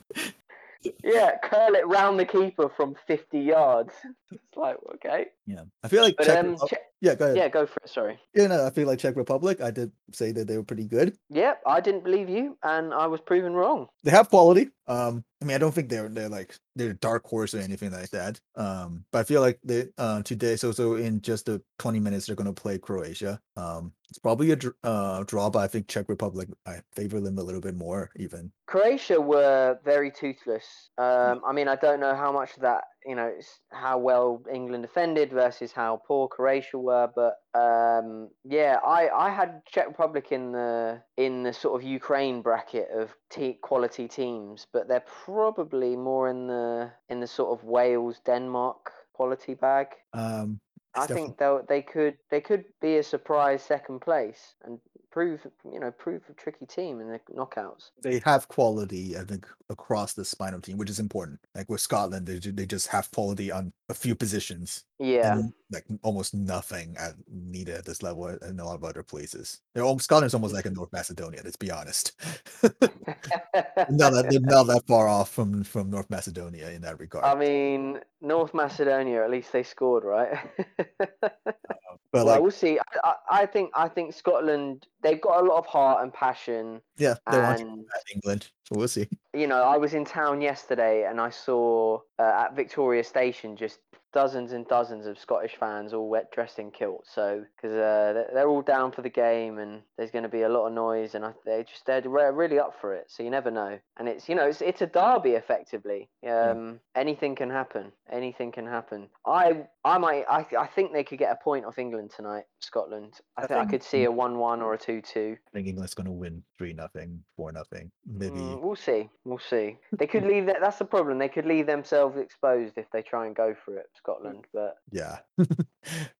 Yeah, 1.04 1.38
curl 1.44 1.76
it 1.76 1.88
round 1.88 2.20
the 2.20 2.26
keeper 2.26 2.70
from 2.70 2.96
fifty 3.08 3.40
yards. 3.40 3.94
It's 4.32 4.56
like 4.56 4.78
okay, 4.96 5.28
Yeah, 5.46 5.64
I 5.84 5.88
feel 5.88 6.04
like 6.04 6.16
but 6.18 6.26
Czech 6.28 6.38
um 6.46 6.58
Czech- 6.68 6.92
yeah, 7.02 7.16
go 7.16 7.26
ahead. 7.26 7.38
yeah, 7.38 7.48
go 7.50 7.66
for 7.66 7.80
it. 7.84 7.90
Sorry. 7.90 8.20
Yeah, 8.34 8.48
no, 8.48 8.66
I 8.66 8.70
feel 8.70 8.88
like 8.88 9.00
Czech 9.00 9.16
Republic. 9.16 9.62
I 9.62 9.72
did 9.72 9.92
say 10.12 10.32
that 10.32 10.48
they 10.48 10.58
were 10.58 10.64
pretty 10.64 10.86
good. 10.86 11.18
Yep, 11.30 11.62
I 11.66 11.80
didn't 11.82 12.04
believe 12.04 12.30
you, 12.30 12.58
and 12.64 12.94
I 12.94 13.08
was 13.08 13.22
proven 13.22 13.54
wrong. 13.54 13.88
They 14.04 14.12
have 14.12 14.30
quality. 14.30 14.70
Um, 14.88 15.24
I 15.42 15.46
mean, 15.46 15.56
I 15.56 15.58
don't 15.60 15.74
think 15.74 15.90
they're 15.90 16.10
they're 16.10 16.30
like 16.30 16.56
they're 16.76 16.94
dark 16.94 17.26
horse 17.28 17.54
or 17.54 17.60
anything 17.60 17.92
like 17.92 18.10
that. 18.12 18.40
Um, 18.56 19.06
but 19.12 19.20
I 19.20 19.24
feel 19.24 19.42
like 19.42 19.60
they 19.64 19.88
uh 19.98 20.24
today, 20.24 20.56
so 20.56 20.72
so 20.72 20.96
in 20.96 21.22
just 21.22 21.46
the 21.46 21.62
twenty 21.78 22.00
minutes 22.00 22.26
they're 22.26 22.36
gonna 22.36 22.54
play 22.54 22.78
Croatia. 22.80 23.40
Um, 23.56 23.92
it's 24.10 24.18
probably 24.18 24.52
a 24.52 24.58
uh 24.84 25.24
draw, 25.24 25.50
but 25.50 25.60
I 25.60 25.68
think 25.68 25.88
Czech 25.88 26.10
Republic 26.10 26.50
I 26.66 26.82
favor 26.96 27.20
them 27.20 27.38
a 27.38 27.44
little 27.44 27.62
bit 27.62 27.76
more 27.76 28.10
even. 28.16 28.52
Croatia 28.66 29.20
were 29.20 29.78
very 29.84 30.10
toothless. 30.12 30.90
Um, 30.98 31.42
I 31.46 31.52
mean, 31.54 31.68
I 31.68 31.76
don't 31.76 32.00
know 32.00 32.16
how 32.16 32.32
much 32.32 32.56
that, 32.58 32.86
you 33.08 33.16
know, 33.16 33.32
how 33.72 33.98
well 33.98 34.44
England 34.54 34.84
defended 34.84 35.32
versus 35.32 35.72
how 35.72 36.02
poor 36.06 36.28
Croatia 36.28 36.78
were, 36.78 37.10
but 37.16 37.38
um, 37.58 38.30
yeah, 38.44 38.80
I, 38.86 39.10
I 39.10 39.30
had 39.30 39.62
Czech 39.66 39.88
Republic 39.88 40.32
in 40.32 40.52
the 40.52 41.02
in 41.16 41.44
the 41.44 41.54
sort 41.54 41.82
of 41.82 41.88
Ukraine 41.88 42.42
bracket 42.42 42.90
of 42.94 43.16
te- 43.30 43.60
quality 43.62 44.08
teams, 44.10 44.68
but 44.74 44.90
they're 44.90 45.06
probably 45.26 45.96
more 45.96 46.30
in 46.30 46.48
the 46.48 46.92
in 47.08 47.22
the 47.22 47.28
sort 47.28 47.58
of 47.58 47.64
Wales 47.64 48.20
Denmark 48.26 48.92
quality 49.14 49.54
bag. 49.54 49.88
Um, 50.14 50.60
I 50.94 51.08
think 51.08 51.38
they 51.38 51.58
they 51.70 51.82
could 51.82 52.18
they 52.30 52.42
could 52.42 52.66
be 52.82 52.98
a 52.98 53.04
surprise 53.04 53.64
second 53.64 54.02
place 54.02 54.56
and 54.66 54.80
prove 55.18 55.48
you 55.74 55.80
know 55.80 55.90
prove 55.90 56.22
a 56.30 56.34
tricky 56.34 56.68
team 56.68 57.00
in 57.02 57.08
the 57.08 57.20
knockouts. 57.36 57.90
they 58.04 58.22
have 58.24 58.48
quality, 58.48 59.18
I 59.18 59.24
think, 59.24 59.48
across 59.68 60.14
the 60.14 60.24
spinal 60.24 60.62
team, 60.62 60.78
which 60.78 60.92
is 60.92 61.00
important. 61.00 61.40
Like 61.56 61.70
with 61.70 61.82
Scotland, 61.82 62.28
they 62.28 62.38
they 62.38 62.68
just 62.68 62.86
have 62.90 63.10
quality 63.10 63.52
on 63.52 63.74
a 63.90 63.96
few 63.96 64.14
positions, 64.14 64.84
Yeah. 65.00 65.34
and 65.40 65.54
like 65.72 65.86
almost 66.04 66.36
nothing 66.36 66.96
at 67.00 67.16
needed 67.28 67.74
at 67.74 67.86
this 67.86 68.04
level 68.04 68.28
and 68.28 68.60
a 68.62 68.64
lot 68.64 68.76
of 68.76 68.84
other 68.84 69.02
places. 69.02 69.62
They're 69.74 69.84
almost, 69.84 70.06
Scotland's 70.06 70.36
almost 70.36 70.54
like 70.54 70.68
a 70.68 70.70
North 70.70 70.94
Macedonia. 70.94 71.42
Let's 71.44 71.56
be 71.56 71.72
honest. 71.72 72.12
not 72.62 74.12
that 74.14 74.28
they're 74.30 74.40
not 74.40 74.68
that 74.68 74.84
far 74.88 75.08
off 75.08 75.32
from 75.32 75.64
from 75.64 75.90
North 75.90 76.12
Macedonia 76.12 76.70
in 76.70 76.84
that 76.84 77.00
regard. 77.00 77.26
I 77.26 77.34
mean, 77.34 78.02
North 78.22 78.54
Macedonia. 78.54 79.24
At 79.24 79.32
least 79.32 79.52
they 79.52 79.64
scored, 79.64 80.04
right? 80.04 80.38
but 82.12 82.26
well, 82.26 82.36
like, 82.36 82.42
we'll 82.42 82.52
see. 82.52 82.80
I, 82.80 82.84
I, 83.04 83.16
I 83.42 83.46
think 83.46 83.72
I 83.74 83.88
think 83.88 84.14
Scotland. 84.14 84.88
They've 85.02 85.22
got 85.22 85.44
a 85.44 85.48
lot 85.48 85.58
of 85.58 85.66
heart 85.66 86.04
and 86.04 86.14
passion, 86.14 86.82
yeah, 86.98 87.16
they 87.30 87.38
and 87.38 87.86
England, 88.14 88.50
we'll 88.72 88.88
see. 88.88 89.08
you 89.34 89.48
know, 89.48 89.64
I 89.64 89.78
was 89.78 89.94
in 89.94 90.06
town 90.06 90.42
yesterday 90.42 91.06
and 91.10 91.20
I 91.20 91.30
saw 91.30 92.00
uh, 92.20 92.46
at 92.46 92.56
Victoria 92.56 93.04
Station 93.04 93.56
just 93.56 93.80
dozens 94.14 94.52
and 94.52 94.68
dozens 94.68 95.06
of 95.06 95.20
Scottish 95.20 95.56
fans 95.60 95.94
all 95.94 96.10
wet 96.10 96.32
dressed 96.32 96.60
in 96.60 96.72
kilts. 96.72 97.12
So 97.14 97.44
because 97.56 97.76
uh, 97.76 98.24
they're, 98.34 98.48
all 98.48 98.62
down 98.62 98.92
for 98.92 99.02
the 99.02 99.10
game 99.10 99.60
and 99.60 99.82
there's 99.98 100.12
going 100.12 100.24
to 100.24 100.30
be 100.30 100.42
a 100.42 100.50
lot 100.50 100.66
of 100.66 100.74
noise 100.74 101.14
and 101.14 101.26
I, 101.26 101.34
they 101.46 101.64
just 101.64 101.86
they're 101.86 102.02
re- 102.02 102.32
really 102.32 102.60
up 102.60 102.74
for 102.80 102.94
it. 102.94 103.06
So 103.10 103.22
you 103.22 103.30
never 103.30 103.52
know. 103.52 103.78
And 103.98 104.08
it's 104.08 104.28
you 104.28 104.36
know 104.36 104.48
it's 104.48 104.62
it's 104.62 104.82
a 104.82 104.88
derby 104.88 105.32
effectively. 105.32 106.10
Um, 106.28 106.80
anything 106.96 107.36
can 107.36 107.50
happen. 107.50 107.92
Anything 108.12 108.52
can 108.52 108.66
happen. 108.66 109.10
I 109.26 109.68
I 109.84 109.98
might 109.98 110.24
I 110.30 110.46
I 110.58 110.68
think 110.68 110.94
they 110.94 111.04
could 111.04 111.20
get 111.20 111.32
a 111.32 111.44
point 111.44 111.66
off 111.66 111.78
England 111.78 112.12
tonight. 112.16 112.46
Scotland. 112.60 113.14
I, 113.38 113.44
I 113.44 113.48
think 113.48 113.60
I 113.60 113.66
could 113.66 113.84
see 113.84 114.04
a 114.06 114.12
one-one 114.12 114.62
or 114.62 114.74
a 114.74 114.78
two-two. 114.78 115.38
I 115.48 115.50
think 115.54 115.68
England's 115.68 115.94
going 115.94 116.06
to 116.06 116.12
win 116.12 116.44
three 116.58 116.74
nothing, 116.74 117.24
four 117.36 117.52
nothing, 117.52 117.92
maybe. 118.06 118.36
Mm, 118.36 118.62
we'll 118.62 118.76
see. 118.76 119.10
We'll 119.26 119.40
see. 119.40 119.78
They 119.98 120.08
could 120.08 120.24
leave 120.28 120.46
that. 120.48 120.58
That's 120.62 120.78
the 120.80 120.86
problem. 120.86 121.20
They 121.20 121.30
could 121.30 121.46
leave 121.46 121.68
themselves 121.68 122.18
exposed 122.18 122.74
if 122.78 122.86
they 122.92 123.02
try 123.02 123.26
and 123.28 123.36
go 123.36 123.56
for 123.64 123.78
it, 123.78 123.86
Scotland. 123.96 124.46
But, 124.54 124.76
Yeah. 124.92 125.20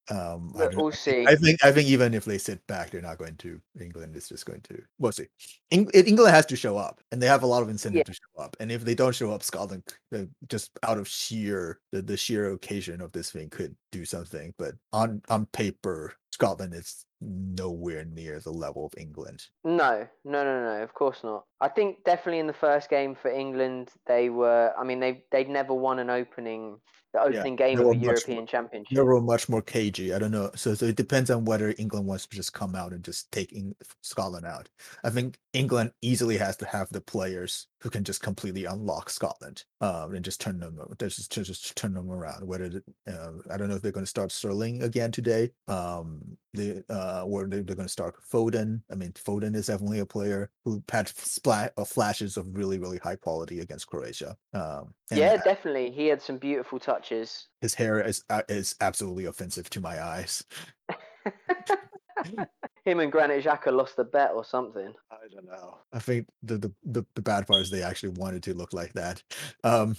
um, 0.10 0.52
but 0.56 0.76
we'll 0.76 0.92
see. 0.92 1.26
I 1.28 1.36
think 1.36 1.64
I 1.64 1.72
think 1.72 1.90
even 1.90 2.14
if 2.14 2.26
they 2.26 2.38
sit 2.38 2.66
back, 2.68 2.90
they're 2.92 3.02
not 3.02 3.18
going 3.18 3.36
to. 3.38 3.60
England 3.80 4.16
is 4.16 4.30
just 4.30 4.46
going 4.46 4.62
to. 4.62 4.82
We'll 5.00 5.12
see. 5.12 5.28
Eng- 5.72 5.90
England 5.94 6.34
has 6.34 6.46
to 6.48 6.56
show 6.56 6.78
up, 6.78 7.02
and 7.12 7.22
they 7.22 7.28
have 7.28 7.44
a 7.44 7.48
lot 7.48 7.64
of 7.64 7.70
incentive 7.70 8.00
Yeah. 8.00 8.04
to 8.04 8.14
show 8.14 8.44
up. 8.44 8.56
And 8.60 8.72
if 8.72 8.86
they 8.86 8.96
don't 8.96 9.16
show 9.16 9.32
up, 9.32 9.44
Scotland, 9.44 9.84
uh, 10.16 10.24
just 10.50 10.72
out 10.84 10.98
of 10.98 11.08
sheer 11.08 11.80
the, 11.92 12.02
the 12.02 12.16
sheer 12.18 12.52
occasion 12.52 13.02
of 13.02 13.12
this 13.12 13.32
thing, 13.32 13.50
could 13.50 13.76
do 13.92 14.06
something. 14.06 14.54
But 14.58 14.76
on 14.94 15.22
on 15.30 15.46
paper, 15.48 16.14
Scotland 16.38 16.76
is 16.76 17.04
nowhere 17.20 18.06
near 18.06 18.40
the 18.40 18.52
level 18.52 18.86
of 18.86 18.94
England. 18.96 19.44
No, 19.64 20.08
no, 20.24 20.44
no, 20.44 20.64
no. 20.64 20.84
Of 20.84 20.94
course 20.94 21.24
not. 21.24 21.46
I 21.60 21.68
think 21.68 22.04
definitely 22.06 22.38
in 22.38 22.46
the 22.46 22.54
first 22.54 22.92
game 22.92 23.16
for 23.16 23.32
England, 23.32 23.90
they 24.06 24.30
were. 24.30 24.72
I 24.80 24.84
mean, 24.84 25.00
they 25.00 25.24
they'd 25.32 25.50
never 25.50 25.74
won 25.74 25.98
an 25.98 26.12
opening, 26.12 26.78
the 27.14 27.22
opening 27.22 27.56
game 27.56 27.80
of 27.80 27.88
a 27.88 27.96
European 27.96 28.38
more- 28.38 28.46
Championship. 28.46 28.96
They 28.96 29.02
were 29.02 29.20
much 29.20 29.50
more 29.50 29.64
cagey. 29.64 30.14
I 30.14 30.20
don't 30.20 30.30
know. 30.30 30.52
So, 30.54 30.76
so 30.76 30.86
it 30.86 30.96
depends 30.96 31.32
on 31.32 31.44
whether 31.44 31.74
England 31.80 32.06
wants 32.06 32.28
to 32.28 32.36
just 32.36 32.54
come 32.54 32.76
out 32.76 32.94
and 32.94 33.04
just 33.04 33.32
take 33.32 33.52
Eng- 33.52 33.76
Scotland 34.04 34.46
out. 34.46 34.70
I 35.04 35.10
think 35.10 35.40
England 35.54 35.94
easily 36.04 36.38
has 36.38 36.56
to 36.58 36.66
have 36.68 36.88
the 36.90 37.02
players 37.02 37.66
who 37.82 37.90
can 37.90 38.04
just 38.04 38.22
completely 38.22 38.66
unlock 38.66 39.10
Scotland 39.10 39.64
um, 39.82 40.16
and 40.16 40.26
just 40.26 40.42
turn 40.42 40.60
them 40.60 40.80
just, 41.00 41.32
just 41.32 41.48
just 41.48 41.76
turn 41.76 41.94
them 41.94 42.10
around. 42.10 42.46
Whether 42.48 42.82
uh, 43.08 43.30
I 43.52 43.58
don't 43.58 43.70
know 43.70 43.76
if 43.76 43.82
they're 43.82 43.92
going 43.92 44.06
to 44.06 44.10
start 44.10 44.32
Sterling 44.32 44.82
again 44.82 45.12
today. 45.12 45.52
Um, 45.68 46.38
they 46.54 46.82
uh, 46.90 47.24
or 47.24 47.48
they, 47.48 47.62
they're 47.62 47.76
going 47.76 47.88
to 47.88 47.90
start 47.90 48.16
Foden. 48.32 48.82
I 48.92 48.96
mean, 48.96 49.12
Foden 49.14 49.56
is 49.56 49.68
definitely 49.68 50.00
a 50.00 50.06
player 50.06 50.50
who 50.66 50.84
had 50.92 51.08
splat 51.10 51.74
uh, 51.78 51.84
flashes 51.84 52.38
of 52.38 52.48
really 52.56 52.80
really 52.80 52.98
high 52.98 53.16
quality 53.16 53.60
against 53.60 53.88
Croatia. 53.88 54.36
Um, 54.54 54.94
Yeah, 55.12 55.38
definitely. 55.38 55.92
He 55.92 56.08
had 56.08 56.22
some 56.22 56.38
beautiful 56.38 56.80
touches. 56.80 57.48
his 57.62 57.74
hair 57.76 58.02
is 58.02 58.24
uh, 58.30 58.44
is 58.50 58.76
absolutely 58.82 59.26
offensive 59.26 59.70
to 59.72 59.82
my 59.82 60.04
eyes. 60.04 60.44
Him 62.86 63.00
and 63.00 63.12
Granit 63.12 63.44
Xhaka 63.44 63.72
lost 63.72 64.00
a 64.00 64.04
bet 64.04 64.32
or 64.34 64.46
something. 64.46 64.94
I 65.12 65.16
don't 65.34 65.46
know. 65.46 65.78
I 65.94 66.00
think 66.00 66.28
the 66.44 66.58
the 66.58 66.74
the, 66.84 67.06
the 67.16 67.22
bad 67.22 67.48
part 67.48 67.62
is 67.62 67.70
they 67.70 67.84
actually 67.84 68.10
wanted 68.10 68.44
to 68.44 68.54
look 68.54 68.74
like 68.74 68.94
that. 68.94 69.24
Um, 69.64 69.96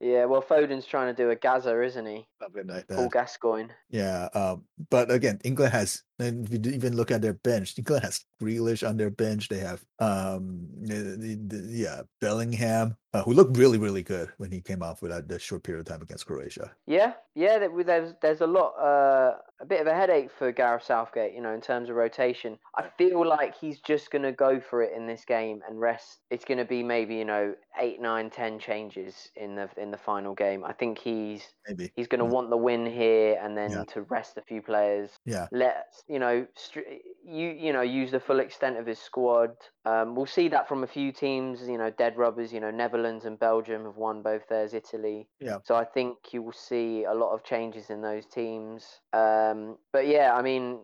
Yeah, 0.00 0.26
well, 0.26 0.40
Foden's 0.40 0.86
trying 0.86 1.12
to 1.14 1.22
do 1.22 1.30
a 1.30 1.34
Gazza, 1.36 1.82
isn't 1.82 2.06
he? 2.06 2.28
something 2.40 2.68
like 2.68 2.86
Paul. 2.86 3.08
Gascoigne. 3.08 3.72
Yeah. 3.90 4.28
Um, 4.32 4.64
but 4.90 5.10
again, 5.10 5.40
England 5.42 5.72
has. 5.72 6.04
And 6.20 6.46
if 6.46 6.52
you 6.66 6.72
even 6.72 6.94
look 6.94 7.10
at 7.10 7.20
their 7.20 7.34
bench, 7.34 7.74
England 7.76 8.04
has 8.04 8.24
Grealish 8.40 8.88
on 8.88 8.96
their 8.96 9.10
bench. 9.10 9.48
They 9.48 9.58
have 9.58 9.84
um, 9.98 10.68
yeah, 10.86 12.02
Bellingham, 12.20 12.96
uh, 13.12 13.22
who 13.22 13.32
looked 13.32 13.56
really 13.56 13.78
really 13.78 14.02
good 14.02 14.32
when 14.38 14.50
he 14.52 14.60
came 14.60 14.82
out 14.82 14.98
for 14.98 15.08
that, 15.08 15.28
that 15.28 15.40
short 15.42 15.62
period 15.64 15.80
of 15.80 15.86
time 15.86 16.02
against 16.02 16.26
Croatia. 16.26 16.74
Yeah, 16.86 17.14
yeah. 17.34 17.58
There's 17.58 18.14
there's 18.22 18.40
a 18.40 18.46
lot, 18.46 18.74
uh, 18.78 19.38
a 19.60 19.66
bit 19.66 19.80
of 19.80 19.86
a 19.88 19.94
headache 19.94 20.30
for 20.38 20.52
Gareth 20.52 20.84
Southgate, 20.84 21.34
you 21.34 21.40
know, 21.40 21.52
in 21.52 21.60
terms 21.60 21.88
of 21.90 21.96
rotation. 21.96 22.58
I 22.76 22.88
feel 22.96 23.26
like 23.26 23.56
he's 23.56 23.80
just 23.80 24.10
gonna 24.10 24.32
go 24.32 24.60
for 24.60 24.82
it 24.82 24.92
in 24.96 25.06
this 25.06 25.24
game 25.24 25.62
and 25.68 25.80
rest. 25.80 26.20
It's 26.30 26.44
gonna 26.44 26.64
be 26.64 26.82
maybe 26.82 27.16
you 27.16 27.24
know 27.24 27.54
eight, 27.80 28.00
nine, 28.00 28.30
ten 28.30 28.58
changes 28.60 29.30
in 29.36 29.56
the 29.56 29.68
in 29.76 29.90
the 29.90 29.98
final 29.98 30.34
game. 30.34 30.64
I 30.64 30.72
think 30.72 30.98
he's 30.98 31.42
Maybe. 31.66 31.90
he's 31.96 32.06
gonna 32.06 32.24
Yeah. 32.24 32.30
want 32.30 32.50
the 32.50 32.56
win 32.56 32.86
here 32.86 33.38
and 33.42 33.56
then 33.56 33.70
Yeah. 33.72 33.84
to 33.94 34.02
rest 34.02 34.36
a 34.36 34.42
few 34.42 34.62
players. 34.62 35.18
Yeah. 35.24 35.48
Let 35.50 35.86
you 36.06 36.18
know, 36.20 36.46
str- 36.54 36.80
you 37.24 37.48
you 37.48 37.72
know, 37.72 37.82
use 37.82 38.10
the 38.12 38.20
full 38.28 38.40
extent 38.40 38.76
of 38.76 38.86
his 38.86 38.98
squad. 38.98 39.56
Um, 39.86 40.14
we'll 40.14 40.26
see 40.26 40.48
that 40.48 40.68
from 40.68 40.84
a 40.84 40.86
few 40.86 41.10
teams. 41.10 41.66
You 41.66 41.78
know, 41.78 41.90
dead 41.90 42.16
rubbers. 42.18 42.52
You 42.52 42.60
know, 42.60 42.70
Netherlands 42.70 43.24
and 43.24 43.38
Belgium 43.38 43.86
have 43.86 43.96
won 43.96 44.22
both 44.22 44.46
theirs. 44.48 44.74
Italy. 44.74 45.26
Yeah. 45.40 45.58
So 45.64 45.74
I 45.74 45.84
think 45.84 46.18
you 46.32 46.42
will 46.42 46.52
see 46.52 47.04
a 47.04 47.14
lot 47.14 47.32
of 47.32 47.42
changes 47.42 47.88
in 47.88 48.02
those 48.02 48.26
teams. 48.26 49.00
Um, 49.12 49.78
but 49.92 50.06
yeah, 50.06 50.34
I 50.34 50.42
mean, 50.42 50.78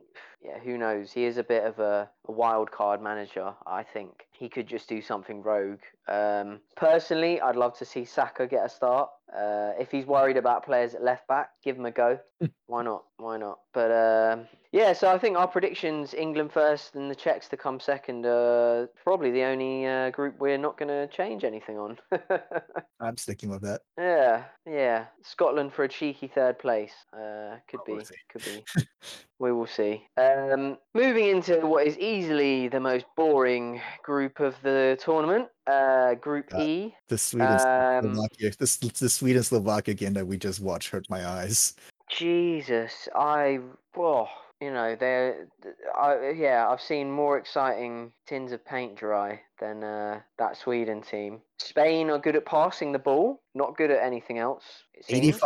yeah, 0.45 0.59
who 0.59 0.77
knows? 0.77 1.11
He 1.11 1.25
is 1.25 1.39
a 1.39 1.43
bit 1.43 1.65
of 1.65 1.79
a, 1.79 2.09
a 2.29 2.33
wild 2.33 2.71
card 2.71 3.01
manager. 3.01 3.55
I 3.67 3.83
think 3.83 4.27
he 4.31 4.49
could 4.49 4.67
just 4.67 4.89
do 4.89 5.01
something 5.01 5.43
rogue. 5.43 5.81
Um, 6.07 6.61
personally, 6.77 7.41
I'd 7.41 7.57
love 7.57 7.79
to 7.79 7.85
see 7.87 8.05
Saka 8.05 8.47
get 8.47 8.67
a 8.67 8.69
start. 8.69 9.09
Uh, 9.35 9.73
if 9.79 9.91
he's 9.91 10.05
worried 10.05 10.37
about 10.37 10.65
players 10.65 10.95
at 10.95 11.03
left 11.03 11.27
back, 11.29 11.51
give 11.65 11.77
him 11.77 11.87
a 11.87 11.91
go. 11.91 12.19
Why 12.67 12.83
not? 12.83 13.05
Why 13.17 13.39
not? 13.39 13.61
But 13.73 13.91
um, 13.91 14.47
yeah, 14.71 14.93
so 14.93 15.09
I 15.09 15.19
think 15.19 15.37
our 15.39 15.49
predictions: 15.49 16.13
England 16.13 16.53
first 16.53 16.95
and 16.95 17.11
the 17.11 17.15
Czechs 17.15 17.49
to 17.49 17.57
come 17.57 17.81
second. 17.81 18.27
Uh, 18.27 18.87
probably 19.03 19.31
the 19.31 19.45
only 19.45 19.87
uh, 19.87 20.11
group 20.11 20.39
we're 20.39 20.59
not 20.59 20.77
going 20.77 20.89
to 20.89 21.07
change 21.07 21.43
anything 21.43 21.79
on. 21.79 21.99
I'm 23.01 23.17
sticking 23.17 23.49
with 23.49 23.63
that. 23.63 23.81
yeah, 23.99 24.45
yeah. 24.75 25.05
Scotland 25.23 25.73
for 25.73 25.85
a 25.85 25.89
cheeky 25.89 26.27
third 26.27 26.59
place. 26.59 26.93
Uh, 27.13 27.57
could 27.69 27.81
Well, 27.87 27.97
we'll 27.97 27.99
be, 27.99 28.17
could 28.29 28.45
be. 28.45 28.85
we 29.39 29.53
will 29.53 29.67
see. 29.67 30.03
Um, 30.17 30.79
moving 30.95 31.29
into 31.29 31.67
what 31.67 31.87
is 31.87 31.97
easily 31.99 32.69
the 32.69 32.81
most 32.81 33.07
boring 33.17 33.81
group 34.03 34.41
of 34.41 34.55
the 34.63 34.99
tournament, 35.01 35.49
uh, 35.67 36.15
Group 36.15 36.53
Uh, 36.55 36.63
E. 36.63 36.95
The 37.09 37.19
Sweden 37.19 37.53
Um, 37.53 38.15
Slovakia, 38.15 38.51
this 38.59 38.77
the 38.77 39.09
Sweden 39.09 39.43
Slovakia 39.43 39.95
game 39.95 40.15
that 40.15 40.27
we 40.27 40.37
just 40.37 40.61
watched 40.61 40.91
hurt 40.91 41.09
my 41.09 41.27
eyes. 41.27 41.75
Jesus, 42.11 43.09
I, 43.15 43.61
oh, 43.97 44.29
you 44.65 44.73
know, 44.73 44.97
they're, 44.99 45.47
I, 45.95 46.31
yeah, 46.31 46.67
I've 46.71 46.81
seen 46.81 47.11
more 47.11 47.37
exciting 47.37 48.13
tins 48.27 48.51
of 48.53 48.65
paint 48.65 48.97
dry 48.97 49.41
than 49.61 49.85
uh, 49.85 50.21
that 50.39 50.57
Sweden 50.57 51.03
team. 51.03 51.43
Spain 51.59 52.09
are 52.09 52.19
good 52.19 52.35
at 52.35 52.47
passing 52.47 52.91
the 52.91 52.99
ball, 52.99 53.43
not 53.55 53.77
good 53.77 53.91
at 53.91 54.03
anything 54.03 54.39
else. 54.39 54.65
it 54.95 55.05
seems. 55.05 55.37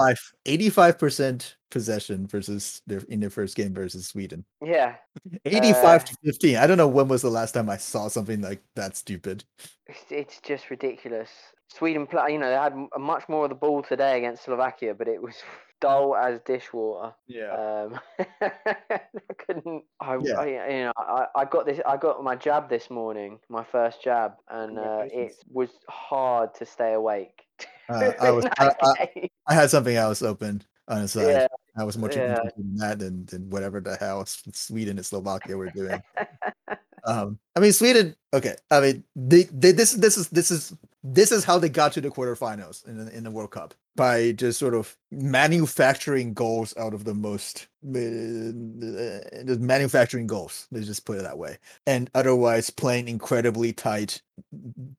85 0.47 0.99
percent 0.99 1.57
possession 1.71 2.27
versus 2.29 2.81
their 2.87 3.01
in 3.09 3.19
their 3.21 3.29
first 3.31 3.57
game 3.57 3.75
versus 3.75 4.07
Sweden. 4.07 4.45
Yeah, 4.64 4.95
85 5.45 5.85
Uh, 5.85 5.99
to 6.05 6.16
15. 6.25 6.57
I 6.57 6.66
don't 6.69 6.79
know 6.79 6.89
when 6.89 7.09
was 7.09 7.23
the 7.23 7.31
last 7.31 7.53
time 7.53 7.69
I 7.69 7.77
saw 7.77 8.07
something 8.09 8.41
like 8.41 8.62
that 8.77 8.97
stupid. 8.97 9.43
it's, 9.87 10.05
it's 10.11 10.41
just 10.41 10.71
ridiculous. 10.71 11.31
Sweden 11.75 12.07
play, 12.07 12.33
you 12.33 12.39
know, 12.39 12.49
they 12.49 12.55
had 12.57 12.75
much 12.99 13.29
more 13.29 13.45
of 13.45 13.51
the 13.51 13.55
ball 13.57 13.83
today 13.83 14.16
against 14.19 14.45
Slovakia, 14.45 14.95
but 14.95 15.09
it 15.09 15.21
was 15.21 15.35
dull 15.81 16.16
as 16.16 16.41
dishwater. 16.41 17.14
Um, 17.53 18.01
I 18.41 19.01
couldn't. 19.39 19.85
I, 20.01 20.18
Yeah. 20.22 20.41
I, 20.41 20.47
you 20.47 20.85
know, 20.85 20.93
I, 20.97 21.26
I 21.35 21.45
got 21.45 21.66
this. 21.66 21.81
I 21.87 21.97
got 21.97 22.22
my 22.22 22.37
jab 22.37 22.68
this 22.68 22.91
morning, 22.91 23.39
my 23.49 23.64
first 23.64 24.03
jab, 24.03 24.35
and 24.49 24.79
uh, 24.79 25.05
it 25.05 25.35
was 25.51 25.70
hard 25.89 26.55
to 26.57 26.66
stay 26.66 26.95
awake. 26.95 27.43
Uh, 27.89 28.12
I 28.20 28.31
was 28.31 28.45
I, 28.59 28.72
I. 28.83 29.29
I 29.47 29.55
had 29.55 29.70
something 29.70 29.97
else 29.97 30.22
open 30.22 30.62
on 30.89 31.03
the 31.03 31.09
side. 31.09 31.26
yeah, 31.26 31.47
I 31.76 31.85
was 31.85 31.97
more 31.97 32.11
yeah. 32.11 32.37
interested 32.37 32.59
in 32.59 32.76
that 32.76 32.99
than, 32.99 33.26
than 33.26 33.51
whatever 33.51 33.81
the 33.81 33.97
hell 33.97 34.24
Sweden 34.26 34.99
and 34.99 35.07
Slovakia 35.07 35.57
were 35.57 35.70
doing. 35.70 36.03
Um, 37.09 37.39
I 37.57 37.61
mean, 37.61 37.73
Sweden. 37.73 38.15
Okay, 38.35 38.55
I 38.71 38.81
mean, 38.81 39.05
they, 39.17 39.45
they 39.45 39.73
this 39.73 39.93
this 39.93 40.19
is 40.19 40.29
this 40.29 40.51
is 40.51 40.75
this 41.03 41.33
is 41.33 41.43
how 41.43 41.59
they 41.59 41.71
got 41.71 41.93
to 41.95 42.03
the 42.03 42.11
quarterfinals 42.11 42.87
in 42.87 42.99
the, 42.99 43.17
in 43.17 43.25
the 43.25 43.31
World 43.31 43.53
Cup 43.53 43.75
by 43.97 44.33
just 44.33 44.59
sort 44.59 44.75
of 44.75 44.95
manufacturing 45.11 46.35
goals 46.35 46.77
out 46.77 46.93
of 46.93 47.05
the 47.05 47.15
most 47.15 47.67
uh, 47.87 49.45
just 49.47 49.61
manufacturing 49.61 50.27
goals. 50.27 50.69
Let's 50.71 50.87
just 50.87 51.07
put 51.07 51.17
it 51.17 51.23
that 51.23 51.39
way, 51.39 51.57
and 51.87 52.11
otherwise 52.15 52.69
playing 52.69 53.09
incredibly 53.09 53.73
tight, 53.73 54.21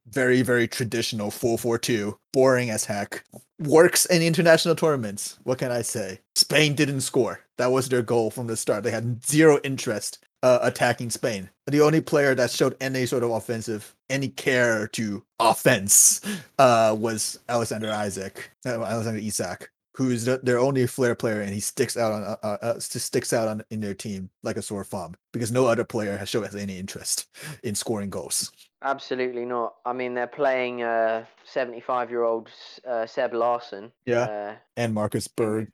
very 0.10 0.42
very 0.42 0.68
traditional 0.68 1.30
4-4-2, 1.30 2.18
boring 2.34 2.72
as 2.72 2.86
heck. 2.86 3.24
Works 3.60 4.06
in 4.08 4.24
international 4.24 4.74
tournaments. 4.74 5.38
What 5.44 5.60
can 5.60 5.72
I 5.72 5.84
say? 5.84 6.22
Spain 6.34 6.74
didn't 6.74 7.02
score. 7.02 7.42
That 7.58 7.72
was 7.72 7.90
their 7.90 8.02
goal 8.02 8.32
from 8.32 8.48
the 8.48 8.58
start. 8.58 8.84
They 8.84 8.92
had 8.92 9.24
zero 9.24 9.60
interest 9.64 10.26
uh, 10.44 10.60
attacking 10.62 11.10
Spain. 11.10 11.50
The 11.68 11.82
only 11.82 12.02
player 12.02 12.36
that 12.36 12.52
showed 12.52 12.76
any 12.82 13.06
sort 13.06 13.24
of 13.24 13.32
offensive, 13.32 13.96
any 14.10 14.30
care 14.30 14.88
to 14.90 15.24
offense, 15.40 16.22
uh, 16.60 16.96
was 16.98 17.40
Alexander 17.48 17.92
Isaac, 17.92 18.52
uh, 18.66 18.84
Alexander 18.84 19.20
Isak, 19.20 19.70
who's 19.96 20.26
the, 20.26 20.40
their 20.42 20.60
only 20.60 20.88
flair 20.88 21.14
player, 21.14 21.42
and 21.42 21.54
he 21.54 21.60
sticks 21.60 21.98
out 21.98 22.12
on, 22.14 22.24
uh, 22.24 22.38
uh, 22.42 22.58
uh, 22.62 22.80
sticks 22.80 23.34
out 23.34 23.48
on 23.48 23.64
in 23.70 23.82
their 23.82 23.94
team 23.94 24.30
like 24.44 24.56
a 24.56 24.62
sore 24.62 24.84
thumb 24.84 25.14
because 25.34 25.52
no 25.52 25.66
other 25.66 25.84
player 25.84 26.18
has 26.18 26.30
shown 26.30 26.48
any 26.58 26.80
interest 26.80 27.28
in 27.64 27.76
scoring 27.76 28.10
goals. 28.10 28.52
Absolutely 28.82 29.44
not. 29.44 29.76
I 29.86 29.92
mean, 29.92 30.14
they're 30.14 30.26
playing 30.26 30.84
uh, 30.84 31.26
75-year-old 31.54 32.50
uh, 32.88 33.06
Seb 33.06 33.34
Larsson. 33.34 33.92
Yeah, 34.06 34.56
and 34.78 34.94
Marcus 34.94 35.28
Berg. 35.28 35.70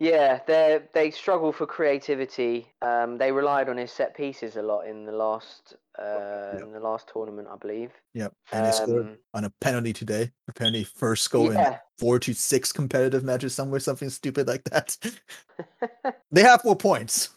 Yeah, 0.00 0.40
they 0.46 0.80
they 0.92 1.10
struggle 1.10 1.52
for 1.52 1.66
creativity. 1.66 2.66
Um, 2.82 3.16
they 3.16 3.30
relied 3.32 3.68
on 3.68 3.76
his 3.76 3.92
set 3.92 4.14
pieces 4.16 4.56
a 4.56 4.62
lot 4.62 4.86
in 4.88 5.04
the 5.06 5.12
last 5.12 5.76
uh, 5.98 6.58
Yeah. 6.58 6.64
in 6.64 6.72
the 6.72 6.80
last 6.80 7.08
tournament, 7.12 7.48
I 7.50 7.56
believe. 7.56 7.92
yeah, 8.12 8.28
and 8.52 8.66
they 8.66 8.72
scored 8.72 9.06
Um, 9.06 9.18
on 9.34 9.44
a 9.44 9.50
penalty 9.60 9.92
today. 9.92 10.32
Apparently, 10.48 10.84
first 10.84 11.30
goal 11.30 11.50
in 11.50 11.64
four 11.98 12.18
to 12.18 12.34
six 12.34 12.72
competitive 12.72 13.22
matches 13.22 13.54
somewhere, 13.54 13.78
something 13.80 14.10
stupid 14.10 14.48
like 14.48 14.64
that. 14.64 14.96
they 16.32 16.42
have 16.42 16.62
four 16.62 16.76
points. 16.76 17.30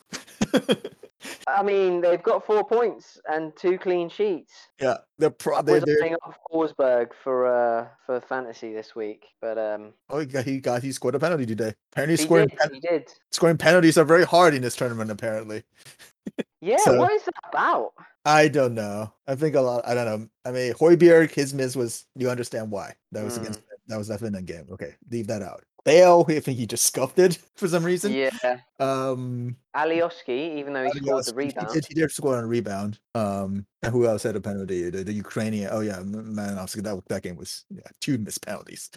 I 1.48 1.64
mean 1.64 2.02
they've 2.02 2.22
got 2.22 2.46
four 2.46 2.64
points 2.64 3.20
and 3.30 3.56
two 3.56 3.78
clean 3.78 4.10
sheets. 4.10 4.54
yeah, 4.82 4.98
they're 5.18 5.30
pro- 5.30 5.58
I 5.58 5.62
they're, 5.62 5.80
they're 5.82 6.18
off 6.24 6.38
Forsberg 6.52 7.10
for 7.24 7.48
uh, 7.48 7.88
for 8.06 8.20
fantasy 8.22 8.74
this 8.74 8.96
week, 8.96 9.26
but 9.42 9.58
um, 9.58 9.94
oh 10.10 10.20
he 10.20 10.26
got 10.26 10.46
he 10.46 10.60
got 10.60 10.82
he 10.84 10.92
scored 10.92 11.16
a 11.16 11.20
penalty 11.20 11.46
today. 11.46 11.74
Apparently, 11.92 12.18
he 12.18 12.24
scoring 12.24 12.48
did. 12.48 12.58
pen- 12.60 12.74
He 12.74 12.80
did. 12.80 13.10
scoring 13.32 13.58
penalties 13.58 13.98
are 13.98 14.06
very 14.06 14.26
hard 14.26 14.54
in 14.54 14.62
this 14.62 14.76
tournament. 14.76 15.12
Apparently, 15.12 15.64
Yeah, 16.62 16.78
So- 16.78 16.98
what 16.98 17.12
is 17.14 17.24
that 17.24 17.34
about? 17.52 17.94
I 18.26 18.50
don't 18.50 18.74
know. 18.74 19.14
I 19.26 19.36
think 19.36 19.56
a 19.56 19.62
lot. 19.62 19.88
I 19.88 19.94
don't 19.94 20.06
know. 20.06 20.28
I 20.44 20.52
mean, 20.52 20.74
Højbjerg, 20.74 21.32
his 21.32 21.54
miss 21.54 21.76
was. 21.78 22.06
You 22.16 22.30
understand 22.30 22.72
why? 22.72 22.94
That 23.14 23.24
was 23.24 23.38
Mm. 23.38 23.42
against. 23.44 23.62
That 23.88 23.98
was 23.98 24.10
definitely 24.10 24.40
Finland 24.40 24.48
game. 24.48 24.74
Okay, 24.74 24.96
leave 25.10 25.28
that 25.28 25.42
out. 25.42 25.64
Bale, 25.88 26.26
I 26.28 26.42
think 26.42 26.60
he 26.60 26.68
just 26.68 26.86
scuffed 26.86 27.18
it 27.18 27.40
for 27.56 27.66
some 27.70 27.86
reason. 27.86 28.12
Yeah, 28.12 28.30
Um, 28.78 29.56
Alioski, 29.74 30.58
even 30.60 30.74
though 30.74 30.84
he 30.84 30.92
scored 31.00 31.24
the 31.24 31.32
He- 31.32 31.42
he 31.44 31.48
rebound. 31.48 31.74
did, 31.74 31.86
he 31.88 31.94
did 31.94 32.12
score 32.12 32.36
on 32.38 32.44
a 32.44 32.48
rebound. 32.48 33.00
Um, 33.16 33.66
and 33.82 33.94
who 33.94 34.06
else 34.06 34.24
had 34.24 34.36
a 34.36 34.42
penalty? 34.42 34.90
The, 34.90 35.06
the 35.06 35.14
Ukrainian. 35.14 35.70
Oh 35.72 35.80
yeah, 35.80 36.00
M- 36.00 36.36
Malinovskyi. 36.36 36.84
That 36.84 37.02
that 37.08 37.24
game 37.24 37.38
was 37.38 37.64
yeah, 37.70 37.88
two 38.02 38.18
missed 38.18 38.46
penalties. 38.46 38.90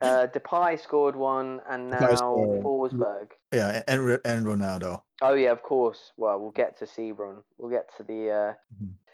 Uh, 0.00 0.26
Depay 0.32 0.80
scored 0.80 1.16
one, 1.16 1.60
and 1.68 1.90
now 1.90 1.98
Depay 1.98 2.16
scored. 2.18 2.62
Forsberg. 2.62 3.28
Yeah, 3.52 3.82
and 3.88 4.20
and 4.24 4.46
Ronaldo. 4.46 5.02
Oh 5.22 5.34
yeah, 5.34 5.50
of 5.50 5.62
course. 5.62 6.12
Well, 6.16 6.38
we'll 6.38 6.52
get 6.52 6.78
to 6.78 6.84
Sebron. 6.84 7.42
We'll 7.58 7.70
get 7.70 7.88
to 7.96 8.04
the. 8.04 8.30
Uh... 8.30 8.52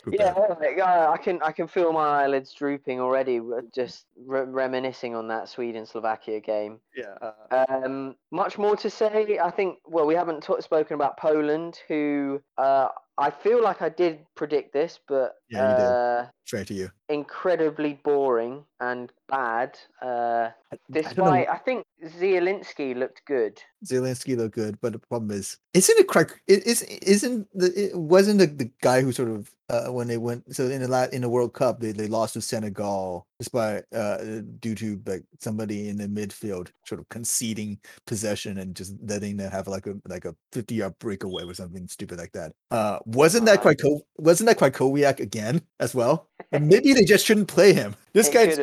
Group 0.02 0.16
Yeah, 0.20 0.34
like, 0.60 0.78
uh, 0.78 1.10
I 1.10 1.16
can 1.16 1.40
I 1.42 1.50
can 1.50 1.66
feel 1.66 1.90
my 1.90 2.22
eyelids 2.22 2.52
drooping 2.52 3.00
already, 3.00 3.40
just 3.74 4.04
re- 4.26 4.42
reminiscing 4.42 5.14
on 5.14 5.28
that 5.28 5.48
Sweden 5.48 5.86
Slovakia 5.86 6.40
game. 6.40 6.78
yeah. 6.94 7.32
Um, 7.50 8.14
much 8.30 8.58
more 8.58 8.76
to 8.76 8.90
say. 8.90 9.38
I 9.42 9.50
think. 9.50 9.78
Well, 9.86 10.04
we 10.04 10.14
haven't 10.14 10.42
t- 10.42 10.60
spoken 10.60 10.94
about 10.94 11.16
Poland, 11.16 11.80
who 11.88 12.42
uh, 12.58 12.88
I 13.16 13.30
feel 13.30 13.62
like 13.62 13.80
I 13.80 13.88
did 13.88 14.18
predict 14.34 14.72
this, 14.72 14.98
but 15.06 15.36
Yeah, 15.48 15.70
you 15.70 15.76
did. 15.76 15.86
uh, 15.86 16.26
Straight 16.44 16.66
to 16.68 16.74
you. 16.74 16.90
incredibly 17.08 17.94
boring 18.04 18.64
and 18.80 19.12
bad. 19.28 19.78
Uh, 20.02 20.50
I 20.72 20.76
despite, 20.90 21.48
I 21.48 21.56
think 21.58 21.86
Zielinski 22.04 22.94
looked 22.96 23.22
good. 23.26 23.62
Zelensky 23.84 24.36
looked 24.36 24.54
good, 24.56 24.80
but 24.80 24.92
the 24.92 24.98
problem 24.98 25.30
is, 25.30 25.58
isn't 25.74 25.98
it? 25.98 26.32
It 26.46 26.66
is 26.66 26.82
isn't 26.82 27.48
the 27.54 27.72
it 27.72 27.96
wasn't 27.96 28.38
the, 28.40 28.46
the 28.46 28.70
guy 28.82 29.00
who 29.00 29.12
sort 29.12 29.30
of 29.30 29.50
uh, 29.70 29.88
when 29.88 30.06
they 30.06 30.18
went 30.18 30.54
so 30.54 30.66
in 30.66 30.82
the 30.82 30.88
la- 30.88 31.08
in 31.12 31.22
the 31.22 31.28
World 31.28 31.54
Cup 31.54 31.80
they, 31.80 31.92
they 31.92 32.06
lost 32.06 32.34
to 32.34 32.40
Senegal 32.40 33.26
despite 33.38 33.84
uh 33.94 34.18
due 34.60 34.74
to 34.74 35.00
like 35.06 35.24
somebody 35.40 35.88
in 35.88 35.96
the 35.96 36.06
midfield 36.06 36.68
sort 36.86 37.00
of 37.00 37.08
conceding 37.08 37.78
possession 38.06 38.58
and 38.58 38.74
just 38.76 38.94
letting 39.02 39.36
them 39.36 39.50
have 39.50 39.66
like 39.66 39.86
a 39.86 39.94
like 40.06 40.24
a 40.24 40.34
fifty 40.52 40.76
yard 40.76 40.98
breakaway 40.98 41.44
or 41.44 41.54
something 41.54 41.88
stupid 41.88 42.18
like 42.18 42.32
that. 42.32 42.52
Uh, 42.70 42.98
wasn't 43.06 43.46
that 43.46 43.58
Uh, 43.58 43.62
quite 43.62 43.80
co- 43.80 44.06
wasn't 44.16 44.46
that 44.48 44.58
Krychowiak 44.58 45.20
again 45.20 45.62
as 45.80 45.94
well? 45.94 46.28
And 46.52 46.68
maybe 46.68 46.92
they 46.92 47.04
just 47.04 47.24
shouldn't 47.26 47.48
play 47.48 47.72
him. 47.72 47.96
This 48.12 48.28
guy 48.28 48.46
just 48.46 48.60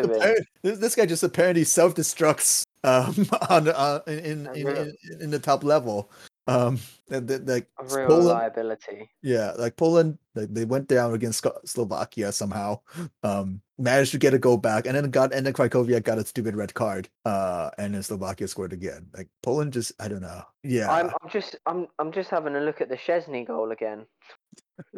this, 0.64 0.80
this 0.80 0.96
guy 0.96 1.06
just 1.06 1.24
apparently 1.24 1.64
self 1.64 1.96
destructs 1.96 2.64
um 2.84 3.28
on, 3.50 3.68
on 3.70 4.02
in 4.08 4.20
in, 4.20 4.50
in, 4.54 4.68
in 4.70 5.22
in 5.22 5.30
the 5.32 5.40
top 5.40 5.64
level 5.64 6.10
Um, 6.52 6.80
like 7.10 7.68
real 7.92 8.08
Poland, 8.08 8.28
liability. 8.28 9.10
yeah, 9.22 9.52
like 9.58 9.76
Poland, 9.76 10.18
like 10.36 10.54
they 10.54 10.66
went 10.66 10.88
down 10.88 11.14
against 11.14 11.46
Slovakia 11.66 12.32
somehow. 12.32 12.80
Um, 13.24 13.62
managed 13.78 14.12
to 14.12 14.18
get 14.18 14.34
a 14.34 14.40
goal 14.40 14.58
back, 14.58 14.86
and 14.86 14.96
then 14.96 15.10
got 15.12 15.34
and 15.34 15.46
then 15.46 15.54
Krychowiak 15.54 16.04
got 16.04 16.18
a 16.18 16.26
stupid 16.26 16.56
red 16.56 16.74
card. 16.74 17.10
Uh, 17.26 17.70
and 17.78 17.96
then 17.96 18.04
Slovakia 18.04 18.48
scored 18.48 18.74
again. 18.74 19.08
Like 19.16 19.28
Poland 19.44 19.74
just, 19.74 19.92
I 20.00 20.08
don't 20.08 20.22
know. 20.22 20.44
Yeah, 20.64 20.92
I'm, 20.92 21.10
I'm 21.22 21.30
just 21.30 21.56
I'm 21.66 21.88
I'm 22.00 22.12
just 22.12 22.30
having 22.30 22.56
a 22.56 22.62
look 22.62 22.82
at 22.82 22.90
the 22.90 22.98
Szczęsny 22.98 23.48
goal 23.48 23.72
again. 23.72 24.06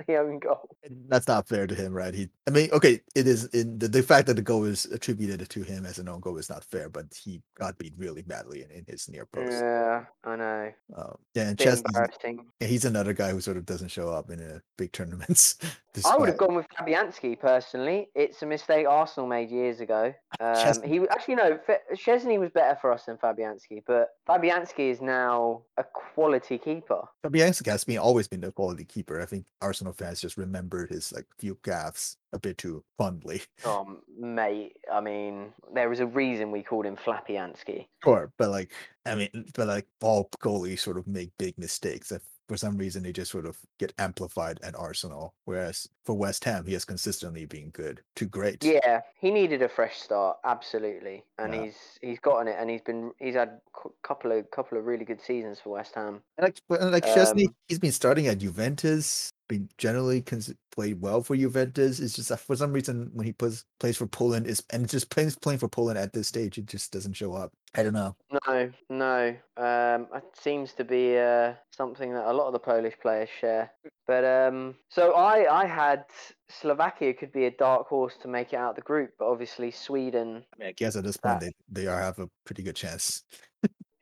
The 0.08 0.18
own 0.18 0.40
goal. 0.40 0.70
that's 1.08 1.28
not 1.28 1.48
fair 1.48 1.66
to 1.66 1.76
him, 1.76 1.94
right? 1.94 2.14
He, 2.14 2.30
I 2.48 2.52
mean, 2.52 2.70
okay, 2.72 3.00
it 3.16 3.28
is 3.28 3.46
in 3.46 3.80
the, 3.80 3.88
the 3.88 4.04
fact 4.04 4.28
that 4.28 4.36
the 4.36 4.42
goal 4.42 4.66
is 4.66 4.86
attributed 4.86 5.48
to 5.48 5.62
him 5.62 5.86
as 5.86 5.98
an 5.98 6.10
own 6.10 6.20
goal 6.20 6.38
is 6.38 6.50
not 6.50 6.64
fair, 6.66 6.90
but 6.90 7.06
he 7.16 7.42
got 7.58 7.78
beat 7.78 7.94
really 7.98 8.22
badly 8.22 8.64
in, 8.64 8.72
in 8.72 8.86
his 8.88 9.08
near 9.08 9.26
post. 9.26 9.52
Yeah, 9.52 10.06
I 10.24 10.36
know. 10.36 10.72
Um, 10.98 11.16
yeah, 11.36 11.50
and 11.50 11.58
Szczęsny, 11.58 12.38
yeah, 12.60 12.68
he's 12.68 12.86
another 12.86 13.14
guy 13.14 13.32
who 13.32 13.40
sort 13.40 13.58
of 13.58 13.66
doesn't 13.66 13.90
show 13.90 14.10
up 14.10 14.30
in 14.30 14.42
uh, 14.42 14.60
big 14.78 14.92
tournaments. 14.92 15.58
I 16.06 16.18
would 16.18 16.30
have 16.30 16.38
gone 16.38 16.56
with 16.56 16.66
Fabianski 16.70 17.40
personally. 17.40 18.10
It's 18.16 18.42
a 18.42 18.48
mistake 18.48 18.88
Arsenal 18.88 19.28
made 19.28 19.52
years 19.52 19.80
ago. 19.80 20.14
Um, 20.40 20.56
Szczęsny- 20.56 20.88
he 20.88 21.00
actually 21.10 21.36
no, 21.36 21.60
Szczęsny 21.94 22.40
was 22.40 22.50
better 22.52 22.78
for 22.82 22.92
us 22.92 23.06
than 23.06 23.18
Fabianski, 23.18 23.84
but 23.86 24.10
Fabianski 24.28 24.90
is 24.90 25.02
now 25.02 25.62
a 25.78 25.84
quality 25.84 26.58
keeper. 26.58 27.02
Fabianski 27.24 27.68
has 27.68 27.84
been 27.84 28.00
always 28.00 28.28
been 28.28 28.42
the 28.42 28.52
quality 28.52 28.86
keeper. 28.86 29.22
I 29.22 29.26
think 29.26 29.46
Arsenal 29.74 29.94
fans 29.94 30.22
just 30.22 30.38
remembered 30.38 30.92
his 30.92 31.12
like 31.12 31.26
few 31.40 31.56
gaffes 31.64 32.18
a 32.32 32.38
bit 32.38 32.60
too 32.60 32.84
fondly. 33.00 33.42
Oh, 33.66 33.98
mate. 34.20 34.78
I 34.92 35.02
mean, 35.02 35.52
there 35.74 35.90
was 35.90 36.00
a 36.00 36.06
reason 36.06 36.52
we 36.52 36.62
called 36.62 36.86
him 36.86 36.96
Flappyansky. 36.96 37.88
Sure, 38.04 38.32
but 38.38 38.52
like 38.52 38.72
I 39.08 39.16
mean, 39.16 39.30
but 39.56 39.68
like 39.68 39.88
all 40.04 40.30
goalies 40.44 40.80
sort 40.82 40.98
of 41.00 41.08
make 41.08 41.32
big 41.40 41.58
mistakes. 41.58 42.12
If 42.12 42.22
for 42.50 42.58
some 42.58 42.78
reason 42.78 43.02
they 43.02 43.14
just 43.14 43.32
sort 43.32 43.46
of 43.48 43.58
get 43.80 43.94
amplified 43.98 44.60
at 44.64 44.76
Arsenal, 44.76 45.34
whereas 45.46 45.88
for 46.06 46.14
West 46.16 46.44
Ham 46.44 46.68
he 46.68 46.74
has 46.74 46.86
consistently 46.86 47.46
been 47.46 47.70
good 47.72 48.02
to 48.18 48.26
great. 48.26 48.64
Yeah, 48.64 49.02
he 49.20 49.32
needed 49.32 49.62
a 49.64 49.70
fresh 49.70 49.98
start, 50.02 50.38
absolutely, 50.44 51.24
and 51.40 51.54
Yeah. 51.54 51.64
he's 51.64 51.98
he's 52.02 52.20
gotten 52.20 52.48
it, 52.48 52.58
and 52.60 52.70
he's 52.70 52.82
been 52.82 53.12
he's 53.18 53.34
had 53.36 53.60
a 53.86 53.90
couple 54.04 54.32
of 54.32 54.52
couple 54.52 54.78
of 54.78 54.86
really 54.86 55.06
good 55.06 55.22
seasons 55.22 55.60
for 55.60 55.70
West 55.72 55.96
Ham. 55.96 56.22
And 56.38 56.44
like, 56.46 56.82
and 56.82 56.92
like 56.92 57.06
Szczęsny, 57.06 57.48
Um, 57.48 57.56
he's 57.68 57.80
been 57.80 57.92
starting 57.94 58.28
at 58.28 58.38
Juventus, 58.38 59.32
been 59.48 59.70
generally 59.78 60.22
cons- 60.22 60.54
played 60.72 61.02
well 61.02 61.22
for 61.22 61.36
Juventus. 61.36 62.00
It's 62.00 62.14
just 62.16 62.30
that 62.30 62.40
for 62.40 62.56
some 62.56 62.74
reason 62.74 63.10
when 63.14 63.26
he 63.26 63.34
plays 63.34 63.66
plays 63.80 63.98
for 63.98 64.08
Poland 64.08 64.48
is 64.48 64.64
and 64.72 64.88
just 64.90 65.10
plays 65.10 65.36
playing 65.36 65.60
for 65.60 65.68
Poland 65.68 65.98
at 66.00 66.14
this 66.14 66.28
stage, 66.28 66.58
it 66.58 66.66
just 66.66 66.92
doesn't 66.92 67.14
show 67.14 67.34
up. 67.34 67.52
I 67.76 67.84
don't 67.84 67.94
know. 67.94 68.16
No, 68.48 68.72
no. 68.90 69.36
Um, 69.58 70.08
it 70.14 70.24
seems 70.40 70.74
to 70.74 70.84
be 70.84 71.18
uh, 71.18 71.54
something 71.76 72.14
that 72.14 72.26
a 72.30 72.34
lot 72.34 72.48
of 72.48 72.54
the 72.54 72.60
Polish 72.60 72.94
players 73.02 73.30
share. 73.42 73.72
But 74.06 74.24
um, 74.26 74.76
so 74.90 75.14
I, 75.14 75.64
I 75.64 75.66
had 75.66 76.06
Slovakia 76.50 77.14
could 77.14 77.32
be 77.32 77.46
a 77.46 77.52
dark 77.52 77.88
horse 77.88 78.14
to 78.22 78.28
make 78.28 78.54
it 78.54 78.58
out 78.58 78.76
the 78.76 78.82
group, 78.82 79.12
but 79.18 79.26
obviously 79.26 79.72
Sweden. 79.72 80.44
I 80.54 80.58
mean, 80.60 80.68
I 80.70 80.72
guess 80.74 80.96
at 80.96 81.04
this 81.04 81.18
point 81.18 81.40
That- 81.40 81.54
they 81.72 81.82
they 81.84 81.88
are 81.88 82.00
have 82.00 82.20
a 82.20 82.30
pretty 82.46 82.64
good 82.64 82.76
chance. 82.76 83.24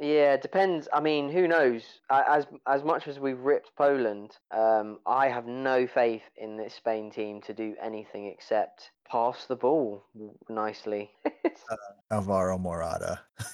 Yeah, 0.02 0.34
it 0.34 0.42
depends. 0.42 0.88
I 0.92 1.00
mean, 1.00 1.30
who 1.30 1.48
knows? 1.48 1.84
As 2.10 2.48
as 2.66 2.84
much 2.84 3.08
as 3.08 3.20
we've 3.20 3.40
ripped 3.40 3.76
Poland, 3.76 4.36
um, 4.50 4.98
I 5.06 5.28
have 5.28 5.46
no 5.46 5.86
faith 5.86 6.24
in 6.36 6.58
this 6.58 6.74
Spain 6.74 7.12
team 7.12 7.40
to 7.42 7.54
do 7.54 7.76
anything 7.80 8.26
except 8.26 8.90
pass 9.08 9.46
the 9.46 9.56
ball 9.56 10.04
nicely. 10.50 11.12
Alvaro 12.12 12.58
Morata. 12.58 13.20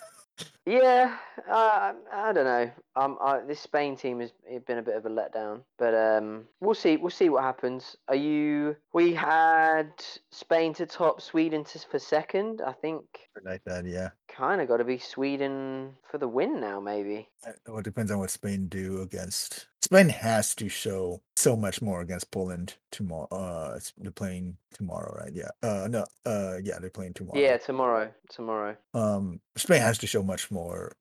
Yeah, 0.68 1.16
uh, 1.50 1.94
I 2.12 2.34
don't 2.34 2.44
know. 2.44 2.70
Um, 2.98 3.18
I, 3.22 3.40
this 3.40 3.62
Spain 3.62 3.96
team 3.96 4.20
has 4.20 4.32
been 4.66 4.80
a 4.80 4.84
bit 4.84 4.98
of 4.98 5.06
a 5.06 5.10
letdown, 5.10 5.62
but 5.80 5.94
um, 5.96 6.44
we'll 6.60 6.76
see. 6.76 6.98
We'll 6.98 7.10
see 7.10 7.30
what 7.30 7.44
happens. 7.44 7.96
Are 8.10 8.16
you? 8.16 8.76
We 8.92 9.14
had 9.14 9.92
Spain 10.30 10.74
to 10.74 10.86
top, 10.86 11.22
Sweden 11.22 11.64
to 11.64 11.80
for 11.80 12.00
second. 12.00 12.62
I 12.68 12.74
think 12.74 13.06
like 13.46 13.64
that, 13.64 13.86
yeah. 13.86 14.10
Kind 14.38 14.62
of 14.62 14.68
got 14.68 14.78
to 14.78 14.84
be 14.84 15.00
Sweden 15.00 15.96
for 16.10 16.18
the 16.20 16.28
win 16.28 16.60
now, 16.62 16.80
maybe. 16.80 17.28
Uh, 17.46 17.52
Well, 17.68 17.80
it 17.80 17.84
depends 17.84 18.12
on 18.12 18.20
what 18.20 18.30
Spain 18.30 18.68
do 18.68 19.02
against. 19.02 19.68
Spain 19.82 20.10
has 20.10 20.54
to 20.56 20.70
show 20.70 21.22
so 21.36 21.56
much 21.56 21.82
more 21.82 22.02
against 22.02 22.30
Poland 22.32 22.76
tomorrow. 22.92 23.28
Uh, 23.32 23.80
they're 23.98 24.12
playing 24.12 24.58
tomorrow, 24.74 25.16
right? 25.20 25.34
Yeah. 25.34 25.50
Uh, 25.64 25.88
no. 25.90 26.06
Uh, 26.26 26.58
yeah, 26.64 26.78
they're 26.80 26.90
playing 26.90 27.14
tomorrow. 27.14 27.40
Yeah, 27.40 27.58
tomorrow. 27.58 28.12
Tomorrow. 28.30 28.76
Um, 28.94 29.40
Spain 29.56 29.82
has 29.82 29.98
to 30.00 30.08
show 30.08 30.22
much 30.22 30.52
more. 30.52 30.96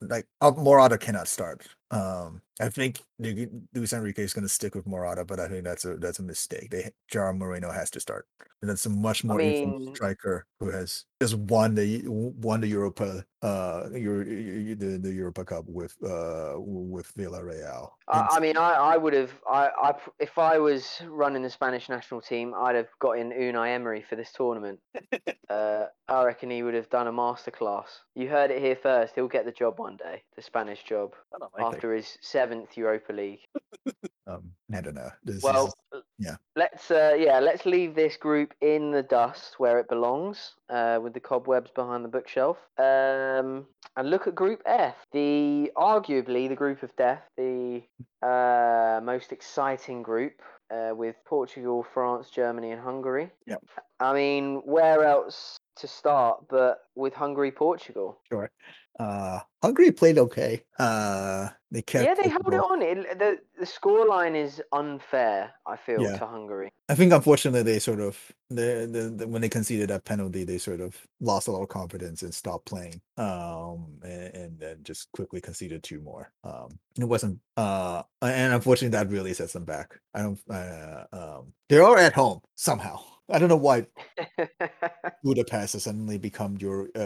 Like 0.00 0.26
uh, 0.40 0.50
Morata 0.56 0.98
cannot 0.98 1.28
start. 1.28 1.66
Um, 1.90 2.42
I 2.60 2.68
think 2.68 3.00
Lu- 3.18 3.62
Luis 3.74 3.92
Enrique 3.92 4.22
is 4.22 4.32
going 4.32 4.42
to 4.44 4.48
stick 4.48 4.74
with 4.74 4.86
Morata, 4.86 5.24
but 5.24 5.38
I 5.38 5.48
think 5.48 5.64
that's 5.64 5.84
a 5.84 5.96
that's 5.96 6.18
a 6.18 6.22
mistake. 6.22 6.70
They 6.70 6.90
Gerard 7.08 7.36
Moreno 7.36 7.70
has 7.70 7.90
to 7.92 8.00
start, 8.00 8.26
and 8.60 8.70
that's 8.70 8.86
a 8.86 8.90
much 8.90 9.24
more 9.24 9.40
informed 9.40 9.84
mean- 9.84 9.94
striker 9.94 10.46
who 10.58 10.70
has 10.70 11.04
just 11.20 11.36
won 11.36 11.74
the 11.74 12.02
won 12.06 12.60
the 12.60 12.66
Europa 12.68 13.24
uh 13.42 13.88
Euro, 13.92 14.24
the 14.24 14.98
the 15.02 15.12
Europa 15.12 15.44
Cup 15.44 15.64
with 15.66 15.96
uh 16.04 16.54
with 16.56 17.12
Villarreal. 17.16 17.90
I, 18.08 18.26
I 18.32 18.40
mean, 18.40 18.56
I, 18.56 18.72
I 18.72 18.96
would 18.96 19.14
have. 19.14 19.32
I, 19.50 19.70
I 19.82 19.94
if 20.20 20.38
I 20.38 20.58
was 20.58 21.00
running 21.06 21.42
the 21.42 21.50
Spanish 21.50 21.88
national 21.88 22.20
team, 22.20 22.54
I'd 22.56 22.76
have 22.76 22.88
got 23.00 23.12
in 23.18 23.30
Unai 23.30 23.74
Emery 23.74 24.04
for 24.08 24.16
this 24.16 24.32
tournament. 24.32 24.80
uh, 25.48 25.86
I 26.08 26.24
reckon 26.24 26.50
he 26.50 26.62
would 26.62 26.74
have 26.74 26.90
done 26.90 27.06
a 27.06 27.12
masterclass. 27.12 27.86
You 28.14 28.28
heard 28.28 28.50
it 28.50 28.60
here 28.60 28.76
first. 28.76 29.14
He'll 29.14 29.28
get 29.28 29.44
the 29.44 29.52
job 29.52 29.78
one 29.78 29.96
day, 29.96 30.22
the 30.36 30.42
Spanish 30.42 30.82
job, 30.84 31.14
I 31.34 31.38
don't 31.38 31.52
like 31.54 31.70
that. 31.70 31.76
after 31.76 31.94
his 31.94 32.18
seventh 32.20 32.76
Europa 32.76 33.12
League. 33.12 33.40
um, 34.26 34.52
I 34.74 34.80
don't 34.80 34.94
know. 34.94 35.10
This 35.24 35.36
is- 35.36 35.42
Well, 35.42 35.72
yeah. 36.18 36.36
Let's 36.56 36.90
uh, 36.90 37.14
yeah, 37.18 37.40
let's 37.40 37.66
leave 37.66 37.94
this 37.94 38.16
group 38.16 38.54
in 38.60 38.90
the 38.90 39.02
dust 39.02 39.58
where 39.58 39.78
it 39.78 39.88
belongs, 39.88 40.54
uh, 40.68 40.98
with 41.02 41.14
the 41.14 41.20
cobwebs 41.20 41.70
behind 41.70 42.04
the 42.04 42.08
bookshelf. 42.08 42.58
Um, 42.78 43.66
and 43.96 44.10
look 44.10 44.26
at 44.26 44.34
Group 44.34 44.62
F, 44.66 44.94
the 45.12 45.70
arguably 45.76 46.48
the 46.48 46.56
group 46.56 46.82
of 46.82 46.94
death, 46.96 47.22
the 47.36 47.82
uh, 48.22 49.00
most 49.02 49.32
exciting 49.32 50.02
group. 50.02 50.34
Uh, 50.70 50.94
with 50.94 51.16
Portugal, 51.26 51.84
France, 51.92 52.30
Germany, 52.30 52.70
and 52.70 52.80
Hungary. 52.80 53.30
Yep. 53.46 53.62
I 54.00 54.14
mean, 54.14 54.62
where 54.64 55.04
else 55.04 55.58
to 55.76 55.86
start 55.86 56.48
but 56.48 56.78
with 56.94 57.12
Hungary, 57.12 57.50
Portugal? 57.52 58.18
sure. 58.30 58.50
Uh, 58.98 59.40
Hungary 59.62 59.90
played 59.92 60.18
okay. 60.18 60.64
Uh, 60.78 61.48
they 61.70 61.82
kept. 61.82 62.04
yeah, 62.04 62.14
they 62.14 62.24
the 62.24 62.28
held 62.28 62.52
it 62.52 62.58
on. 62.58 62.82
It, 62.82 63.18
the 63.18 63.38
the 63.58 63.64
scoreline 63.64 64.36
is 64.36 64.60
unfair. 64.72 65.52
I 65.66 65.76
feel 65.76 66.02
Yeah. 66.02 66.18
to 66.18 66.26
Hungary. 66.26 66.70
I 66.88 66.94
think 66.94 67.12
unfortunately 67.12 67.62
they 67.62 67.78
sort 67.78 68.00
of 68.00 68.18
the, 68.50 68.86
the, 68.90 69.14
the 69.16 69.28
when 69.28 69.40
they 69.40 69.48
conceded 69.48 69.88
that 69.88 70.04
penalty 70.04 70.44
they 70.44 70.58
sort 70.58 70.80
of 70.80 70.94
lost 71.20 71.48
a 71.48 71.52
lot 71.52 71.62
of 71.62 71.68
confidence 71.70 72.22
and 72.22 72.34
stopped 72.34 72.66
playing 72.66 73.00
um 73.16 73.86
and, 74.02 74.34
and 74.34 74.58
then 74.58 74.76
just 74.82 75.10
quickly 75.12 75.40
conceded 75.40 75.82
two 75.82 76.00
more 76.02 76.30
um 76.44 76.78
it 76.98 77.04
wasn't 77.06 77.38
uh 77.56 78.02
and 78.20 78.52
unfortunately 78.52 78.90
that 78.90 79.08
really 79.08 79.32
sets 79.32 79.54
them 79.54 79.64
back 79.64 79.98
I 80.12 80.20
don't 80.22 80.38
uh 80.50 81.04
um 81.12 81.52
they 81.70 81.78
are 81.78 81.96
at 81.96 82.12
home 82.12 82.40
somehow 82.56 83.00
I 83.32 83.38
don't 83.38 83.48
know 83.48 83.56
why 83.56 83.86
Budapest 85.24 85.74
has 85.74 85.84
suddenly 85.84 86.18
become 86.18 86.56
your 86.60 86.88
uh 86.96 87.00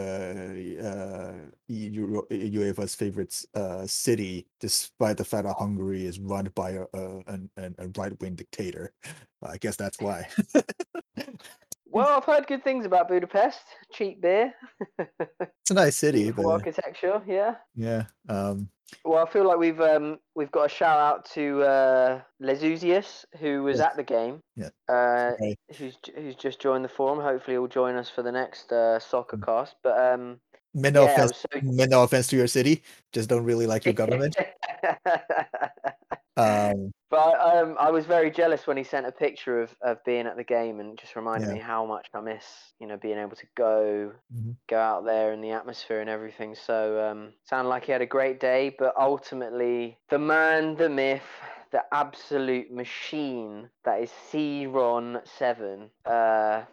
uh 0.89 1.35
UEFA's 1.71 2.95
favorite 2.95 3.45
uh 3.55 3.87
city 3.87 4.47
despite 4.61 5.19
the 5.19 5.25
fact 5.25 5.45
that 5.47 5.57
Hungary 5.59 6.07
is 6.07 6.19
run 6.19 6.51
by 6.55 6.71
a, 6.71 6.85
a, 6.95 7.23
an- 7.29 7.51
a 7.79 7.89
right 7.99 8.19
wing 8.21 8.35
dictator 8.35 8.93
I 9.43 9.59
guess 9.59 9.77
that's 9.77 10.01
why. 10.01 10.29
Well, 11.97 12.17
I've 12.17 12.25
heard 12.25 12.47
good 12.47 12.63
things 12.63 12.85
about 12.85 13.09
Budapest. 13.09 13.61
Cheap 13.93 14.21
beer, 14.21 14.53
it's 14.99 15.71
a 15.71 15.75
nice 15.75 15.97
city, 15.97 16.31
but 16.31 16.45
architecture. 16.47 17.23
Yeah. 17.27 17.55
yeah. 17.75 18.05
Um, 18.29 18.69
Well, 19.05 19.25
I 19.27 19.31
feel 19.31 19.45
like 19.49 19.59
we've 19.59 19.81
um 19.81 20.19
we've 20.35 20.51
got 20.51 20.67
a 20.67 20.69
shout 20.69 20.99
out 20.99 21.25
to 21.35 21.63
uh, 21.63 22.21
Lezuzius 22.43 23.25
who 23.41 23.63
was 23.63 23.79
Yes. 23.79 23.87
at 23.89 23.97
the 23.97 24.03
game. 24.03 24.43
Yeah. 24.57 24.69
Uh, 24.89 25.33
Right. 25.41 25.59
who's 25.77 25.97
who's 26.15 26.37
just 26.37 26.61
joined 26.61 26.85
the 26.85 26.89
forum. 26.89 27.19
Hopefully, 27.21 27.55
he'll 27.55 27.67
join 27.67 27.97
us 27.97 28.11
for 28.11 28.23
the 28.23 28.33
next 28.33 28.71
uh, 28.73 28.99
soccer 28.99 29.37
Mm. 29.39 29.45
cast. 29.47 29.77
But 29.83 29.99
um, 29.99 30.41
meant 30.75 30.95
no 30.95 31.05
yeah, 31.05 31.15
offense. 31.15 31.37
so 31.51 31.61
Meant 31.63 31.91
no 31.91 32.03
offense 32.03 32.27
to 32.29 32.37
your 32.37 32.47
city. 32.49 32.83
Just 33.13 33.29
don't 33.31 33.45
really 33.45 33.67
like 33.67 33.85
your 33.87 33.95
government. 33.95 34.37
Um, 36.39 36.93
but 37.11 37.19
I, 37.19 37.61
um, 37.61 37.77
I 37.79 37.91
was 37.91 38.07
very 38.07 38.31
jealous 38.31 38.67
when 38.67 38.77
he 38.77 38.85
sent 38.85 39.07
a 39.07 39.13
picture 39.13 39.63
of, 39.63 39.75
of 39.83 40.03
being 40.05 40.27
at 40.27 40.37
the 40.37 40.45
game 40.45 40.81
and 40.81 40.99
just 40.99 41.17
reminded 41.17 41.49
Yeah. 41.49 41.55
me 41.55 41.59
how 41.61 41.87
much 41.87 42.09
I 42.15 42.21
miss, 42.21 42.75
you 42.81 42.87
know, 42.87 42.97
being 42.97 43.19
able 43.19 43.37
to 43.37 43.47
go 43.55 44.13
Mhm. 44.33 44.57
go 44.69 44.79
out 44.79 45.05
there 45.05 45.33
and 45.33 45.43
the 45.45 45.51
atmosphere 45.53 46.01
and 46.01 46.11
everything. 46.11 46.55
So 46.55 47.09
um, 47.09 47.35
sounded 47.45 47.69
like 47.69 47.85
he 47.85 47.93
had 47.93 48.03
a 48.03 48.07
great 48.07 48.41
day, 48.41 48.75
but 48.79 48.95
ultimately 48.99 49.99
the 50.09 50.19
man, 50.19 50.77
the 50.77 50.89
myth, 50.89 51.23
the 51.71 51.85
absolute 51.93 52.73
machine 52.73 53.71
that 53.85 54.01
is 54.03 54.11
C 54.11 54.67
Ron 54.67 55.21
Seven. 55.25 55.91
Uh, 56.05 56.65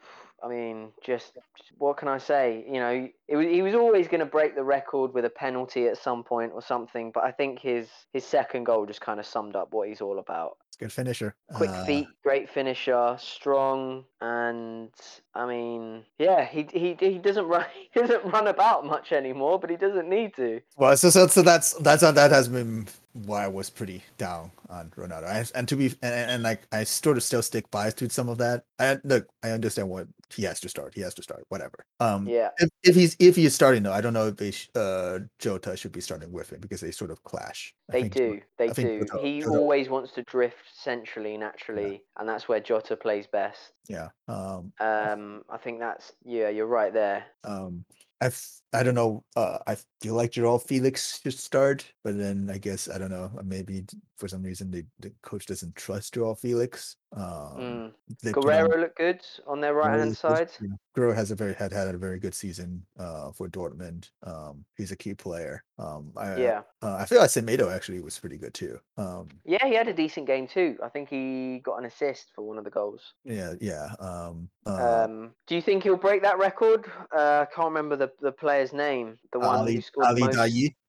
I 0.44 0.48
mean, 0.50 0.89
just 1.04 1.38
what 1.78 1.98
can 1.98 2.08
I 2.08 2.18
say? 2.18 2.66
You 2.68 2.80
know, 2.80 3.10
it 3.28 3.36
was, 3.36 3.48
he 3.48 3.62
was 3.62 3.76
always 3.76 4.08
going 4.08 4.20
to 4.20 4.26
break 4.26 4.56
the 4.56 4.64
record 4.64 5.14
with 5.14 5.26
a 5.26 5.30
penalty 5.30 5.88
at 5.88 5.98
some 5.98 6.24
point 6.24 6.52
or 6.54 6.62
something. 6.62 7.12
But 7.12 7.24
I 7.24 7.32
think 7.32 7.60
his 7.60 7.88
his 8.12 8.26
second 8.26 8.66
goal 8.66 8.86
just 8.86 9.02
kind 9.02 9.20
of 9.20 9.26
summed 9.26 9.56
up 9.56 9.72
what 9.72 9.88
he's 9.88 10.02
all 10.02 10.20
about. 10.20 10.58
It's 10.68 10.78
a 10.78 10.80
good 10.80 10.91
finisher. 10.91 11.36
Quick 11.54 11.70
Uh, 11.70 11.86
feet, 11.86 12.08
great 12.24 12.50
finisher, 12.50 13.16
strong, 13.20 14.06
and 14.22 14.89
I 15.34 15.46
mean, 15.46 16.04
yeah, 16.18 16.44
he 16.46 16.68
he 16.74 16.98
he 17.00 17.18
doesn't 17.20 17.46
run 17.54 17.66
he 17.91 18.00
doesn't 18.02 18.26
run 18.26 18.48
about 18.48 18.86
much 18.86 19.12
anymore, 19.12 19.60
but 19.60 19.70
he 19.70 19.78
doesn't 19.78 20.10
need 20.10 20.36
to. 20.36 20.62
Well, 20.76 20.98
so, 20.98 21.10
so 21.10 21.28
so 21.28 21.41
that's 21.41 21.74
that's 21.74 22.02
that 22.02 22.32
has 22.32 22.48
been 22.50 22.88
why 23.14 23.43
I 23.43 23.47
was 23.47 23.70
pretty 23.70 24.03
down 24.18 24.51
on 24.70 24.89
Ronaldo. 24.97 25.26
I, 25.26 25.45
and 25.55 25.68
to 25.68 25.76
be 25.76 25.86
and, 25.86 26.14
and 26.14 26.32
and, 26.32 26.43
like 26.43 26.61
I 26.72 26.84
sort 26.84 27.18
of 27.18 27.24
still 27.24 27.41
stick 27.41 27.70
by 27.72 27.89
to 27.91 28.09
some 28.09 28.30
of 28.30 28.38
that. 28.39 28.64
I 28.80 28.97
look, 29.03 29.28
I 29.43 29.51
understand 29.51 29.89
what 29.89 30.07
he 30.34 30.43
has 30.43 30.59
to 30.61 30.70
start. 30.70 30.93
He 30.95 31.01
has 31.01 31.14
to 31.16 31.24
start. 31.24 31.43
Whatever. 31.49 31.86
Um, 31.99 32.28
Yeah, 32.28 32.49
if, 32.57 32.70
if 32.84 32.95
he's 32.95 33.16
if 33.20 33.36
he's 33.36 33.53
starting 33.53 33.84
though, 33.84 33.93
I 33.93 34.01
don't 34.01 34.14
know 34.14 34.28
if 34.28 34.38
they 34.38 34.51
sh- 34.51 34.70
uh 34.76 35.20
Jota 35.39 35.78
should 35.78 35.91
be 35.91 36.01
starting 36.01 36.32
with 36.32 36.51
him 36.51 36.59
because 36.59 36.82
they 36.82 36.91
sort 36.91 37.11
of 37.11 37.24
clash. 37.24 37.74
They 37.89 38.09
do. 38.09 38.41
They 38.57 38.70
do. 38.70 39.05
Jota- 39.05 39.22
He 39.22 39.41
Jota- 39.41 39.59
always 39.59 39.89
wants 39.89 40.14
to 40.14 40.24
drift 40.24 40.57
centrally, 40.74 41.38
naturally, 41.38 42.03
and 42.18 42.28
that's 42.28 42.47
where 42.47 42.59
Jota 42.59 42.95
plays 42.97 43.28
best. 43.28 43.74
Yeah. 43.88 44.09
Um. 44.28 44.74
Um, 44.80 45.43
I 45.49 45.57
think 45.57 45.80
that's 45.80 46.14
yeah, 46.26 46.49
you're 46.49 46.68
right 46.68 46.93
there. 46.93 47.26
Um. 47.43 47.86
I 48.22 48.32
I 48.72 48.84
don't 48.84 48.95
know. 48.95 49.24
Uh, 49.36 49.59
I 49.68 49.78
like 50.12 50.32
João 50.32 50.60
Félix 50.62 51.22
should 51.22 51.34
start, 51.38 51.86
but 52.04 52.18
then 52.18 52.49
I 52.51 52.58
guess 52.58 52.89
I 52.89 52.97
don't 52.97 53.12
know. 53.12 53.32
Maybe 53.43 53.86
for 54.18 54.28
some 54.28 54.43
reason 54.43 54.72
the, 54.72 54.86
the 54.99 55.12
coach 55.22 55.45
doesn't 55.45 55.76
trust 55.76 56.16
João 56.16 56.39
Félix. 56.39 56.95
Um, 57.16 57.22
Mm. 57.60 57.93
they 58.24 58.34
put 58.34 58.45
on- 58.45 58.49
Guerreiro 58.51 58.80
looked 58.80 58.97
good 58.97 59.22
on 59.45 59.62
their 59.62 59.76
right 59.76 59.99
hand 59.99 60.18
side. 60.18 60.47
is- 60.49 60.58
yeah, 60.62 60.70
Guerreiro 60.97 61.16
has 61.16 61.30
a 61.32 61.36
very 61.36 61.54
had 61.54 61.72
had 61.72 61.93
a 61.93 61.97
very 61.97 62.20
good 62.20 62.34
season 62.34 62.84
uh 62.99 63.32
for 63.32 63.47
Dortmund. 63.47 64.10
Um, 64.24 64.66
he's 64.78 64.91
a 64.91 64.95
key 64.95 65.14
player. 65.14 65.64
Um, 65.78 66.12
I, 66.18 66.38
Yeah, 66.38 66.62
uh, 66.82 66.95
I 66.99 67.06
feel 67.06 67.20
like 67.20 67.30
Semedo 67.30 67.72
actually 67.74 68.01
was 68.01 68.18
pretty 68.20 68.38
good 68.38 68.54
too. 68.54 68.80
Um, 68.97 69.28
yeah, 69.45 69.66
he 69.68 69.74
had 69.76 69.88
a 69.88 69.93
decent 69.93 70.26
game 70.28 70.47
too. 70.47 70.78
I 70.84 70.89
think 70.89 71.10
he 71.10 71.60
got 71.64 71.78
an 71.78 71.86
assist 71.86 72.32
for 72.36 72.43
one 72.43 72.58
of 72.58 72.64
the 72.64 72.70
goals. 72.72 73.14
yeah, 73.26 73.54
yeah. 73.62 73.93
Um, 73.99 74.49
uh, 74.66 75.04
Um, 75.06 75.36
do 75.47 75.56
you 75.56 75.62
think 75.62 75.84
he'll 75.84 75.97
break 75.97 76.22
that 76.24 76.38
record? 76.39 76.86
Uh, 77.16 77.45
I 77.45 77.47
can't 77.54 77.68
remember 77.68 77.95
the, 77.95 78.12
the 78.22 78.32
player's 78.32 78.74
name. 78.74 79.18
The 79.34 79.39
one 79.39 79.56
Ali 79.60 79.76
who 79.76 79.82
scored 79.82 79.93
Ali 80.02 80.22
most. 80.22 80.38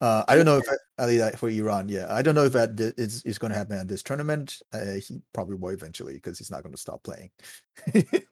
Uh, 0.00 0.24
I 0.28 0.36
don't 0.36 0.44
know 0.44 0.58
if 0.58 0.64
Ali 0.98 1.18
for 1.36 1.48
Iran. 1.48 1.88
Yeah, 1.88 2.06
I 2.08 2.22
don't 2.22 2.34
know 2.34 2.44
if 2.44 2.52
that 2.52 2.78
is, 2.98 3.22
is 3.24 3.38
going 3.38 3.52
to 3.52 3.58
happen 3.58 3.76
at 3.78 3.88
this 3.88 4.02
tournament. 4.02 4.58
Uh, 4.72 4.94
he 5.06 5.20
probably 5.32 5.56
will 5.56 5.70
eventually 5.70 6.14
because 6.14 6.38
he's 6.38 6.50
not 6.50 6.62
going 6.62 6.74
to 6.74 6.80
stop 6.80 7.02
playing. 7.02 7.30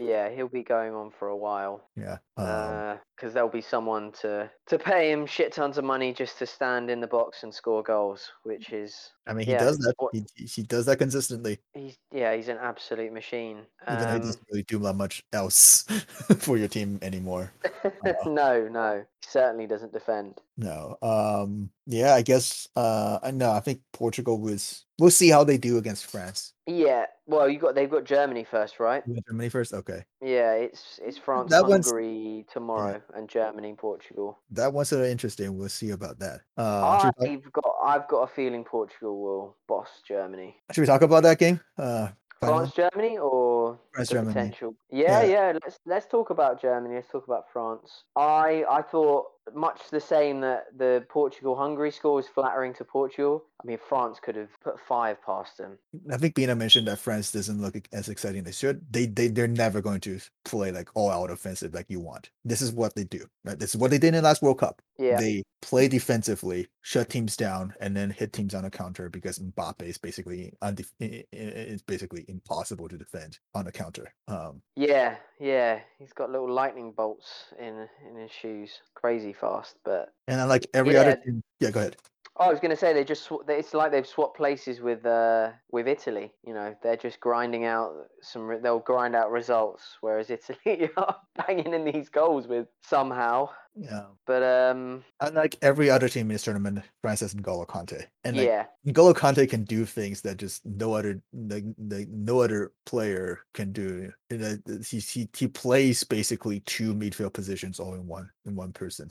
Yeah, 0.00 0.30
he'll 0.30 0.48
be 0.48 0.64
going 0.64 0.94
on 0.94 1.12
for 1.16 1.28
a 1.28 1.36
while. 1.36 1.88
yeah. 1.96 2.18
Um, 2.36 2.98
because 3.16 3.34
there'll 3.34 3.48
be 3.50 3.60
someone 3.60 4.10
to 4.22 4.50
to 4.66 4.78
pay 4.78 5.12
him 5.12 5.26
shit 5.26 5.52
tons 5.52 5.78
of 5.78 5.84
money 5.84 6.12
just 6.12 6.38
to 6.38 6.46
stand 6.46 6.90
in 6.90 7.00
the 7.00 7.06
box 7.06 7.42
and 7.44 7.54
score 7.54 7.82
goals, 7.82 8.32
which 8.42 8.72
is 8.72 9.10
I 9.28 9.32
mean, 9.34 9.46
he 9.46 9.52
yeah, 9.52 9.58
does 9.58 9.78
that. 9.78 9.94
what- 9.98 10.12
He, 10.14 10.24
he 10.44 10.62
does 10.64 10.86
that 10.86 10.96
consistently, 10.98 11.58
he's 11.74 11.96
yeah 12.10 12.34
he's 12.34 12.48
an 12.48 12.58
absolute 12.60 13.12
machine. 13.12 13.58
even 13.88 14.00
though 14.00 14.08
he 14.08 14.14
Um, 14.16 14.20
doesn't 14.22 14.44
really 14.50 14.64
do 14.64 14.78
that 14.80 14.94
much 14.94 15.22
else 15.32 15.82
for 16.38 16.56
your 16.56 16.68
team 16.68 16.98
anymore. 17.02 17.52
no, 18.26 18.66
no, 18.68 19.04
he 19.20 19.28
certainly 19.28 19.66
doesn't 19.68 19.92
defend. 19.92 20.19
No. 20.56 20.96
Um. 21.02 21.70
Yeah. 21.86 22.14
I 22.14 22.22
guess. 22.22 22.68
Uh. 22.76 23.18
I 23.22 23.30
know. 23.30 23.50
I 23.52 23.60
think 23.60 23.80
Portugal 23.92 24.40
was. 24.40 24.84
We'll 24.98 25.10
see 25.10 25.30
how 25.30 25.44
they 25.44 25.56
do 25.58 25.78
against 25.78 26.06
France. 26.06 26.52
Yeah, 26.66 27.06
well, 27.26 27.48
you 27.48 27.58
got 27.58 27.74
they've 27.74 27.90
got 27.90 28.04
Germany 28.04 28.44
first, 28.44 28.78
right? 28.78 29.02
Germany 29.28 29.48
first. 29.48 29.72
Okay. 29.72 30.04
Yeah, 30.22 30.52
it's 30.52 31.00
it's 31.02 31.18
France, 31.18 31.50
That 31.50 31.64
Hungary 31.64 32.44
tomorrow, 32.52 33.00
and 33.14 33.28
Germany, 33.28 33.74
Portugal. 33.76 34.38
That 34.50 34.72
one's 34.72 34.88
sort 34.90 35.02
of 35.02 35.08
interesting. 35.08 35.56
We'll 35.56 35.68
see 35.68 35.90
about 35.90 36.18
that. 36.20 36.40
Uh. 36.56 37.10
We, 37.18 37.26
talk, 37.28 37.44
I've 37.46 37.52
got 37.52 37.74
I've 37.82 38.08
got 38.08 38.22
a 38.22 38.26
feeling 38.34 38.62
Portugal 38.62 39.20
will 39.20 39.56
boss 39.66 39.88
Germany. 40.06 40.56
should 40.70 40.82
we 40.82 40.86
talk 40.86 41.02
about 41.02 41.22
that 41.24 41.38
game? 41.38 41.60
Uh. 41.78 42.08
France, 42.40 42.72
Germany, 42.72 43.18
or 43.18 43.78
France, 43.92 44.08
Germany. 44.08 44.32
potential? 44.32 44.74
Yeah, 44.90 45.22
Yeah. 45.22 45.28
yeah, 45.52 45.58
Let's 45.62 45.78
let's 45.84 46.06
talk 46.06 46.30
about 46.30 46.60
Germany. 46.60 46.94
Let's 46.94 47.08
talk 47.08 47.26
about 47.26 47.44
France. 47.52 48.04
I 48.16 48.64
I 48.70 48.80
thought 48.82 49.26
much 49.54 49.80
the 49.90 50.00
same 50.00 50.40
that 50.40 50.66
the 50.76 51.04
Portugal 51.08 51.56
Hungary 51.56 51.90
score 51.90 52.14
was 52.14 52.28
flattering 52.28 52.74
to 52.74 52.84
Portugal. 52.84 53.44
I 53.62 53.66
mean, 53.66 53.78
France 53.88 54.18
could 54.22 54.36
have 54.36 54.48
put 54.60 54.80
five 54.80 55.22
past 55.22 55.58
them. 55.58 55.78
I 56.10 56.16
think 56.16 56.34
Bina 56.34 56.54
mentioned 56.54 56.86
that 56.88 56.98
France 56.98 57.32
doesn't 57.32 57.60
look 57.60 57.76
as 57.92 58.08
exciting 58.08 58.40
as 58.40 58.44
they 58.46 58.52
should. 58.52 58.80
They 58.90 59.06
they 59.06 59.28
they're 59.28 59.48
never 59.48 59.82
going 59.82 60.00
to 60.00 60.18
play 60.44 60.72
like 60.72 60.88
all 60.94 61.10
out 61.10 61.30
offensive 61.30 61.74
like 61.74 61.86
you 61.88 62.00
want. 62.00 62.30
This 62.44 62.62
is 62.62 62.72
what 62.72 62.94
they 62.94 63.04
do. 63.04 63.26
Right? 63.44 63.58
This 63.58 63.74
is 63.74 63.80
what 63.80 63.90
they 63.90 63.98
did 63.98 64.08
in 64.08 64.14
the 64.14 64.22
last 64.22 64.42
World 64.42 64.58
Cup. 64.58 64.80
Yeah, 64.98 65.18
They 65.18 65.42
play 65.62 65.88
defensively, 65.88 66.68
shut 66.82 67.08
teams 67.08 67.34
down, 67.34 67.72
and 67.80 67.96
then 67.96 68.10
hit 68.10 68.34
teams 68.34 68.54
on 68.54 68.66
a 68.66 68.70
counter 68.70 69.08
because 69.08 69.38
Mbappe 69.38 69.82
is 69.82 69.96
basically 69.96 70.52
undef- 70.62 70.92
it's 71.00 71.82
basically 71.82 72.26
impossible 72.28 72.86
to 72.88 72.98
defend 72.98 73.38
on 73.54 73.66
a 73.66 73.72
counter. 73.72 74.12
Um, 74.28 74.60
yeah, 74.76 75.16
yeah. 75.38 75.80
He's 75.98 76.12
got 76.12 76.30
little 76.30 76.52
lightning 76.52 76.92
bolts 76.92 77.46
in 77.58 77.88
in 78.08 78.16
his 78.16 78.30
shoes. 78.30 78.80
Crazy 78.94 79.29
fast, 79.32 79.76
but 79.84 80.12
and 80.28 80.38
then 80.40 80.48
like 80.48 80.66
every 80.74 80.96
other 80.96 81.10
Yeah. 81.10 81.16
team, 81.16 81.42
yeah, 81.60 81.70
go 81.70 81.80
ahead. 81.80 81.96
Oh, 82.36 82.44
I 82.44 82.50
was 82.50 82.60
going 82.60 82.70
to 82.70 82.76
say 82.76 82.94
they 82.94 83.04
just 83.04 83.24
sw- 83.24 83.46
it's 83.48 83.74
like 83.74 83.92
they've 83.92 84.06
swapped 84.06 84.36
places 84.36 84.80
with 84.80 85.04
uh 85.04 85.50
with 85.72 85.86
Italy. 85.86 86.32
You 86.46 86.54
know, 86.54 86.74
they're 86.82 86.96
just 86.96 87.20
grinding 87.20 87.64
out 87.66 87.92
some. 88.22 88.46
Re- 88.46 88.58
they'll 88.62 88.78
grind 88.78 89.14
out 89.14 89.30
results, 89.30 89.98
whereas 90.00 90.30
Italy 90.30 90.88
are 90.96 91.16
banging 91.36 91.74
in 91.74 91.84
these 91.84 92.08
goals 92.08 92.46
with 92.46 92.66
somehow. 92.82 93.50
Yeah, 93.82 94.08
But 94.26 94.42
um, 94.42 95.04
unlike 95.20 95.56
every 95.62 95.88
other 95.88 96.06
team 96.08 96.22
in 96.22 96.34
this 96.34 96.42
tournament, 96.42 96.84
France 97.00 97.20
has 97.20 97.34
N'Golo 97.34 97.66
Kanté, 97.66 98.04
and 98.24 98.36
like, 98.36 98.46
yeah, 98.46 98.66
N'Golo 98.86 99.14
Kanté 99.14 99.48
can 99.48 99.64
do 99.64 99.86
things 99.86 100.20
that 100.20 100.36
just 100.36 100.66
no 100.66 100.92
other 100.92 101.22
like, 101.32 101.64
like 101.78 102.08
no 102.08 102.40
other 102.40 102.72
player 102.84 103.40
can 103.54 103.72
do. 103.72 104.12
And, 104.28 104.44
uh, 104.44 104.84
he, 104.86 104.98
he 104.98 105.30
he 105.34 105.48
plays 105.48 106.04
basically 106.04 106.60
two 106.60 106.94
midfield 106.94 107.32
positions 107.32 107.80
all 107.80 107.94
in 107.94 108.06
one 108.06 108.28
in 108.44 108.54
one 108.54 108.72
person. 108.72 109.08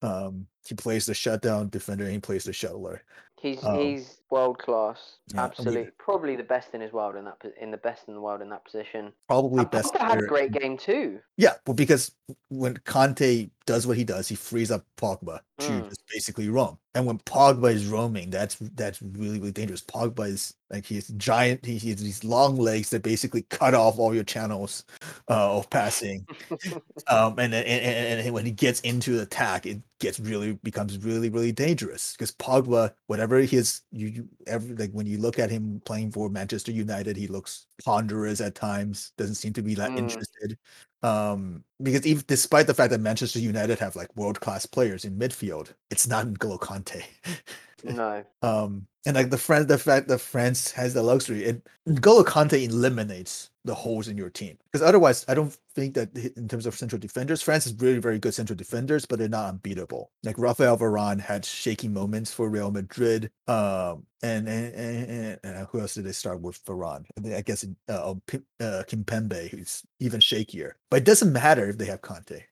Um, 0.00 0.46
he 0.66 0.74
plays 0.76 1.06
the 1.06 1.14
shutdown 1.14 1.68
defender. 1.70 2.04
and 2.04 2.12
He 2.12 2.20
plays 2.20 2.44
the 2.44 2.52
shuttler. 2.52 3.00
He's 3.40 3.62
um, 3.62 3.78
he's 3.78 4.18
world 4.30 4.58
class. 4.58 5.16
yeah, 5.34 5.40
I 5.40 5.42
mean- 5.44 5.50
Absolutely, 5.50 5.90
probably 5.98 6.34
the 6.36 6.42
best 6.44 6.72
in 6.74 6.80
his 6.80 6.92
world 6.92 7.14
in 7.16 7.24
that 7.26 7.36
in 7.60 7.70
the 7.70 7.76
best 7.76 8.08
in 8.08 8.14
the 8.14 8.20
world 8.20 8.40
in 8.40 8.48
that 8.50 8.64
position. 8.64 9.12
Probably 9.28 9.60
And 9.60 9.70
best. 9.70 9.92
Pogba 9.94 10.00
had 10.08 10.18
a 10.22 10.26
great 10.26 10.52
game 10.52 10.78
too. 10.78 11.20
Yeah, 11.36 11.54
well, 11.66 11.74
because 11.74 12.12
when 12.48 12.74
Kanté 12.78 13.50
does 13.66 13.86
what 13.86 13.96
he 13.98 14.04
does, 14.04 14.28
he 14.28 14.34
frees 14.34 14.70
up 14.70 14.84
Pogba 14.96 15.40
to 15.58 15.68
Mm. 15.68 15.88
just 15.88 16.03
basically 16.14 16.48
roam. 16.48 16.78
And 16.96 17.06
when 17.06 17.18
Pogba 17.20 17.74
is 17.74 17.88
roaming, 17.88 18.30
that's 18.30 18.56
that's 18.76 19.02
really 19.02 19.40
really 19.40 19.52
dangerous. 19.52 19.82
Pogba 19.82 20.28
is 20.28 20.54
like 20.70 20.86
he's 20.86 21.08
giant. 21.08 21.66
He, 21.66 21.78
he 21.78 21.90
has 21.90 22.02
these 22.02 22.24
long 22.24 22.56
legs 22.56 22.90
that 22.90 23.02
basically 23.02 23.42
cut 23.50 23.74
off 23.74 23.98
all 23.98 24.14
your 24.14 24.24
channels 24.24 24.84
uh, 25.28 25.58
of 25.58 25.70
passing. 25.70 26.26
um, 27.08 27.38
and, 27.38 27.54
and, 27.54 27.66
and 27.66 28.20
and 28.20 28.34
when 28.34 28.46
he 28.46 28.52
gets 28.52 28.80
into 28.80 29.16
the 29.16 29.22
attack, 29.22 29.66
it 29.66 29.82
gets 30.00 30.20
really 30.20 30.52
becomes 30.62 30.98
really 31.04 31.30
really 31.30 31.52
dangerous 31.52 32.12
because 32.12 32.32
Pogba, 32.32 32.92
whatever 33.08 33.40
his 33.40 33.82
you, 33.92 34.08
you 34.08 34.28
every 34.46 34.76
like 34.76 34.92
when 34.92 35.06
you 35.06 35.18
look 35.18 35.38
at 35.40 35.50
him 35.50 35.82
playing 35.84 36.12
for 36.12 36.28
Manchester 36.30 36.72
United, 36.72 37.16
he 37.16 37.26
looks 37.26 37.66
ponderous 37.84 38.40
at 38.40 38.54
times. 38.54 39.12
Doesn't 39.18 39.36
seem 39.36 39.52
to 39.54 39.62
be 39.62 39.74
that 39.74 39.94
Mm. 39.94 39.98
interested. 39.98 40.58
Um, 41.04 41.64
because 41.82 42.06
even 42.06 42.24
despite 42.26 42.66
the 42.66 42.72
fact 42.72 42.90
that 42.90 43.00
Manchester 43.00 43.38
United 43.38 43.78
have 43.78 43.94
like 43.94 44.16
world 44.16 44.40
class 44.40 44.64
players 44.64 45.04
in 45.04 45.18
midfield, 45.18 45.74
it's 45.90 46.06
not 46.06 46.26
N'Golo 46.26 46.58
Kanté. 46.58 47.04
no, 47.96 48.24
Um, 48.42 48.86
and 49.06 49.14
like 49.16 49.30
the 49.30 49.38
friend, 49.38 49.68
the 49.68 49.78
fact 49.78 50.08
that 50.08 50.18
France 50.20 50.70
has 50.72 50.94
the 50.94 51.02
luxury, 51.02 51.44
it 51.44 51.62
N'Golo 51.88 52.24
Kanté 52.24 52.64
eliminates 52.66 53.50
the 53.66 53.74
holes 53.74 54.08
in 54.08 54.16
your 54.16 54.30
team. 54.30 54.56
Because 54.72 54.86
otherwise, 54.86 55.24
I 55.28 55.34
don't 55.34 55.56
think 55.74 55.94
that 55.94 56.16
in 56.36 56.48
terms 56.48 56.64
of 56.66 56.74
central 56.74 56.98
defenders, 56.98 57.42
France 57.42 57.66
is 57.66 57.74
really 57.78 57.98
very 57.98 58.18
good 58.18 58.34
central 58.34 58.56
defenders, 58.56 59.04
but 59.06 59.18
they're 59.18 59.28
not 59.28 59.48
unbeatable. 59.50 60.10
Like 60.22 60.38
Rafael 60.38 60.78
Varane 60.78 61.20
had 61.20 61.44
shaky 61.44 61.88
moments 61.88 62.32
for 62.32 62.48
Real 62.48 62.70
Madrid. 62.70 63.30
Um, 63.46 64.06
and 64.22 64.48
and, 64.48 64.74
and, 64.74 65.10
and- 65.10 65.38
and 65.44 65.66
who 65.68 65.80
else 65.80 65.94
did 65.94 66.04
they 66.04 66.12
start 66.12 66.40
with? 66.40 66.62
Varane. 66.64 67.04
I 67.18 67.20
think- 67.20 67.34
I 67.34 67.42
guess 67.42 67.66
uh, 67.90 67.92
uh, 67.92 68.14
uh, 68.60 68.82
Kimpembe, 68.88 69.50
who's 69.50 69.82
even 70.00 70.20
shakier. 70.20 70.72
But 70.90 70.98
it 71.02 71.04
doesn't 71.04 71.32
matter 71.32 71.68
if 71.68 71.76
they 71.78 71.86
have 71.86 72.00
Kanté. 72.00 72.42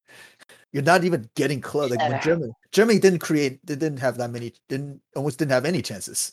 You're 0.72 0.82
not 0.82 1.05
even 1.05 1.28
getting 1.34 1.61
close. 1.61 1.90
Like 1.90 2.01
when 2.01 2.20
Germany, 2.22 2.53
Germany 2.72 2.99
didn't 2.99 3.18
create, 3.18 3.64
they 3.66 3.76
didn't 3.76 3.99
have 3.99 4.16
that 4.16 4.30
many, 4.30 4.55
didn't 4.68 5.01
almost 5.14 5.38
didn't 5.38 5.53
have 5.53 5.64
any 5.64 5.82
chances. 5.82 6.32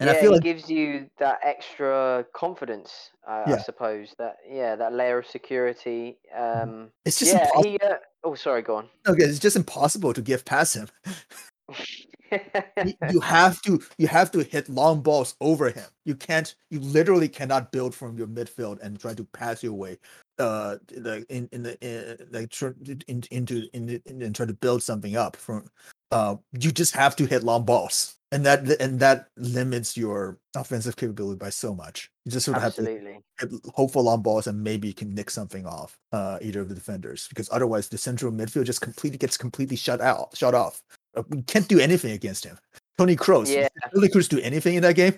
And 0.00 0.08
yeah, 0.08 0.16
I 0.16 0.20
feel 0.20 0.32
it 0.32 0.36
like 0.36 0.42
gives 0.42 0.68
you 0.68 1.08
that 1.18 1.38
extra 1.44 2.26
confidence, 2.34 3.10
uh, 3.28 3.44
I 3.46 3.58
suppose. 3.58 4.14
That 4.18 4.36
yeah, 4.48 4.76
that 4.76 4.92
layer 4.92 5.18
of 5.18 5.26
security. 5.26 6.18
Um, 6.36 6.90
it's 7.04 7.18
just 7.18 7.32
yeah, 7.32 7.44
impossible. 7.44 7.70
he. 7.70 7.78
Uh, 7.78 7.94
oh, 8.24 8.34
sorry, 8.34 8.62
go 8.62 8.76
on. 8.76 8.88
Okay, 9.06 9.24
it's 9.24 9.38
just 9.38 9.56
impossible 9.56 10.12
to 10.12 10.20
give 10.20 10.44
past 10.44 10.74
him. 10.74 10.88
You 13.12 13.20
have 13.20 13.62
to 13.62 13.80
you 13.96 14.08
have 14.08 14.32
to 14.32 14.42
hit 14.42 14.68
long 14.68 15.02
balls 15.02 15.36
over 15.40 15.70
him. 15.70 15.84
You 16.04 16.16
can't 16.16 16.52
you 16.70 16.80
literally 16.80 17.28
cannot 17.28 17.70
build 17.70 17.94
from 17.94 18.18
your 18.18 18.26
midfield 18.26 18.80
and 18.82 18.98
try 18.98 19.14
to 19.14 19.24
pass 19.24 19.62
your 19.62 19.74
way 19.74 19.98
uh 20.38 20.76
like 20.96 21.24
in 21.28 21.48
in 21.52 21.62
the 21.62 21.78
in, 21.80 22.26
like 22.32 22.50
tr- 22.50 22.70
in, 23.06 23.22
into 23.30 23.68
in, 23.72 24.00
in 24.06 24.22
and 24.22 24.34
try 24.34 24.44
to 24.46 24.54
build 24.54 24.82
something 24.82 25.16
up 25.16 25.36
from 25.36 25.68
uh 26.10 26.36
you 26.58 26.72
just 26.72 26.94
have 26.94 27.14
to 27.16 27.26
hit 27.26 27.42
long 27.44 27.64
balls 27.64 28.16
and 28.32 28.44
that 28.44 28.68
and 28.80 28.98
that 28.98 29.28
limits 29.36 29.96
your 29.96 30.38
offensive 30.56 30.96
capability 30.96 31.38
by 31.38 31.50
so 31.50 31.74
much 31.74 32.10
you 32.24 32.32
just 32.32 32.44
sort 32.44 32.56
of 32.56 32.62
have 32.62 32.74
to 32.74 32.80
Absolutely. 32.80 33.20
hit 33.38 33.50
hopeful 33.74 34.02
long 34.02 34.22
balls 34.22 34.46
and 34.48 34.60
maybe 34.62 34.88
you 34.88 34.94
can 34.94 35.14
nick 35.14 35.30
something 35.30 35.66
off 35.66 35.96
uh 36.12 36.38
either 36.42 36.60
of 36.60 36.68
the 36.68 36.74
defenders 36.74 37.28
because 37.28 37.48
otherwise 37.52 37.88
the 37.88 37.98
central 37.98 38.32
midfield 38.32 38.64
just 38.64 38.80
completely 38.80 39.18
gets 39.18 39.36
completely 39.36 39.76
shut 39.76 40.00
out 40.00 40.36
shut 40.36 40.54
off 40.54 40.82
Uh, 41.16 41.22
we 41.28 41.42
can't 41.42 41.68
do 41.68 41.78
anything 41.78 42.10
against 42.12 42.44
him 42.44 42.58
Toni 42.98 43.14
Kroos. 43.16 43.48
Yeah. 43.48 43.68
did 43.74 43.94
Toni 43.94 44.08
Kroos 44.08 44.28
do 44.28 44.40
anything 44.40 44.74
in 44.74 44.82
that 44.82 44.96
game 44.96 45.14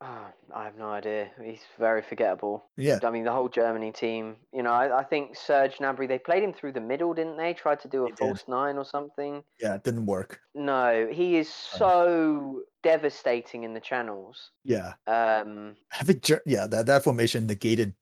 Oh, 0.00 0.29
I 0.54 0.64
have 0.64 0.76
no 0.76 0.90
idea. 0.90 1.30
He's 1.42 1.60
very 1.78 2.02
forgettable. 2.02 2.64
yeah 2.76 2.98
I 3.02 3.10
mean, 3.10 3.24
the 3.24 3.32
whole 3.32 3.48
Germany 3.48 3.92
team. 3.92 4.36
You 4.52 4.62
know, 4.62 4.72
I, 4.72 5.00
I 5.00 5.04
think 5.04 5.36
Serge 5.36 5.76
Gnabry. 5.78 6.08
They 6.08 6.18
played 6.18 6.42
him 6.42 6.52
through 6.52 6.72
the 6.72 6.80
middle, 6.80 7.14
didn't 7.14 7.36
they? 7.36 7.54
Tried 7.54 7.80
to 7.80 7.88
do 7.88 8.04
a 8.04 8.06
They 8.06 8.10
did. 8.12 8.18
false 8.18 8.44
nine 8.48 8.76
or 8.78 8.84
something. 8.84 9.42
yeah 9.60 9.74
it 9.74 9.84
didn't 9.84 10.06
work 10.06 10.40
No, 10.54 11.08
he 11.10 11.36
is 11.36 11.48
Oh. 11.74 11.78
so 11.78 12.62
devastating 12.82 13.64
in 13.64 13.74
the 13.74 13.80
channels. 13.80 14.50
yeah 14.64 14.94
Um, 15.06 15.76
I 15.98 16.04
think, 16.04 16.28
yeah, 16.46 16.66
that, 16.66 16.86
that 16.86 17.04
formation 17.04 17.46
negated. 17.46 17.94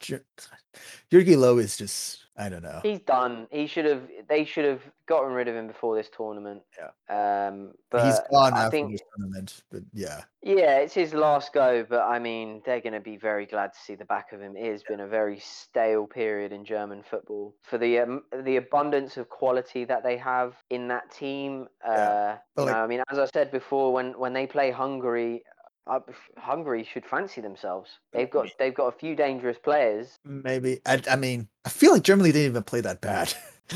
Jogi 1.11 1.37
Löw 1.37 1.59
is 1.61 1.77
just, 1.77 2.27
I 2.39 2.49
don't 2.49 2.63
know. 2.63 2.81
he's 2.83 3.01
done. 3.01 3.49
He 3.51 3.67
should 3.67 3.85
have. 3.85 4.03
They 4.29 4.45
should 4.45 4.65
have 4.65 4.81
gotten 5.07 5.33
rid 5.33 5.49
of 5.49 5.57
him 5.57 5.67
before 5.67 5.97
this 5.97 6.09
tournament. 6.17 6.63
Yeah. 6.79 7.49
Um, 7.49 7.73
but 7.91 8.05
He's 8.05 8.21
gone 8.31 8.53
I 8.53 8.65
after 8.65 8.71
think 8.71 8.93
this 8.93 9.01
tournament, 9.17 9.63
but 9.73 9.81
yeah, 9.93 10.21
Yeah, 10.43 10.77
it's 10.79 10.93
his 10.95 11.15
last 11.15 11.53
go, 11.55 11.85
but 11.89 12.03
I 12.03 12.19
mean, 12.19 12.61
they're 12.67 12.81
going 12.83 12.93
to 12.93 13.01
be 13.01 13.17
very 13.17 13.47
glad 13.47 13.73
to 13.73 13.79
see 13.81 13.95
the 13.95 14.05
back 14.05 14.33
of 14.33 14.41
him. 14.41 14.55
It 14.57 14.71
has 14.71 14.83
been 14.83 15.01
a 15.01 15.07
very 15.09 15.39
stale 15.41 16.07
period 16.07 16.53
in 16.53 16.65
German 16.65 17.03
football 17.03 17.55
for 17.63 17.79
the 17.79 17.99
um, 18.01 18.23
the 18.45 18.57
abundance 18.57 19.17
of 19.17 19.29
quality 19.31 19.85
that 19.87 20.03
they 20.05 20.17
have 20.19 20.55
in 20.71 20.89
that 20.89 21.11
team. 21.11 21.67
Uh, 21.85 22.37
you 22.57 22.65
like- 22.65 22.75
know, 22.75 22.81
I 22.85 22.87
mean, 22.87 23.03
as 23.11 23.19
I 23.19 23.27
said 23.27 23.51
before, 23.51 23.93
when 23.93 24.13
when 24.19 24.33
they 24.35 24.47
play 24.47 24.71
Hungary, 24.71 25.43
uh, 25.89 26.01
Hungary 26.37 26.87
should 26.93 27.05
fancy 27.07 27.41
themselves. 27.41 27.91
They've 28.13 28.31
got 28.31 28.49
they've 28.59 28.75
got 28.75 28.95
a 28.95 28.99
few 28.99 29.17
dangerous 29.17 29.57
players. 29.63 30.19
maybe. 30.25 30.81
I, 30.87 31.03
I 31.11 31.17
mean, 31.17 31.49
I 31.65 31.71
feel 31.71 31.93
like 31.93 32.03
Germany 32.03 32.33
didn't 32.33 32.51
even 32.51 32.63
play 32.63 32.81
that 32.83 33.01
bad. 33.01 33.35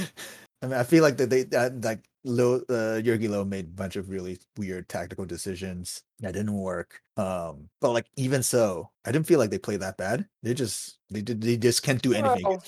I 0.62 0.66
mean, 0.66 0.74
I 0.74 0.84
feel 0.84 1.02
like 1.02 1.16
that 1.16 1.30
they 1.30 1.44
that 1.44 1.82
like 1.82 2.00
Löw, 2.26 2.62
uh, 2.68 3.02
Jogi 3.02 3.28
Löw 3.28 3.46
made 3.46 3.64
a 3.64 3.68
bunch 3.68 3.96
of 3.96 4.10
really 4.10 4.38
weird 4.56 4.88
tactical 4.88 5.24
decisions 5.24 6.02
that 6.22 6.32
didn't 6.32 6.54
work. 6.54 7.00
Um, 7.16 7.68
but 7.80 7.90
like 7.92 8.06
even 8.16 8.42
so, 8.42 8.90
I 9.04 9.12
didn't 9.12 9.26
feel 9.26 9.38
like 9.38 9.50
they 9.50 9.58
played 9.58 9.80
that 9.80 9.96
bad. 9.98 10.26
They 10.42 10.54
just 10.54 10.98
they 11.10 11.20
did 11.22 11.40
they 11.42 11.56
just 11.56 11.82
can't 11.82 12.00
do 12.00 12.14
anything. 12.14 12.58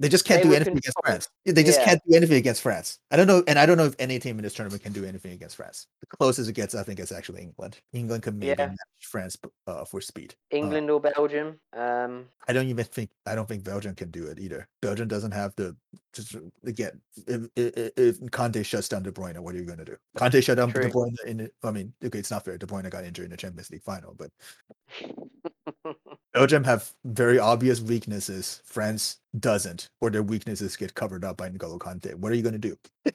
They 0.00 0.08
just 0.08 0.24
can't 0.24 0.40
they 0.42 0.48
do 0.48 0.54
anything 0.54 0.76
against. 0.76 0.96
France. 1.04 1.28
They 1.44 1.64
just 1.64 1.80
Yeah. 1.80 1.84
can't 1.86 2.00
do 2.08 2.16
anything 2.16 2.36
against 2.36 2.62
France. 2.62 3.00
I 3.10 3.16
don't 3.16 3.26
know, 3.26 3.42
and 3.48 3.58
I 3.58 3.66
don't 3.66 3.76
know 3.76 3.86
if 3.86 3.96
any 3.98 4.20
team 4.20 4.38
in 4.38 4.44
this 4.44 4.54
tournament 4.54 4.82
can 4.82 4.92
do 4.92 5.04
anything 5.04 5.32
against 5.32 5.56
France. 5.56 5.88
The 5.98 6.06
closest 6.06 6.48
it 6.48 6.52
gets, 6.52 6.76
I 6.76 6.84
think, 6.84 7.00
is 7.00 7.10
actually 7.10 7.42
England. 7.42 7.80
England 7.92 8.22
can 8.22 8.38
maybe 8.38 8.54
Yeah. 8.56 8.66
match 8.68 8.78
France 9.00 9.36
uh, 9.66 9.84
for 9.84 10.00
speed. 10.00 10.36
England 10.50 10.88
or 10.88 11.00
Belgium. 11.00 11.58
Um, 11.72 12.28
I 12.46 12.52
don't 12.52 12.68
even 12.68 12.84
think 12.84 13.10
I 13.26 13.34
don't 13.34 13.48
think 13.48 13.64
Belgium 13.64 13.96
can 13.96 14.12
do 14.12 14.26
it 14.28 14.38
either. 14.38 14.68
Belgium 14.80 15.08
doesn't 15.08 15.32
have 15.32 15.52
the 15.56 15.76
just 16.12 16.36
again. 16.64 17.00
If 17.26 17.48
if, 17.56 17.90
if 17.96 18.20
Kanté 18.30 18.64
shuts 18.64 18.88
down 18.88 19.02
De 19.02 19.10
Bruyne, 19.10 19.40
what 19.40 19.54
are 19.56 19.58
you 19.58 19.64
going 19.64 19.78
to 19.78 19.84
do? 19.84 19.96
Kanté 20.16 20.44
shut 20.44 20.58
down 20.58 20.70
De 20.70 20.88
Bruyne 20.88 21.16
in. 21.26 21.50
I 21.64 21.72
mean, 21.72 21.92
okay, 22.04 22.20
it's 22.20 22.30
not 22.30 22.44
fair. 22.44 22.56
De 22.56 22.66
Bruyne 22.66 22.88
got 22.88 22.97
injured 23.04 23.26
in 23.26 23.30
the 23.30 23.36
Champions 23.36 23.70
League 23.70 23.82
final, 23.82 24.14
but 24.16 24.30
Belgium 26.34 26.64
have 26.64 26.90
very 27.04 27.38
obvious 27.38 27.80
weaknesses. 27.80 28.62
France 28.64 29.18
doesn't, 29.38 29.90
or 30.00 30.10
their 30.10 30.22
weaknesses 30.22 30.76
get 30.76 30.94
covered 30.94 31.24
up 31.24 31.36
by 31.36 31.48
N'Golo 31.48 31.78
Kanté. 31.78 32.14
What 32.14 32.32
are 32.32 32.34
you 32.34 32.42
going 32.42 32.52
to 32.52 32.58
do? 32.58 32.76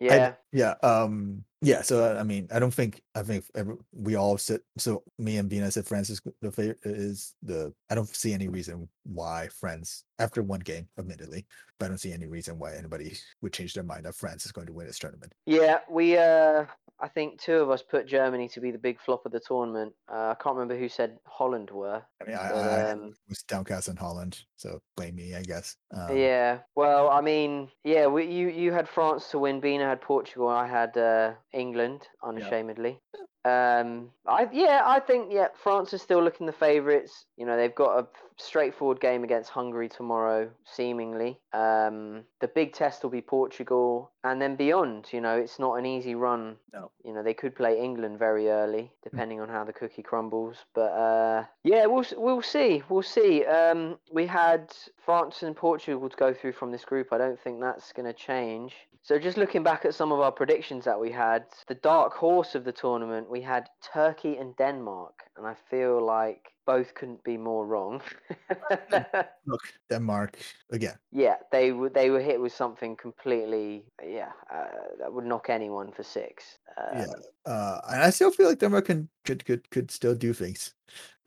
yeah, 0.00 0.34
Yeah. 0.52 0.74
Um. 0.82 1.44
Yeah. 1.60 1.82
So 1.82 2.16
I 2.16 2.22
mean, 2.22 2.48
I 2.52 2.58
don't 2.58 2.74
think 2.74 3.00
I 3.14 3.22
think 3.22 3.44
every, 3.54 3.76
we 3.92 4.16
all 4.16 4.38
said. 4.38 4.60
So 4.76 5.02
me 5.18 5.38
and 5.38 5.48
Bina 5.48 5.70
said 5.70 5.86
France 5.86 6.10
is 6.10 6.20
the 6.40 6.52
favorite. 6.52 6.78
Is 6.84 7.34
the 7.42 7.72
I 7.90 7.94
don't 7.94 8.08
see 8.14 8.32
any 8.32 8.48
reason 8.48 8.88
why 9.04 9.48
France 9.48 10.04
after 10.18 10.42
one 10.42 10.60
game, 10.60 10.88
admittedly, 10.98 11.46
but 11.78 11.86
I 11.86 11.88
don't 11.88 11.98
see 11.98 12.12
any 12.12 12.26
reason 12.26 12.58
why 12.58 12.74
anybody 12.74 13.16
would 13.40 13.52
change 13.52 13.74
their 13.74 13.84
mind 13.84 14.04
that 14.04 14.14
France 14.14 14.44
is 14.46 14.52
going 14.52 14.66
to 14.66 14.72
win 14.72 14.86
this 14.86 14.98
tournament. 14.98 15.32
yeah. 15.46 15.78
We 15.88 16.16
uh, 16.16 16.66
I 17.00 17.08
think 17.08 17.40
two 17.40 17.54
of 17.54 17.70
us 17.70 17.82
put 17.82 18.06
Germany 18.06 18.48
to 18.48 18.60
be 18.60 18.70
the 18.70 18.78
big 18.78 19.00
flop 19.00 19.24
of 19.24 19.32
the 19.32 19.40
tournament. 19.40 19.92
Uh, 20.12 20.30
I 20.30 20.36
can't 20.42 20.56
remember 20.56 20.76
who 20.76 20.88
said 20.88 21.18
Holland 21.26 21.70
were. 21.70 22.02
I 22.20 22.24
mean, 22.24 22.36
I, 22.36 22.48
But, 22.48 22.56
I 22.56 22.90
um, 22.90 23.14
was 23.28 23.42
downcast 23.42 23.88
in 23.88 23.96
Holland, 23.96 24.42
so 24.56 24.80
blame 24.96 25.14
me, 25.14 25.34
I 25.34 25.42
guess. 25.42 25.76
Um, 25.94 26.16
yeah. 26.16 26.58
Well, 26.74 27.08
I 27.08 27.20
mean, 27.20 27.68
yeah. 27.84 28.06
We, 28.06 28.24
you 28.26 28.48
you 28.48 28.72
had 28.72 28.88
France 28.88 29.30
to 29.30 29.38
win. 29.38 29.60
Bina 29.60 29.84
had 29.84 30.00
Portugal. 30.00 30.48
I 30.48 30.66
had 30.66 30.96
uh, 30.96 31.34
England, 31.52 32.08
unashamedly. 32.22 33.00
Um, 33.44 34.10
I 34.26 34.48
yeah, 34.52 34.82
I 34.84 35.00
think 35.00 35.28
yeah, 35.30 35.48
France 35.62 35.92
is 35.92 36.02
still 36.02 36.22
looking 36.22 36.46
the 36.46 36.52
favourites. 36.52 37.26
You 37.36 37.46
know, 37.46 37.56
they've 37.56 37.74
got 37.74 37.98
a 37.98 38.06
straightforward 38.36 39.00
game 39.00 39.24
against 39.24 39.50
Hungary 39.50 39.88
tomorrow, 39.88 40.50
seemingly. 40.64 41.38
Um, 41.52 42.24
the 42.40 42.48
big 42.48 42.72
test 42.72 43.02
will 43.02 43.10
be 43.10 43.20
Portugal, 43.20 44.10
and 44.24 44.42
then 44.42 44.56
beyond. 44.56 45.06
You 45.12 45.20
know, 45.20 45.36
it's 45.36 45.58
not 45.58 45.74
an 45.74 45.86
easy 45.86 46.14
run. 46.14 46.56
No. 46.72 46.90
You 47.04 47.14
know, 47.14 47.22
they 47.22 47.34
could 47.34 47.54
play 47.54 47.80
England 47.80 48.18
very 48.18 48.48
early, 48.48 48.90
depending 49.02 49.40
on 49.40 49.48
how 49.48 49.64
the 49.64 49.72
cookie 49.72 50.02
crumbles. 50.02 50.56
But 50.74 50.92
uh, 50.92 51.44
yeah, 51.62 51.86
we'll 51.86 52.04
we'll 52.16 52.42
see. 52.42 52.82
We'll 52.88 53.02
see. 53.02 53.44
Um, 53.44 53.98
we 54.12 54.26
had 54.26 54.72
France 55.04 55.42
and 55.42 55.56
Portugal 55.56 56.08
to 56.08 56.16
go 56.16 56.34
through 56.34 56.52
from 56.52 56.72
this 56.72 56.84
group. 56.84 57.12
I 57.12 57.18
don't 57.18 57.40
think 57.40 57.60
that's 57.60 57.92
going 57.92 58.06
to 58.06 58.12
change. 58.12 58.74
So 59.08 59.18
just 59.18 59.38
looking 59.38 59.62
back 59.62 59.86
at 59.86 59.94
some 59.94 60.12
of 60.12 60.20
our 60.20 60.30
predictions 60.30 60.84
that 60.84 61.00
we 61.00 61.10
had, 61.10 61.46
the 61.66 61.76
dark 61.76 62.12
horse 62.12 62.54
of 62.54 62.64
the 62.64 62.72
tournament, 62.72 63.27
we 63.28 63.42
had 63.42 63.68
Turkey 63.92 64.36
and 64.36 64.56
Denmark, 64.56 65.24
and 65.36 65.46
I 65.46 65.54
feel 65.54 66.04
like 66.04 66.52
both 66.68 66.92
couldn't 66.94 67.24
be 67.24 67.38
more 67.38 67.64
wrong. 67.66 68.02
Look, 69.46 69.64
Denmark 69.90 70.36
again. 70.70 70.98
yeah, 71.12 71.36
they 71.50 71.72
were 71.72 71.88
they 71.88 72.10
were 72.10 72.20
hit 72.20 72.40
with 72.40 72.52
something 72.52 72.96
completely 72.96 73.84
yeah 74.04 74.32
uh, 74.52 74.68
that 75.00 75.12
would 75.12 75.24
knock 75.24 75.48
anyone 75.48 75.92
for 75.92 76.04
six. 76.04 76.58
Um, 76.76 76.98
Yeah, 76.98 77.52
uh, 77.52 77.80
and 77.90 78.02
I 78.08 78.10
still 78.10 78.30
feel 78.30 78.48
like 78.48 78.58
Denmark 78.60 78.84
can 78.86 79.08
could 79.24 79.44
could 79.46 79.70
could 79.70 79.90
still 79.90 80.14
do 80.14 80.32
things. 80.34 80.74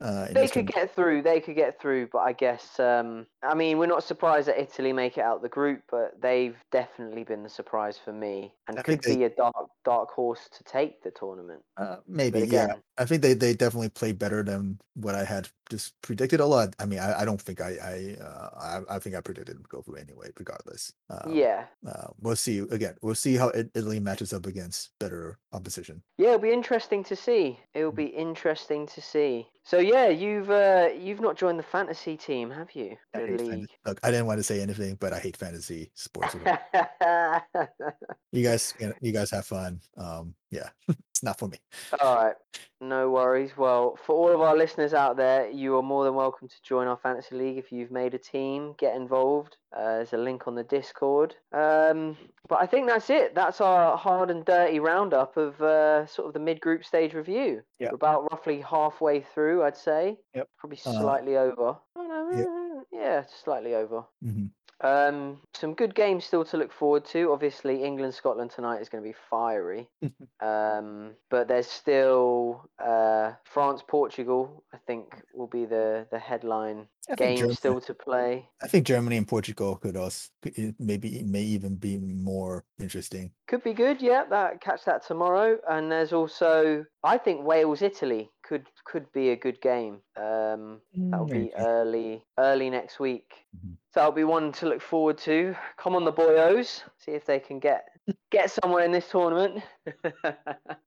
Uh, 0.00 0.26
They 0.34 0.48
could 0.48 0.66
get 0.74 0.94
through. 0.94 1.22
They 1.22 1.40
could 1.40 1.56
get 1.56 1.80
through, 1.80 2.08
but 2.12 2.22
I 2.30 2.32
guess 2.32 2.80
um, 2.80 3.26
I 3.52 3.54
mean 3.54 3.78
we're 3.78 3.94
not 3.94 4.04
surprised 4.04 4.46
that 4.48 4.60
Italy 4.62 4.92
make 4.92 5.18
it 5.18 5.24
out 5.24 5.42
the 5.42 5.48
group, 5.60 5.80
but 5.90 6.08
they've 6.22 6.56
definitely 6.70 7.24
been 7.24 7.42
the 7.42 7.48
surprise 7.48 7.98
for 8.04 8.12
me 8.12 8.52
and 8.68 8.78
I 8.78 8.82
could 8.82 9.02
think 9.02 9.02
they- 9.02 9.16
be 9.16 9.24
a 9.24 9.36
dark 9.36 9.66
dark 9.84 10.08
horse 10.16 10.48
to 10.58 10.64
take 10.64 11.02
the 11.02 11.10
tournament. 11.10 11.62
Uh, 11.76 11.96
maybe, 12.06 12.40
But 12.40 12.48
yeah. 12.48 12.74
I 13.02 13.04
think 13.06 13.22
they, 13.22 13.34
they 13.34 13.54
definitely 13.54 13.90
played 13.90 14.18
better 14.18 14.42
than 14.44 14.78
what 14.94 15.14
I 15.14 15.24
had 15.34 15.48
just 15.70 16.00
predicted 16.02 16.40
a 16.40 16.46
lot. 16.46 16.74
I 16.78 16.84
mean, 16.86 16.98
I, 16.98 17.20
I 17.22 17.24
don't 17.24 17.40
think 17.40 17.60
I 17.60 17.70
I, 17.82 18.22
uh, 18.22 18.50
I 18.88 18.96
I 18.96 18.98
think 18.98 19.16
I 19.16 19.20
predicted 19.20 19.56
to 19.56 19.62
go 19.68 19.82
through 19.82 19.96
anyway, 19.96 20.28
regardless. 20.38 20.92
Um, 21.10 21.32
yeah, 21.34 21.64
Uh, 21.86 22.08
we'll 22.20 22.36
see. 22.36 22.58
Again, 22.58 22.94
we'll 23.02 23.14
see 23.14 23.36
how 23.36 23.50
Italy 23.54 24.00
matches 24.00 24.32
up 24.32 24.46
against 24.46 24.90
better 25.00 25.38
opposition. 25.52 26.02
yeah, 26.18 26.28
it'll 26.28 26.40
be 26.40 26.52
interesting 26.52 27.02
to 27.04 27.16
see. 27.16 27.58
It'll 27.74 27.92
be 27.92 28.06
interesting 28.26 28.86
to 28.88 29.00
see. 29.00 29.46
So 29.64 29.78
yeah, 29.78 30.08
you've 30.08 30.50
uh, 30.50 30.88
you've 30.98 31.20
not 31.20 31.36
joined 31.36 31.58
the 31.58 31.62
fantasy 31.76 32.16
team, 32.16 32.50
have 32.50 32.72
you? 32.74 32.96
I 33.14 33.20
The 33.20 33.26
hate 33.26 33.40
fan- 33.40 33.60
league. 33.60 33.70
Look, 33.86 34.00
I 34.02 34.10
didn't 34.10 34.26
want 34.26 34.38
to 34.40 34.42
say 34.44 34.60
anything, 34.60 34.96
but 35.00 35.12
I 35.12 35.18
hate 35.20 35.36
fantasy 35.36 35.90
sports. 35.94 36.34
you 38.32 38.42
guys, 38.42 38.74
you 39.00 39.12
guys 39.12 39.30
have 39.30 39.46
fun. 39.46 39.80
Um, 39.96 40.34
yeah, 40.50 40.68
not 41.22 41.38
for 41.38 41.48
me. 41.48 41.58
All 42.00 42.16
right, 42.16 42.34
no 42.80 43.10
worries. 43.10 43.56
Well, 43.56 43.96
for 44.04 44.14
all 44.14 44.34
of 44.34 44.40
our 44.40 44.56
listeners 44.56 44.92
out 44.94 45.16
there, 45.16 45.48
you 45.50 45.76
are 45.76 45.82
more 45.82 46.04
than 46.04 46.14
welcome 46.14 46.48
to 46.48 46.62
join 46.62 46.86
our 46.88 46.96
fantasy 46.96 47.34
league 47.36 47.58
if 47.58 47.70
you've 47.72 47.90
made 47.90 48.14
a 48.14 48.18
team. 48.18 48.74
Get 48.78 48.96
involved. 48.96 49.56
Uh, 49.74 49.96
there's 49.98 50.12
a 50.12 50.16
link 50.18 50.46
on 50.46 50.54
the 50.54 50.64
Discord. 50.64 51.34
Um, 51.52 52.16
but 52.48 52.60
I 52.60 52.66
think 52.66 52.86
that's 52.88 53.08
it. 53.08 53.34
That's 53.34 53.60
our 53.60 53.96
hard 53.96 54.30
and 54.30 54.44
dirty 54.44 54.80
roundup 54.80 55.36
of 55.36 55.60
uh, 55.62 56.06
sort 56.06 56.26
of 56.28 56.34
the 56.34 56.40
mid-group 56.40 56.84
stage 56.84 57.14
review. 57.14 57.62
We're 57.80 57.94
about 57.94 58.30
roughly 58.30 58.60
halfway 58.60 59.20
through, 59.20 59.62
I'd 59.64 59.76
say. 59.76 60.18
Yep. 60.34 60.48
Probably 60.58 60.78
Uh, 60.84 60.92
slightly 61.00 61.36
over. 61.36 61.76
Oh, 61.96 62.02
no, 62.02 62.84
yeah. 62.92 63.18
uh, 63.20 63.22
slightly 63.44 63.74
over. 63.74 64.04
Mhm. 64.24 64.50
Um, 64.82 65.38
some 65.54 65.74
good 65.74 65.94
games 65.94 66.24
still 66.24 66.44
to 66.46 66.56
look 66.56 66.72
forward 66.72 67.04
to. 67.06 67.32
Obviously, 67.32 67.84
England 67.84 68.14
Scotland 68.14 68.50
tonight 68.50 68.80
is 68.80 68.88
going 68.88 69.02
to 69.02 69.08
be 69.08 69.14
fiery. 69.30 69.88
um, 70.40 71.12
but 71.30 71.46
there's 71.46 71.68
still 71.68 72.68
uh, 72.84 73.32
France 73.44 73.82
Portugal. 73.86 74.64
I 74.74 74.78
think 74.86 75.22
will 75.34 75.46
be 75.46 75.64
the 75.64 76.06
the 76.10 76.18
headline 76.18 76.88
I 77.10 77.16
think 77.16 77.18
game 77.18 77.36
Germany- 77.36 77.54
still 77.56 77.80
to 77.80 77.94
play. 77.94 78.48
I 78.62 78.68
think 78.68 78.86
Germany 78.86 79.16
and 79.16 79.26
Portugal 79.26 79.76
could 79.76 79.96
also 79.96 80.30
could- 80.40 80.76
maybe 80.78 81.18
it 81.18 81.26
may 81.26 81.42
even 81.42 81.74
be 81.76 81.98
more 81.98 82.64
interesting. 82.78 83.32
Could 83.48 83.64
be 83.64 83.72
good. 83.74 84.00
Yeah, 84.00 84.24
that 84.30 84.60
catch 84.60 84.84
that 84.84 85.04
tomorrow. 85.04 85.58
And 85.68 85.90
there's 85.90 86.12
also 86.12 86.84
I 87.02 87.18
think 87.18 87.44
Wales 87.44 87.82
Italy 87.82 88.30
could 88.42 88.66
could 88.84 89.10
be 89.12 89.30
a 89.30 89.36
good 89.36 89.60
game. 89.60 90.02
Um, 90.16 90.80
that'll 90.94 91.26
be 91.26 91.52
early 91.56 92.24
early 92.38 92.70
next 92.70 93.00
week. 93.00 93.32
Mhm. 93.56 93.76
So 93.90 94.00
that'll 94.00 94.12
be 94.12 94.24
one 94.24 94.52
to 94.52 94.66
look 94.66 94.80
forward 94.80 95.18
to. 95.18 95.54
Come 95.76 95.96
on, 95.96 96.04
the 96.04 96.12
boyos. 96.12 96.82
See 96.98 97.12
if 97.12 97.24
they 97.24 97.40
can 97.40 97.58
get 97.58 97.88
get 98.30 98.50
somewhere 98.50 98.84
in 98.84 98.92
this 98.92 99.08
tournament. 99.10 99.62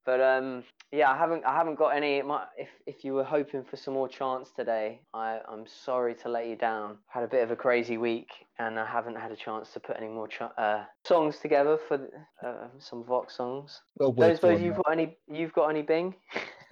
but 0.06 0.22
um, 0.22 0.64
yeah, 0.92 1.12
I 1.12 1.18
haven't 1.18 1.46
I 1.46 1.56
haven't 1.56 1.76
got 1.76 1.90
any. 1.90 2.22
My, 2.22 2.46
if 2.58 2.70
if 2.86 3.04
you 3.04 3.14
were 3.14 3.24
hoping 3.24 3.64
for 3.64 3.78
some 3.78 3.94
more 3.94 4.08
chance 4.08 4.52
today, 4.52 5.02
I 5.14 5.40
I'm 5.48 5.66
sorry 5.68 6.16
to 6.16 6.30
let 6.30 6.48
you 6.48 6.56
down. 6.56 6.98
Had 7.08 7.24
a 7.24 7.28
bit 7.28 7.44
of 7.44 7.52
a 7.52 7.56
crazy 7.56 7.98
week, 7.98 8.30
and 8.60 8.80
I 8.80 8.86
haven't 8.86 9.16
had 9.16 9.32
a 9.32 9.36
chance 9.36 9.72
to 9.74 9.80
put 9.80 9.98
any 9.98 10.08
more 10.08 10.28
ch- 10.28 10.42
uh, 10.58 10.84
songs 11.06 11.40
together 11.40 11.78
for 11.88 12.08
uh, 12.46 12.68
some 12.80 13.04
Vox 13.04 13.36
songs. 13.36 13.82
Well, 13.98 14.12
Don't 14.12 14.36
suppose 14.36 14.62
you've 14.62 14.78
got 14.78 14.92
any. 14.92 15.18
You've 15.28 15.54
got 15.54 15.68
any 15.68 15.82
Bing? 15.82 16.16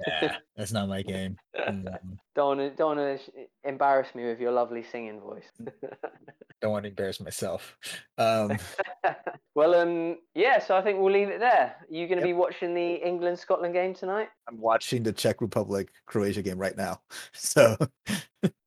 Yeah, 0.08 0.38
that's 0.56 0.72
not 0.72 0.88
my 0.88 1.02
game. 1.02 1.38
Mm, 1.58 1.86
don't 2.36 2.48
wanna, 2.58 2.70
don't 2.72 2.98
wanna 2.98 3.18
embarrass 3.64 4.16
me 4.16 4.26
with 4.26 4.40
your 4.40 4.52
lovely 4.52 4.84
singing 4.84 5.20
voice. 5.20 5.46
Don't 6.62 6.72
want 6.72 6.84
to 6.84 6.90
embarrass 6.90 7.20
myself. 7.20 7.76
Um, 8.18 8.58
well, 9.56 9.76
um, 9.76 10.18
yeah. 10.34 10.60
So 10.60 10.78
I 10.78 10.82
think 10.82 11.00
we'll 11.00 11.12
leave 11.14 11.28
it 11.30 11.40
there. 11.40 11.76
Are 11.80 11.86
you 11.90 12.08
going 12.08 12.20
to 12.22 12.26
Yep. 12.26 12.34
be 12.36 12.40
watching 12.40 12.74
the 12.74 13.06
England 13.06 13.38
Scotland 13.38 13.74
game 13.74 13.94
tonight? 13.94 14.30
I'm 14.48 14.60
watching 14.60 15.04
the 15.04 15.14
Czech 15.14 15.42
Republic 15.42 15.90
Croatia 16.06 16.42
game 16.42 16.58
right 16.58 16.76
now. 16.78 17.02
So 17.34 17.78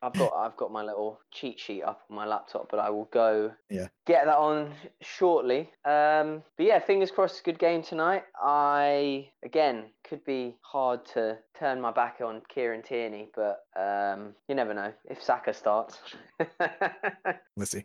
I've 0.00 0.14
got 0.14 0.32
I've 0.36 0.56
got 0.56 0.72
my 0.72 0.82
little 0.82 1.20
cheat 1.32 1.58
sheet 1.60 1.82
up 1.82 2.02
on 2.08 2.16
my 2.16 2.24
laptop, 2.24 2.70
but 2.70 2.78
I 2.78 2.88
will 2.90 3.08
go 3.12 3.52
Yeah. 3.68 3.88
get 4.06 4.24
that 4.26 4.36
on 4.38 4.72
shortly. 5.02 5.70
Um, 5.84 6.42
but 6.56 6.66
yeah, 6.66 6.78
fingers 6.78 7.10
crossed, 7.10 7.44
good 7.44 7.58
game 7.58 7.82
tonight. 7.82 8.22
I 8.42 9.30
again 9.44 9.90
could 10.08 10.24
be 10.24 10.56
hard 10.62 11.04
to 11.14 11.38
turn 11.58 11.80
my 11.80 11.90
back 11.90 12.20
on 12.24 12.42
Kieran 12.48 12.82
Tierney, 12.82 13.28
but 13.34 13.64
um, 13.78 14.34
you 14.48 14.54
never 14.54 14.72
know 14.72 14.92
if 15.10 15.22
Saka 15.22 15.52
starts. 15.52 15.98
let's 17.56 17.72
see. 17.72 17.84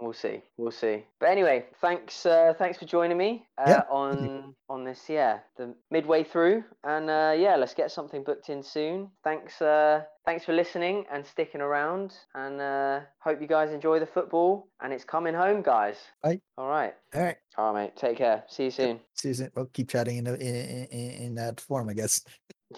We'll 0.00 0.12
see. 0.12 0.42
We'll 0.56 0.70
see. 0.70 1.04
But 1.18 1.30
anyway, 1.30 1.66
thanks. 1.80 2.24
Uh, 2.24 2.54
thanks 2.56 2.78
for 2.78 2.84
joining 2.84 3.16
me 3.18 3.46
uh, 3.58 3.64
Yeah. 3.66 3.82
on 3.90 4.54
on 4.68 4.84
this. 4.84 5.08
Yeah, 5.08 5.40
the 5.56 5.74
midway 5.90 6.22
through, 6.22 6.62
and 6.84 7.10
uh, 7.10 7.34
yeah, 7.36 7.56
let's 7.56 7.74
get 7.74 7.90
something 7.90 8.22
booked 8.22 8.48
in 8.48 8.62
soon. 8.62 9.10
Thanks. 9.24 9.60
Uh, 9.60 10.02
thanks 10.24 10.44
for 10.44 10.52
listening 10.52 11.04
and 11.10 11.26
sticking 11.26 11.60
around, 11.60 12.14
and 12.34 12.60
uh, 12.60 13.00
hope 13.18 13.40
you 13.40 13.48
guys 13.48 13.72
enjoy 13.72 13.98
the 13.98 14.06
football. 14.06 14.68
And 14.80 14.92
it's 14.92 15.04
coming 15.04 15.34
home, 15.34 15.62
guys. 15.62 15.96
Bye. 16.22 16.40
All 16.56 16.68
right. 16.68 16.94
All 17.14 17.22
right. 17.22 17.36
All 17.56 17.72
right, 17.72 17.82
mate. 17.86 17.96
Take 17.96 18.18
care. 18.18 18.44
See 18.46 18.64
you 18.66 18.70
soon. 18.70 19.00
Susan, 19.14 19.50
well, 19.56 19.68
keep 19.72 19.88
chatting 19.88 20.18
in, 20.18 20.24
the- 20.24 20.38
in 20.40 20.84
in 20.92 21.10
in 21.24 21.34
that 21.34 21.60
form, 21.60 21.88
I 21.88 21.94
guess. 21.94 22.24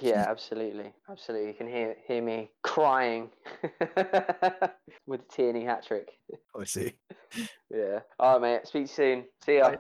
Yeah, 0.01 0.27
absolutely, 0.29 0.93
absolutely. 1.11 1.49
You 1.49 1.55
can 1.55 1.67
hear 1.67 1.97
hear 2.07 2.23
me 2.23 2.51
crying 2.63 3.31
with 5.07 5.21
the 5.21 5.27
Tierney 5.31 5.65
hat 5.65 5.85
trick. 5.87 6.11
Let's 6.55 6.73
see. 6.73 6.95
Yeah. 7.73 8.01
All 8.19 8.41
right, 8.41 8.59
mate. 8.59 8.67
Speak 8.67 8.89
soon. 8.89 9.25
See 9.45 9.59
ya. 9.59 9.71
Bye. 9.71 9.77